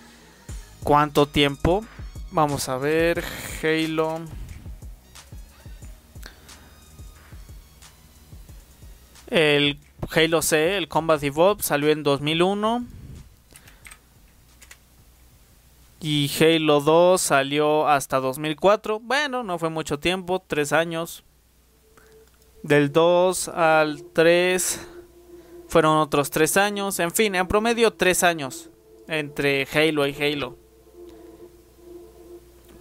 cuánto 0.83 1.27
tiempo. 1.27 1.83
Vamos 2.31 2.69
a 2.69 2.77
ver, 2.77 3.25
Halo. 3.61 4.21
El 9.29 9.77
Halo 10.15 10.41
C, 10.41 10.77
el 10.77 10.87
Combat 10.87 11.21
Evolved, 11.21 11.63
salió 11.63 11.89
en 11.89 12.03
2001. 12.03 12.85
Y 15.99 16.31
Halo 16.39 16.79
2 16.81 17.19
salió 17.19 17.87
hasta 17.87 18.19
2004. 18.19 18.99
Bueno, 18.99 19.43
no 19.43 19.57
fue 19.57 19.69
mucho 19.69 19.99
tiempo, 19.99 20.43
3 20.45 20.73
años. 20.73 21.23
Del 22.63 22.91
2 22.91 23.49
al 23.49 24.03
3 24.13 24.87
fueron 25.67 25.97
otros 25.97 26.29
3 26.29 26.57
años. 26.57 26.99
En 26.99 27.11
fin, 27.11 27.35
en 27.35 27.47
promedio 27.47 27.91
3 27.93 28.23
años 28.23 28.69
entre 29.07 29.67
Halo 29.73 30.05
y 30.05 30.13
Halo. 30.13 30.55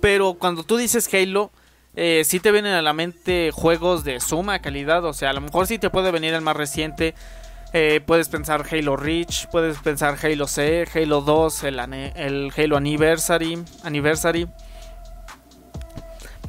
Pero 0.01 0.35
cuando 0.35 0.62
tú 0.62 0.77
dices 0.77 1.12
Halo, 1.12 1.51
eh, 1.97 2.23
sí 2.25 2.41
te 2.41 2.53
vienen 2.53 2.75
a 2.75 2.83
la 2.83 2.93
mente 2.93 3.51
juegos 3.53 4.05
de 4.05 4.21
suma 4.21 4.61
calidad. 4.61 5.05
O 5.05 5.13
sea, 5.13 5.31
a 5.31 5.33
lo 5.33 5.41
mejor 5.41 5.67
sí 5.67 5.79
te 5.79 5.91
puede 5.91 6.11
venir 6.11 6.35
el 6.35 6.43
más 6.43 6.57
reciente. 6.57 7.15
Eh, 7.73 8.01
puedes 8.05 8.29
pensar 8.29 8.65
Halo 8.71 8.97
Reach, 8.97 9.49
puedes 9.49 9.79
pensar 9.79 10.17
Halo 10.23 10.47
C, 10.47 10.87
Halo 10.95 11.21
2, 11.23 11.65
el, 11.65 11.79
el 12.15 12.53
Halo 12.57 12.77
Anniversary, 12.77 13.59
Anniversary. 13.83 14.47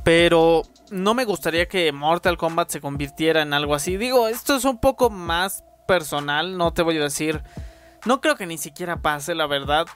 Pero 0.03 0.63
no 0.91 1.13
me 1.13 1.25
gustaría 1.25 1.67
que 1.67 1.91
Mortal 1.91 2.37
Kombat 2.37 2.69
se 2.69 2.81
convirtiera 2.81 3.41
en 3.41 3.53
algo 3.53 3.73
así. 3.73 3.97
Digo, 3.97 4.27
esto 4.27 4.55
es 4.55 4.65
un 4.65 4.79
poco 4.79 5.09
más 5.09 5.63
personal, 5.87 6.57
no 6.57 6.71
te 6.71 6.81
voy 6.81 6.97
a 6.97 7.03
decir. 7.03 7.41
No 8.05 8.21
creo 8.21 8.35
que 8.35 8.45
ni 8.45 8.57
siquiera 8.57 9.01
pase, 9.01 9.33
la 9.33 9.47
verdad. 9.47 9.87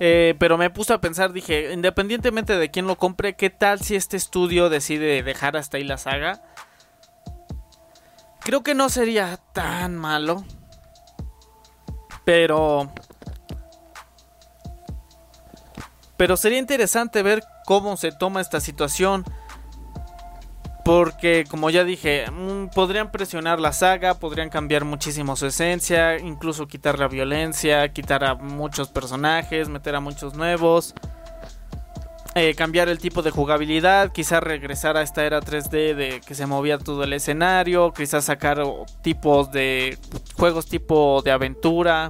Eh, 0.00 0.34
pero 0.38 0.58
me 0.58 0.70
puse 0.70 0.92
a 0.92 1.00
pensar, 1.00 1.32
dije, 1.32 1.72
independientemente 1.72 2.56
de 2.56 2.70
quién 2.70 2.86
lo 2.86 2.96
compre, 2.96 3.36
¿qué 3.36 3.50
tal 3.50 3.80
si 3.80 3.94
este 3.94 4.16
estudio 4.16 4.68
decide 4.68 5.22
dejar 5.22 5.56
hasta 5.56 5.76
ahí 5.76 5.84
la 5.84 5.98
saga? 5.98 6.42
Creo 8.40 8.62
que 8.62 8.74
no 8.74 8.88
sería 8.88 9.38
tan 9.52 9.96
malo. 9.96 10.44
Pero... 12.24 12.92
Pero 16.16 16.36
sería 16.36 16.58
interesante 16.58 17.22
ver 17.22 17.42
cómo 17.64 17.96
se 17.96 18.12
toma 18.12 18.40
esta 18.40 18.60
situación. 18.60 19.24
Porque, 20.84 21.44
como 21.48 21.70
ya 21.70 21.82
dije, 21.82 22.26
mm, 22.30 22.66
podrían 22.74 23.10
presionar 23.10 23.58
la 23.58 23.72
saga, 23.72 24.14
podrían 24.14 24.50
cambiar 24.50 24.84
muchísimo 24.84 25.34
su 25.34 25.46
esencia, 25.46 26.18
incluso 26.18 26.66
quitar 26.66 26.98
la 26.98 27.08
violencia, 27.08 27.90
quitar 27.92 28.22
a 28.24 28.34
muchos 28.34 28.88
personajes, 28.88 29.70
meter 29.70 29.94
a 29.94 30.00
muchos 30.00 30.34
nuevos, 30.34 30.94
eh, 32.34 32.54
cambiar 32.54 32.88
el 32.88 32.98
tipo 32.98 33.22
de 33.22 33.30
jugabilidad, 33.30 34.12
quizás 34.12 34.42
regresar 34.42 34.96
a 34.96 35.02
esta 35.02 35.24
era 35.24 35.40
3D 35.40 35.94
de 35.94 36.20
que 36.20 36.34
se 36.34 36.46
movía 36.46 36.78
todo 36.78 37.04
el 37.04 37.12
escenario, 37.12 37.92
quizás 37.92 38.24
sacar 38.24 38.62
tipos 39.02 39.52
de 39.52 39.96
juegos 40.36 40.66
tipo 40.66 41.22
de 41.22 41.30
aventura 41.30 42.08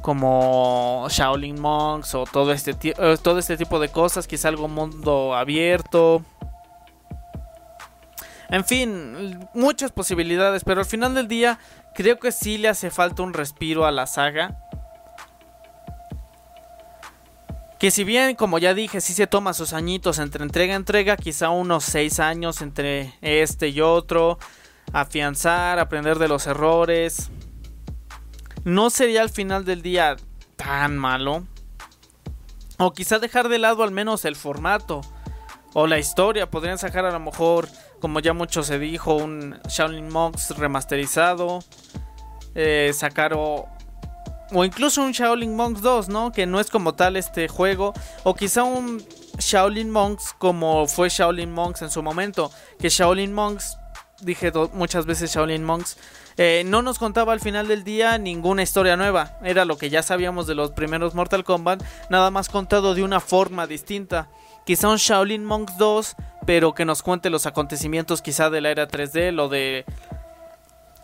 como 0.00 1.08
Shaolin 1.10 1.60
Monks 1.60 2.14
o 2.14 2.24
todo 2.24 2.52
este, 2.52 2.76
eh, 2.84 3.16
todo 3.20 3.40
este 3.40 3.56
tipo 3.56 3.80
de 3.80 3.88
cosas, 3.88 4.28
quizá 4.28 4.48
algo 4.48 4.68
mundo 4.68 5.34
abierto. 5.34 6.22
En 8.48 8.64
fin, 8.64 9.40
muchas 9.54 9.90
posibilidades, 9.90 10.64
pero 10.64 10.80
al 10.80 10.86
final 10.86 11.14
del 11.14 11.28
día 11.28 11.58
creo 11.94 12.18
que 12.18 12.30
sí 12.30 12.58
le 12.58 12.68
hace 12.68 12.90
falta 12.90 13.22
un 13.22 13.34
respiro 13.34 13.86
a 13.86 13.90
la 13.90 14.06
saga. 14.06 14.58
Que 17.78 17.90
si 17.90 18.04
bien, 18.04 18.36
como 18.36 18.58
ya 18.58 18.72
dije, 18.72 19.00
sí 19.00 19.12
se 19.12 19.26
toma 19.26 19.52
sus 19.52 19.72
añitos 19.72 20.18
entre 20.18 20.42
entrega 20.42 20.72
y 20.72 20.76
entrega, 20.76 21.16
quizá 21.16 21.50
unos 21.50 21.84
6 21.84 22.20
años 22.20 22.62
entre 22.62 23.14
este 23.20 23.68
y 23.68 23.80
otro, 23.82 24.38
afianzar, 24.92 25.78
aprender 25.78 26.18
de 26.18 26.28
los 26.28 26.46
errores. 26.46 27.30
No 28.64 28.88
sería 28.90 29.20
al 29.20 29.30
final 29.30 29.64
del 29.64 29.82
día 29.82 30.16
tan 30.56 30.96
malo. 30.96 31.44
O 32.78 32.92
quizá 32.92 33.18
dejar 33.18 33.48
de 33.48 33.58
lado 33.58 33.82
al 33.82 33.90
menos 33.90 34.24
el 34.24 34.36
formato 34.36 35.02
o 35.74 35.86
la 35.86 35.98
historia. 35.98 36.50
Podrían 36.50 36.78
sacar 36.78 37.04
a 37.04 37.10
lo 37.10 37.20
mejor 37.20 37.68
como 38.00 38.20
ya 38.20 38.32
mucho 38.32 38.62
se 38.62 38.78
dijo, 38.78 39.14
un 39.14 39.58
Shaolin 39.68 40.08
Monks 40.08 40.56
remasterizado. 40.56 41.60
Eh, 42.54 42.92
sacar 42.94 43.34
o 44.52 44.64
incluso 44.64 45.02
un 45.02 45.12
Shaolin 45.12 45.56
Monks 45.56 45.82
2, 45.82 46.08
¿no? 46.08 46.32
Que 46.32 46.46
no 46.46 46.60
es 46.60 46.70
como 46.70 46.94
tal 46.94 47.16
este 47.16 47.48
juego. 47.48 47.92
O 48.24 48.34
quizá 48.34 48.62
un 48.62 49.02
Shaolin 49.38 49.90
Monks 49.90 50.34
como 50.38 50.86
fue 50.86 51.08
Shaolin 51.08 51.52
Monks 51.52 51.82
en 51.82 51.90
su 51.90 52.02
momento. 52.02 52.50
Que 52.78 52.88
Shaolin 52.88 53.32
Monks, 53.32 53.76
dije 54.20 54.52
muchas 54.72 55.06
veces 55.06 55.34
Shaolin 55.34 55.64
Monks, 55.64 55.96
eh, 56.36 56.62
no 56.66 56.82
nos 56.82 56.98
contaba 56.98 57.32
al 57.32 57.40
final 57.40 57.66
del 57.66 57.82
día 57.82 58.18
ninguna 58.18 58.62
historia 58.62 58.96
nueva. 58.96 59.38
Era 59.42 59.64
lo 59.64 59.78
que 59.78 59.90
ya 59.90 60.02
sabíamos 60.02 60.46
de 60.46 60.54
los 60.54 60.70
primeros 60.70 61.14
Mortal 61.14 61.44
Kombat, 61.44 61.82
nada 62.10 62.30
más 62.30 62.48
contado 62.48 62.94
de 62.94 63.02
una 63.02 63.20
forma 63.20 63.66
distinta. 63.66 64.28
Quizá 64.66 64.88
un 64.88 64.96
Shaolin 64.96 65.44
Monks 65.44 65.78
2, 65.78 66.16
pero 66.44 66.74
que 66.74 66.84
nos 66.84 67.00
cuente 67.02 67.30
los 67.30 67.46
acontecimientos 67.46 68.20
quizá 68.20 68.50
de 68.50 68.60
la 68.60 68.70
era 68.70 68.88
3D, 68.88 69.30
lo 69.30 69.48
de 69.48 69.84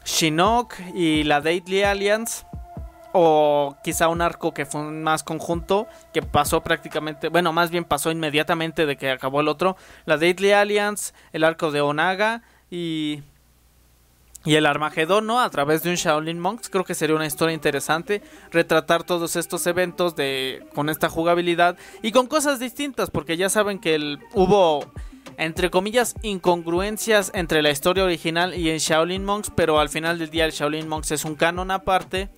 Shinnok 0.04 0.74
y 0.96 1.22
la 1.22 1.40
Deadly 1.40 1.84
Alliance 1.84 2.44
o 3.12 3.76
quizá 3.84 4.08
un 4.08 4.20
arco 4.20 4.52
que 4.52 4.66
fue 4.66 4.82
más 4.82 5.22
conjunto, 5.22 5.86
que 6.12 6.22
pasó 6.22 6.62
prácticamente, 6.62 7.28
bueno, 7.28 7.52
más 7.52 7.70
bien 7.70 7.84
pasó 7.84 8.10
inmediatamente 8.10 8.84
de 8.84 8.96
que 8.96 9.12
acabó 9.12 9.42
el 9.42 9.46
otro, 9.48 9.76
la 10.06 10.16
Deadly 10.16 10.50
Alliance, 10.50 11.12
el 11.32 11.44
arco 11.44 11.70
de 11.70 11.82
Onaga 11.82 12.42
y 12.68 13.22
y 14.44 14.56
el 14.56 14.66
Armagedón, 14.66 15.26
¿no? 15.26 15.40
A 15.40 15.50
través 15.50 15.82
de 15.82 15.90
un 15.90 15.96
Shaolin 15.96 16.38
Monks, 16.40 16.68
creo 16.68 16.84
que 16.84 16.94
sería 16.94 17.14
una 17.14 17.26
historia 17.26 17.54
interesante 17.54 18.22
retratar 18.50 19.04
todos 19.04 19.36
estos 19.36 19.66
eventos 19.66 20.16
de 20.16 20.66
con 20.74 20.88
esta 20.88 21.08
jugabilidad 21.08 21.76
y 22.02 22.12
con 22.12 22.26
cosas 22.26 22.58
distintas, 22.58 23.10
porque 23.10 23.36
ya 23.36 23.48
saben 23.48 23.78
que 23.78 24.18
hubo 24.34 24.92
entre 25.38 25.70
comillas 25.70 26.14
incongruencias 26.22 27.30
entre 27.34 27.62
la 27.62 27.70
historia 27.70 28.04
original 28.04 28.54
y 28.54 28.70
el 28.70 28.78
Shaolin 28.80 29.24
Monks, 29.24 29.50
pero 29.54 29.78
al 29.78 29.88
final 29.88 30.18
del 30.18 30.30
día 30.30 30.44
el 30.44 30.52
Shaolin 30.52 30.88
Monks 30.88 31.12
es 31.12 31.24
un 31.24 31.36
canon 31.36 31.70
aparte 31.70 32.28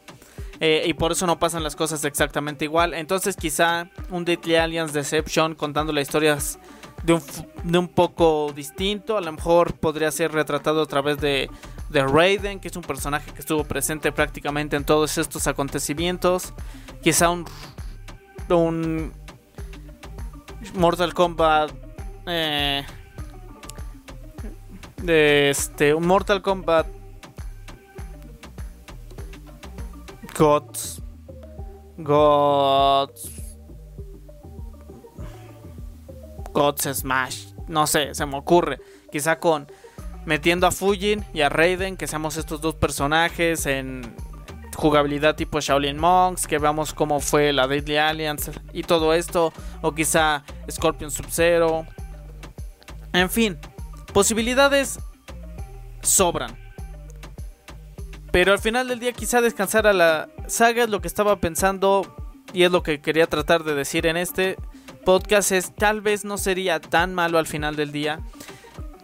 eh, 0.61 0.85
y 0.87 0.95
por 0.95 1.13
eso 1.13 1.27
no 1.27 1.39
pasan 1.39 1.63
las 1.63 1.75
cosas 1.75 2.05
exactamente 2.05 2.65
igual. 2.65 2.95
Entonces 2.95 3.37
quizá 3.37 3.91
un 4.11 4.25
Deadly 4.25 4.57
Alliance 4.57 4.93
Deception 4.93 5.55
contando 5.55 5.93
las 5.93 6.03
historias 6.03 6.59
de 7.03 7.15
un, 7.15 7.23
de 7.65 7.79
un 7.79 7.89
poco 7.89 8.53
distinto. 8.55 9.17
A 9.17 9.21
lo 9.21 9.33
mejor 9.33 9.75
podría 9.75 10.11
ser 10.11 10.33
retratado 10.33 10.83
a 10.83 10.87
través 10.87 11.19
de, 11.19 11.51
de 11.95 12.05
Raiden, 12.05 12.61
que 12.61 12.69
es 12.69 12.77
un 12.77 12.83
personaje 12.83 13.33
que 13.33 13.41
estuvo 13.41 13.65
presente 13.65 14.13
prácticamente 14.13 14.77
en 14.77 14.85
todos 14.85 15.17
estos 15.17 15.47
acontecimientos. 15.47 16.53
Quizá 17.03 17.31
un, 17.31 17.47
un 18.51 19.13
Mortal 20.75 21.15
Kombat... 21.15 21.71
Eh, 22.27 22.85
este, 25.07 25.95
un 25.95 26.07
Mortal 26.07 26.43
Kombat 26.43 26.87
Gods. 30.37 31.01
Gods. 31.99 33.31
Gods 36.53 36.83
Smash. 36.93 37.53
No 37.69 37.87
sé, 37.87 38.15
se 38.15 38.27
me 38.27 38.37
ocurre. 38.37 38.81
Quizá 39.13 39.39
con 39.39 39.69
metiendo 40.27 40.67
a 40.67 40.71
Fujin 40.71 41.25
y 41.33 41.43
a 41.43 41.49
Raiden, 41.49 41.97
que 41.97 42.07
seamos 42.07 42.37
estos 42.37 42.61
dos 42.61 42.75
personajes 42.75 43.67
en 43.67 44.15
jugabilidad 44.75 45.37
tipo 45.37 45.61
Shaolin 45.61 45.99
Monks, 45.99 46.47
que 46.47 46.59
veamos 46.59 46.93
cómo 46.93 47.21
fue 47.21 47.53
la 47.53 47.67
Deadly 47.67 47.97
Alliance 47.97 48.53
y 48.73 48.83
todo 48.83 49.15
esto, 49.15 49.53
o 49.83 49.95
quizá 49.95 50.45
Scorpion 50.71 51.11
Sub-Zero. 51.11 51.87
En 53.13 53.31
fin, 53.31 53.59
posibilidades 54.13 54.99
sobran. 56.03 56.57
Pero 58.33 58.53
al 58.53 58.59
final 58.59 58.89
del 58.89 58.99
día 58.99 59.13
quizá 59.13 59.41
descansar 59.41 59.87
a 59.87 59.93
la 59.93 60.29
saga 60.49 60.85
es 60.85 60.91
lo 60.91 61.01
que 61.01 61.07
estaba 61.07 61.37
pensando 61.37 62.17
y 62.53 62.65
es 62.65 62.73
lo 62.73 62.83
que 62.83 63.01
quería 63.01 63.29
tratar 63.29 63.63
de 63.63 63.75
decir 63.75 64.07
en 64.07 64.17
este 64.17 64.57
podcast 65.05 65.53
es 65.53 65.75
tal 65.75 66.01
vez 66.01 66.25
no 66.25 66.39
sería 66.39 66.81
tan 66.81 67.15
malo 67.15 67.39
al 67.39 67.47
final 67.47 67.77
del 67.77 67.93
día. 67.93 68.21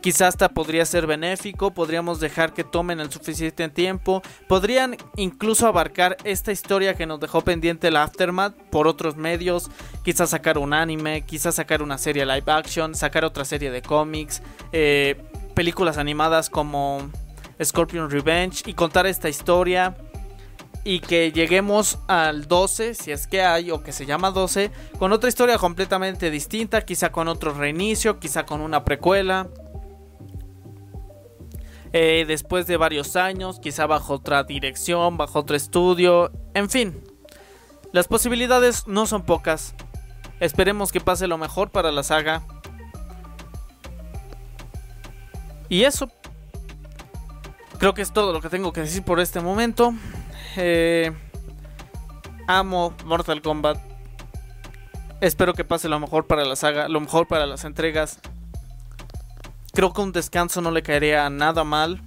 Quizá 0.00 0.28
hasta 0.28 0.48
podría 0.48 0.86
ser 0.86 1.06
benéfico, 1.06 1.72
podríamos 1.72 2.20
dejar 2.20 2.54
que 2.54 2.64
tomen 2.64 3.00
el 3.00 3.10
suficiente 3.10 3.68
tiempo, 3.68 4.22
podrían 4.48 4.96
incluso 5.16 5.66
abarcar 5.66 6.16
esta 6.24 6.52
historia 6.52 6.94
que 6.94 7.06
nos 7.06 7.20
dejó 7.20 7.42
pendiente 7.42 7.90
la 7.90 8.04
Aftermath 8.04 8.54
por 8.70 8.88
otros 8.88 9.16
medios, 9.16 9.70
quizás 10.02 10.30
sacar 10.30 10.56
un 10.56 10.72
anime, 10.72 11.22
quizás 11.22 11.56
sacar 11.56 11.82
una 11.82 11.98
serie 11.98 12.24
live 12.24 12.50
action, 12.50 12.94
sacar 12.94 13.26
otra 13.26 13.44
serie 13.44 13.70
de 13.70 13.82
cómics, 13.82 14.42
eh, 14.72 15.20
películas 15.54 15.98
animadas 15.98 16.48
como 16.48 17.10
Scorpion 17.62 18.10
Revenge 18.10 18.62
y 18.64 18.72
contar 18.72 19.06
esta 19.06 19.28
historia 19.28 19.94
y 20.82 21.00
que 21.00 21.30
lleguemos 21.32 21.98
al 22.08 22.48
12, 22.48 22.94
si 22.94 23.12
es 23.12 23.26
que 23.26 23.42
hay, 23.42 23.70
o 23.70 23.82
que 23.82 23.92
se 23.92 24.06
llama 24.06 24.30
12, 24.30 24.70
con 24.98 25.12
otra 25.12 25.28
historia 25.28 25.58
completamente 25.58 26.30
distinta, 26.30 26.80
quizá 26.82 27.12
con 27.12 27.28
otro 27.28 27.52
reinicio, 27.52 28.18
quizá 28.18 28.46
con 28.46 28.62
una 28.62 28.82
precuela. 28.84 29.48
Eh, 31.92 32.24
después 32.26 32.66
de 32.66 32.76
varios 32.76 33.16
años, 33.16 33.58
quizá 33.58 33.86
bajo 33.86 34.14
otra 34.14 34.44
dirección, 34.44 35.16
bajo 35.16 35.40
otro 35.40 35.56
estudio, 35.56 36.30
en 36.54 36.70
fin. 36.70 37.02
Las 37.92 38.06
posibilidades 38.06 38.86
no 38.86 39.06
son 39.06 39.22
pocas. 39.22 39.74
Esperemos 40.38 40.92
que 40.92 41.00
pase 41.00 41.26
lo 41.26 41.36
mejor 41.36 41.70
para 41.70 41.90
la 41.90 42.02
saga. 42.02 42.42
Y 45.68 45.82
eso, 45.84 46.08
creo 47.78 47.94
que 47.94 48.02
es 48.02 48.12
todo 48.12 48.32
lo 48.32 48.40
que 48.40 48.48
tengo 48.48 48.72
que 48.72 48.82
decir 48.82 49.04
por 49.04 49.18
este 49.18 49.40
momento. 49.40 49.92
Eh, 50.56 51.12
amo 52.46 52.94
Mortal 53.04 53.42
Kombat. 53.42 53.78
Espero 55.20 55.54
que 55.54 55.64
pase 55.64 55.88
lo 55.88 56.00
mejor 56.00 56.26
para 56.26 56.44
la 56.44 56.56
saga, 56.56 56.88
lo 56.88 57.00
mejor 57.00 57.26
para 57.26 57.46
las 57.46 57.64
entregas. 57.64 58.20
Creo 59.72 59.92
que 59.92 60.00
un 60.00 60.12
descanso 60.12 60.60
no 60.60 60.70
le 60.70 60.82
caería 60.82 61.28
nada 61.30 61.64
mal. 61.64 62.02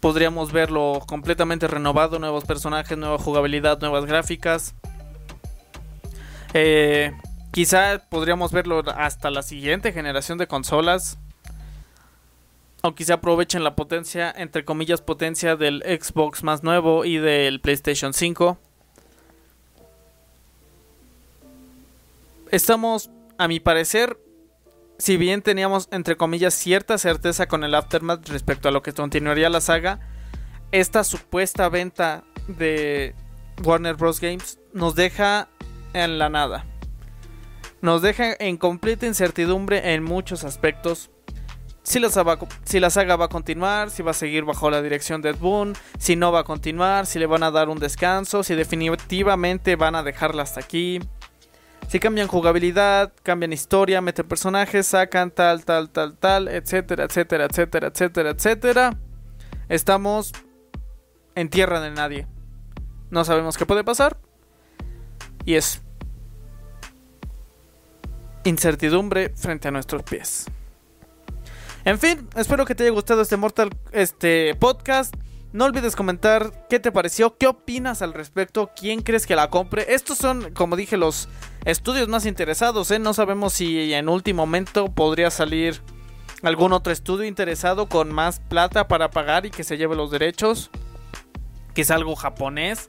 Podríamos 0.00 0.50
verlo 0.50 1.02
completamente 1.06 1.66
renovado, 1.66 2.18
nuevos 2.18 2.44
personajes, 2.44 2.96
nueva 2.96 3.18
jugabilidad, 3.18 3.80
nuevas 3.80 4.06
gráficas. 4.06 4.74
Eh, 6.54 7.12
quizá 7.52 8.02
podríamos 8.08 8.50
verlo 8.50 8.82
hasta 8.96 9.30
la 9.30 9.42
siguiente 9.42 9.92
generación 9.92 10.38
de 10.38 10.46
consolas 10.46 11.18
o 12.82 12.94
quizá 12.94 13.14
aprovechen 13.14 13.62
la 13.62 13.76
potencia, 13.76 14.32
entre 14.34 14.64
comillas, 14.64 15.02
potencia 15.02 15.56
del 15.56 15.82
Xbox 15.82 16.42
más 16.42 16.62
nuevo 16.62 17.04
y 17.04 17.18
del 17.18 17.60
PlayStation 17.60 18.14
5. 18.14 18.58
Estamos, 22.50 23.10
a 23.36 23.48
mi 23.48 23.60
parecer, 23.60 24.18
si 25.00 25.16
bien 25.16 25.42
teníamos, 25.42 25.88
entre 25.90 26.16
comillas, 26.16 26.54
cierta 26.54 26.98
certeza 26.98 27.48
con 27.48 27.64
el 27.64 27.74
Aftermath 27.74 28.28
respecto 28.28 28.68
a 28.68 28.72
lo 28.72 28.82
que 28.82 28.92
continuaría 28.92 29.48
la 29.48 29.60
saga, 29.60 30.00
esta 30.72 31.02
supuesta 31.02 31.68
venta 31.68 32.22
de 32.46 33.14
Warner 33.64 33.96
Bros. 33.96 34.20
Games 34.20 34.58
nos 34.72 34.94
deja 34.94 35.48
en 35.94 36.18
la 36.18 36.28
nada. 36.28 36.66
Nos 37.80 38.02
deja 38.02 38.36
en 38.38 38.58
completa 38.58 39.06
incertidumbre 39.06 39.94
en 39.94 40.04
muchos 40.04 40.44
aspectos 40.44 41.10
si 41.82 41.98
la, 41.98 42.10
saga, 42.90 43.16
va 43.16 43.24
a 43.24 43.28
continuar, 43.28 43.90
si 43.90 44.02
va 44.02 44.10
a 44.10 44.14
seguir 44.14 44.44
bajo 44.44 44.70
la 44.70 44.82
dirección 44.82 45.22
de 45.22 45.30
Ed 45.30 45.38
Boon, 45.38 45.74
si 45.98 46.14
no 46.14 46.30
va 46.30 46.40
a 46.40 46.44
continuar, 46.44 47.06
si 47.06 47.18
le 47.18 47.26
van 47.26 47.42
a 47.42 47.50
dar 47.50 47.68
un 47.68 47.78
descanso, 47.78 48.42
si 48.42 48.54
definitivamente 48.54 49.76
van 49.76 49.94
a 49.94 50.02
dejarla 50.02 50.42
hasta 50.42 50.60
aquí. 50.60 51.00
Si 51.90 51.98
cambian 51.98 52.28
jugabilidad, 52.28 53.12
cambian 53.24 53.52
historia, 53.52 54.00
meten 54.00 54.28
personajes, 54.28 54.86
sacan 54.86 55.32
tal, 55.32 55.64
tal, 55.64 55.90
tal, 55.90 56.16
tal, 56.16 56.46
etcétera, 56.46 57.02
etcétera, 57.02 57.46
etcétera, 57.46 57.88
etcétera, 57.88 58.30
etcétera. 58.30 58.98
Estamos 59.68 60.30
en 61.34 61.48
tierra 61.48 61.80
de 61.80 61.90
nadie. 61.90 62.28
No 63.10 63.24
sabemos 63.24 63.58
qué 63.58 63.66
puede 63.66 63.82
pasar. 63.82 64.18
Y 65.44 65.54
es 65.54 65.82
incertidumbre 68.44 69.30
frente 69.30 69.66
a 69.66 69.72
nuestros 69.72 70.04
pies. 70.04 70.46
En 71.84 71.98
fin, 71.98 72.28
espero 72.36 72.66
que 72.66 72.76
te 72.76 72.84
haya 72.84 72.92
gustado 72.92 73.22
este 73.22 73.36
Mortal 73.36 73.70
este 73.90 74.54
podcast. 74.54 75.12
No 75.52 75.64
olvides 75.64 75.96
comentar 75.96 76.66
qué 76.68 76.78
te 76.78 76.92
pareció, 76.92 77.36
qué 77.36 77.48
opinas 77.48 78.02
al 78.02 78.14
respecto, 78.14 78.70
quién 78.76 79.02
crees 79.02 79.26
que 79.26 79.34
la 79.34 79.50
compre. 79.50 79.94
Estos 79.94 80.18
son, 80.18 80.52
como 80.52 80.76
dije, 80.76 80.96
los 80.96 81.28
estudios 81.64 82.06
más 82.06 82.24
interesados. 82.24 82.90
¿eh? 82.92 83.00
No 83.00 83.14
sabemos 83.14 83.54
si 83.54 83.92
en 83.92 84.08
último 84.08 84.46
momento 84.46 84.92
podría 84.92 85.30
salir 85.30 85.82
algún 86.42 86.72
otro 86.72 86.92
estudio 86.92 87.24
interesado 87.24 87.88
con 87.88 88.12
más 88.12 88.38
plata 88.38 88.86
para 88.86 89.10
pagar 89.10 89.44
y 89.44 89.50
que 89.50 89.64
se 89.64 89.76
lleve 89.76 89.96
los 89.96 90.12
derechos. 90.12 90.70
Quizá 91.74 91.96
algo 91.96 92.14
japonés. 92.14 92.88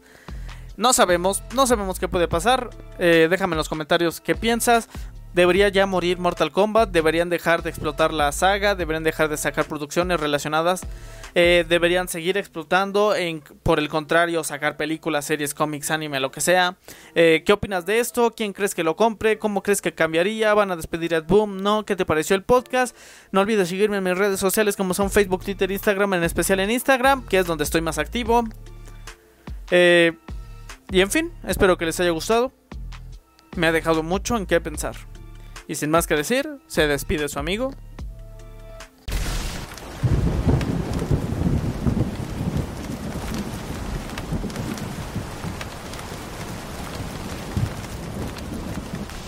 No 0.77 0.93
sabemos, 0.93 1.41
no 1.55 1.65
sabemos 1.65 1.99
qué 1.99 2.07
puede 2.07 2.27
pasar. 2.27 2.69
Eh, 2.99 3.27
déjame 3.29 3.55
en 3.55 3.57
los 3.57 3.69
comentarios 3.69 4.21
qué 4.21 4.35
piensas. 4.35 4.87
Debería 5.33 5.69
ya 5.69 5.85
morir 5.85 6.19
Mortal 6.19 6.51
Kombat, 6.51 6.91
deberían 6.91 7.29
dejar 7.29 7.63
de 7.63 7.69
explotar 7.69 8.11
la 8.11 8.31
saga, 8.33 8.75
deberían 8.75 9.03
dejar 9.03 9.29
de 9.29 9.37
sacar 9.37 9.65
producciones 9.65 10.19
relacionadas, 10.19 10.81
eh, 11.35 11.65
deberían 11.67 12.07
seguir 12.07 12.37
explotando, 12.37 13.15
en, 13.15 13.41
por 13.63 13.79
el 13.79 13.89
contrario, 13.89 14.43
sacar 14.43 14.77
películas, 14.77 15.25
series, 15.25 15.53
cómics, 15.53 15.91
anime, 15.91 16.19
lo 16.19 16.31
que 16.31 16.41
sea. 16.41 16.77
Eh, 17.15 17.43
¿Qué 17.45 17.53
opinas 17.53 17.85
de 17.85 17.99
esto? 17.99 18.31
¿Quién 18.31 18.53
crees 18.53 18.75
que 18.75 18.83
lo 18.83 18.95
compre? 18.95 19.39
¿Cómo 19.39 19.63
crees 19.63 19.81
que 19.81 19.93
cambiaría? 19.93 20.53
¿Van 20.53 20.71
a 20.71 20.75
despedir 20.75 21.15
a 21.15 21.21
Boom? 21.21 21.61
¿No? 21.61 21.85
¿Qué 21.85 21.95
te 21.95 22.05
pareció 22.05 22.35
el 22.35 22.43
podcast? 22.43 22.95
No 23.31 23.41
olvides 23.41 23.69
seguirme 23.69 23.97
en 23.97 24.03
mis 24.03 24.17
redes 24.17 24.39
sociales 24.39 24.75
como 24.75 24.93
son 24.93 25.09
Facebook, 25.09 25.43
Twitter, 25.43 25.71
Instagram, 25.71 26.15
en 26.15 26.23
especial 26.23 26.59
en 26.59 26.71
Instagram, 26.71 27.25
que 27.27 27.39
es 27.39 27.45
donde 27.45 27.63
estoy 27.63 27.81
más 27.81 27.97
activo. 27.97 28.43
Eh, 29.69 30.13
y 30.91 31.01
en 31.01 31.09
fin, 31.09 31.31
espero 31.47 31.77
que 31.77 31.85
les 31.85 31.99
haya 31.99 32.11
gustado. 32.11 32.51
Me 33.55 33.67
ha 33.67 33.71
dejado 33.71 34.03
mucho 34.03 34.37
en 34.37 34.45
qué 34.45 34.59
pensar. 34.59 34.95
Y 35.67 35.75
sin 35.75 35.89
más 35.89 36.07
que 36.07 36.15
decir, 36.15 36.49
se 36.67 36.87
despide 36.87 37.29
su 37.29 37.39
amigo 37.39 37.73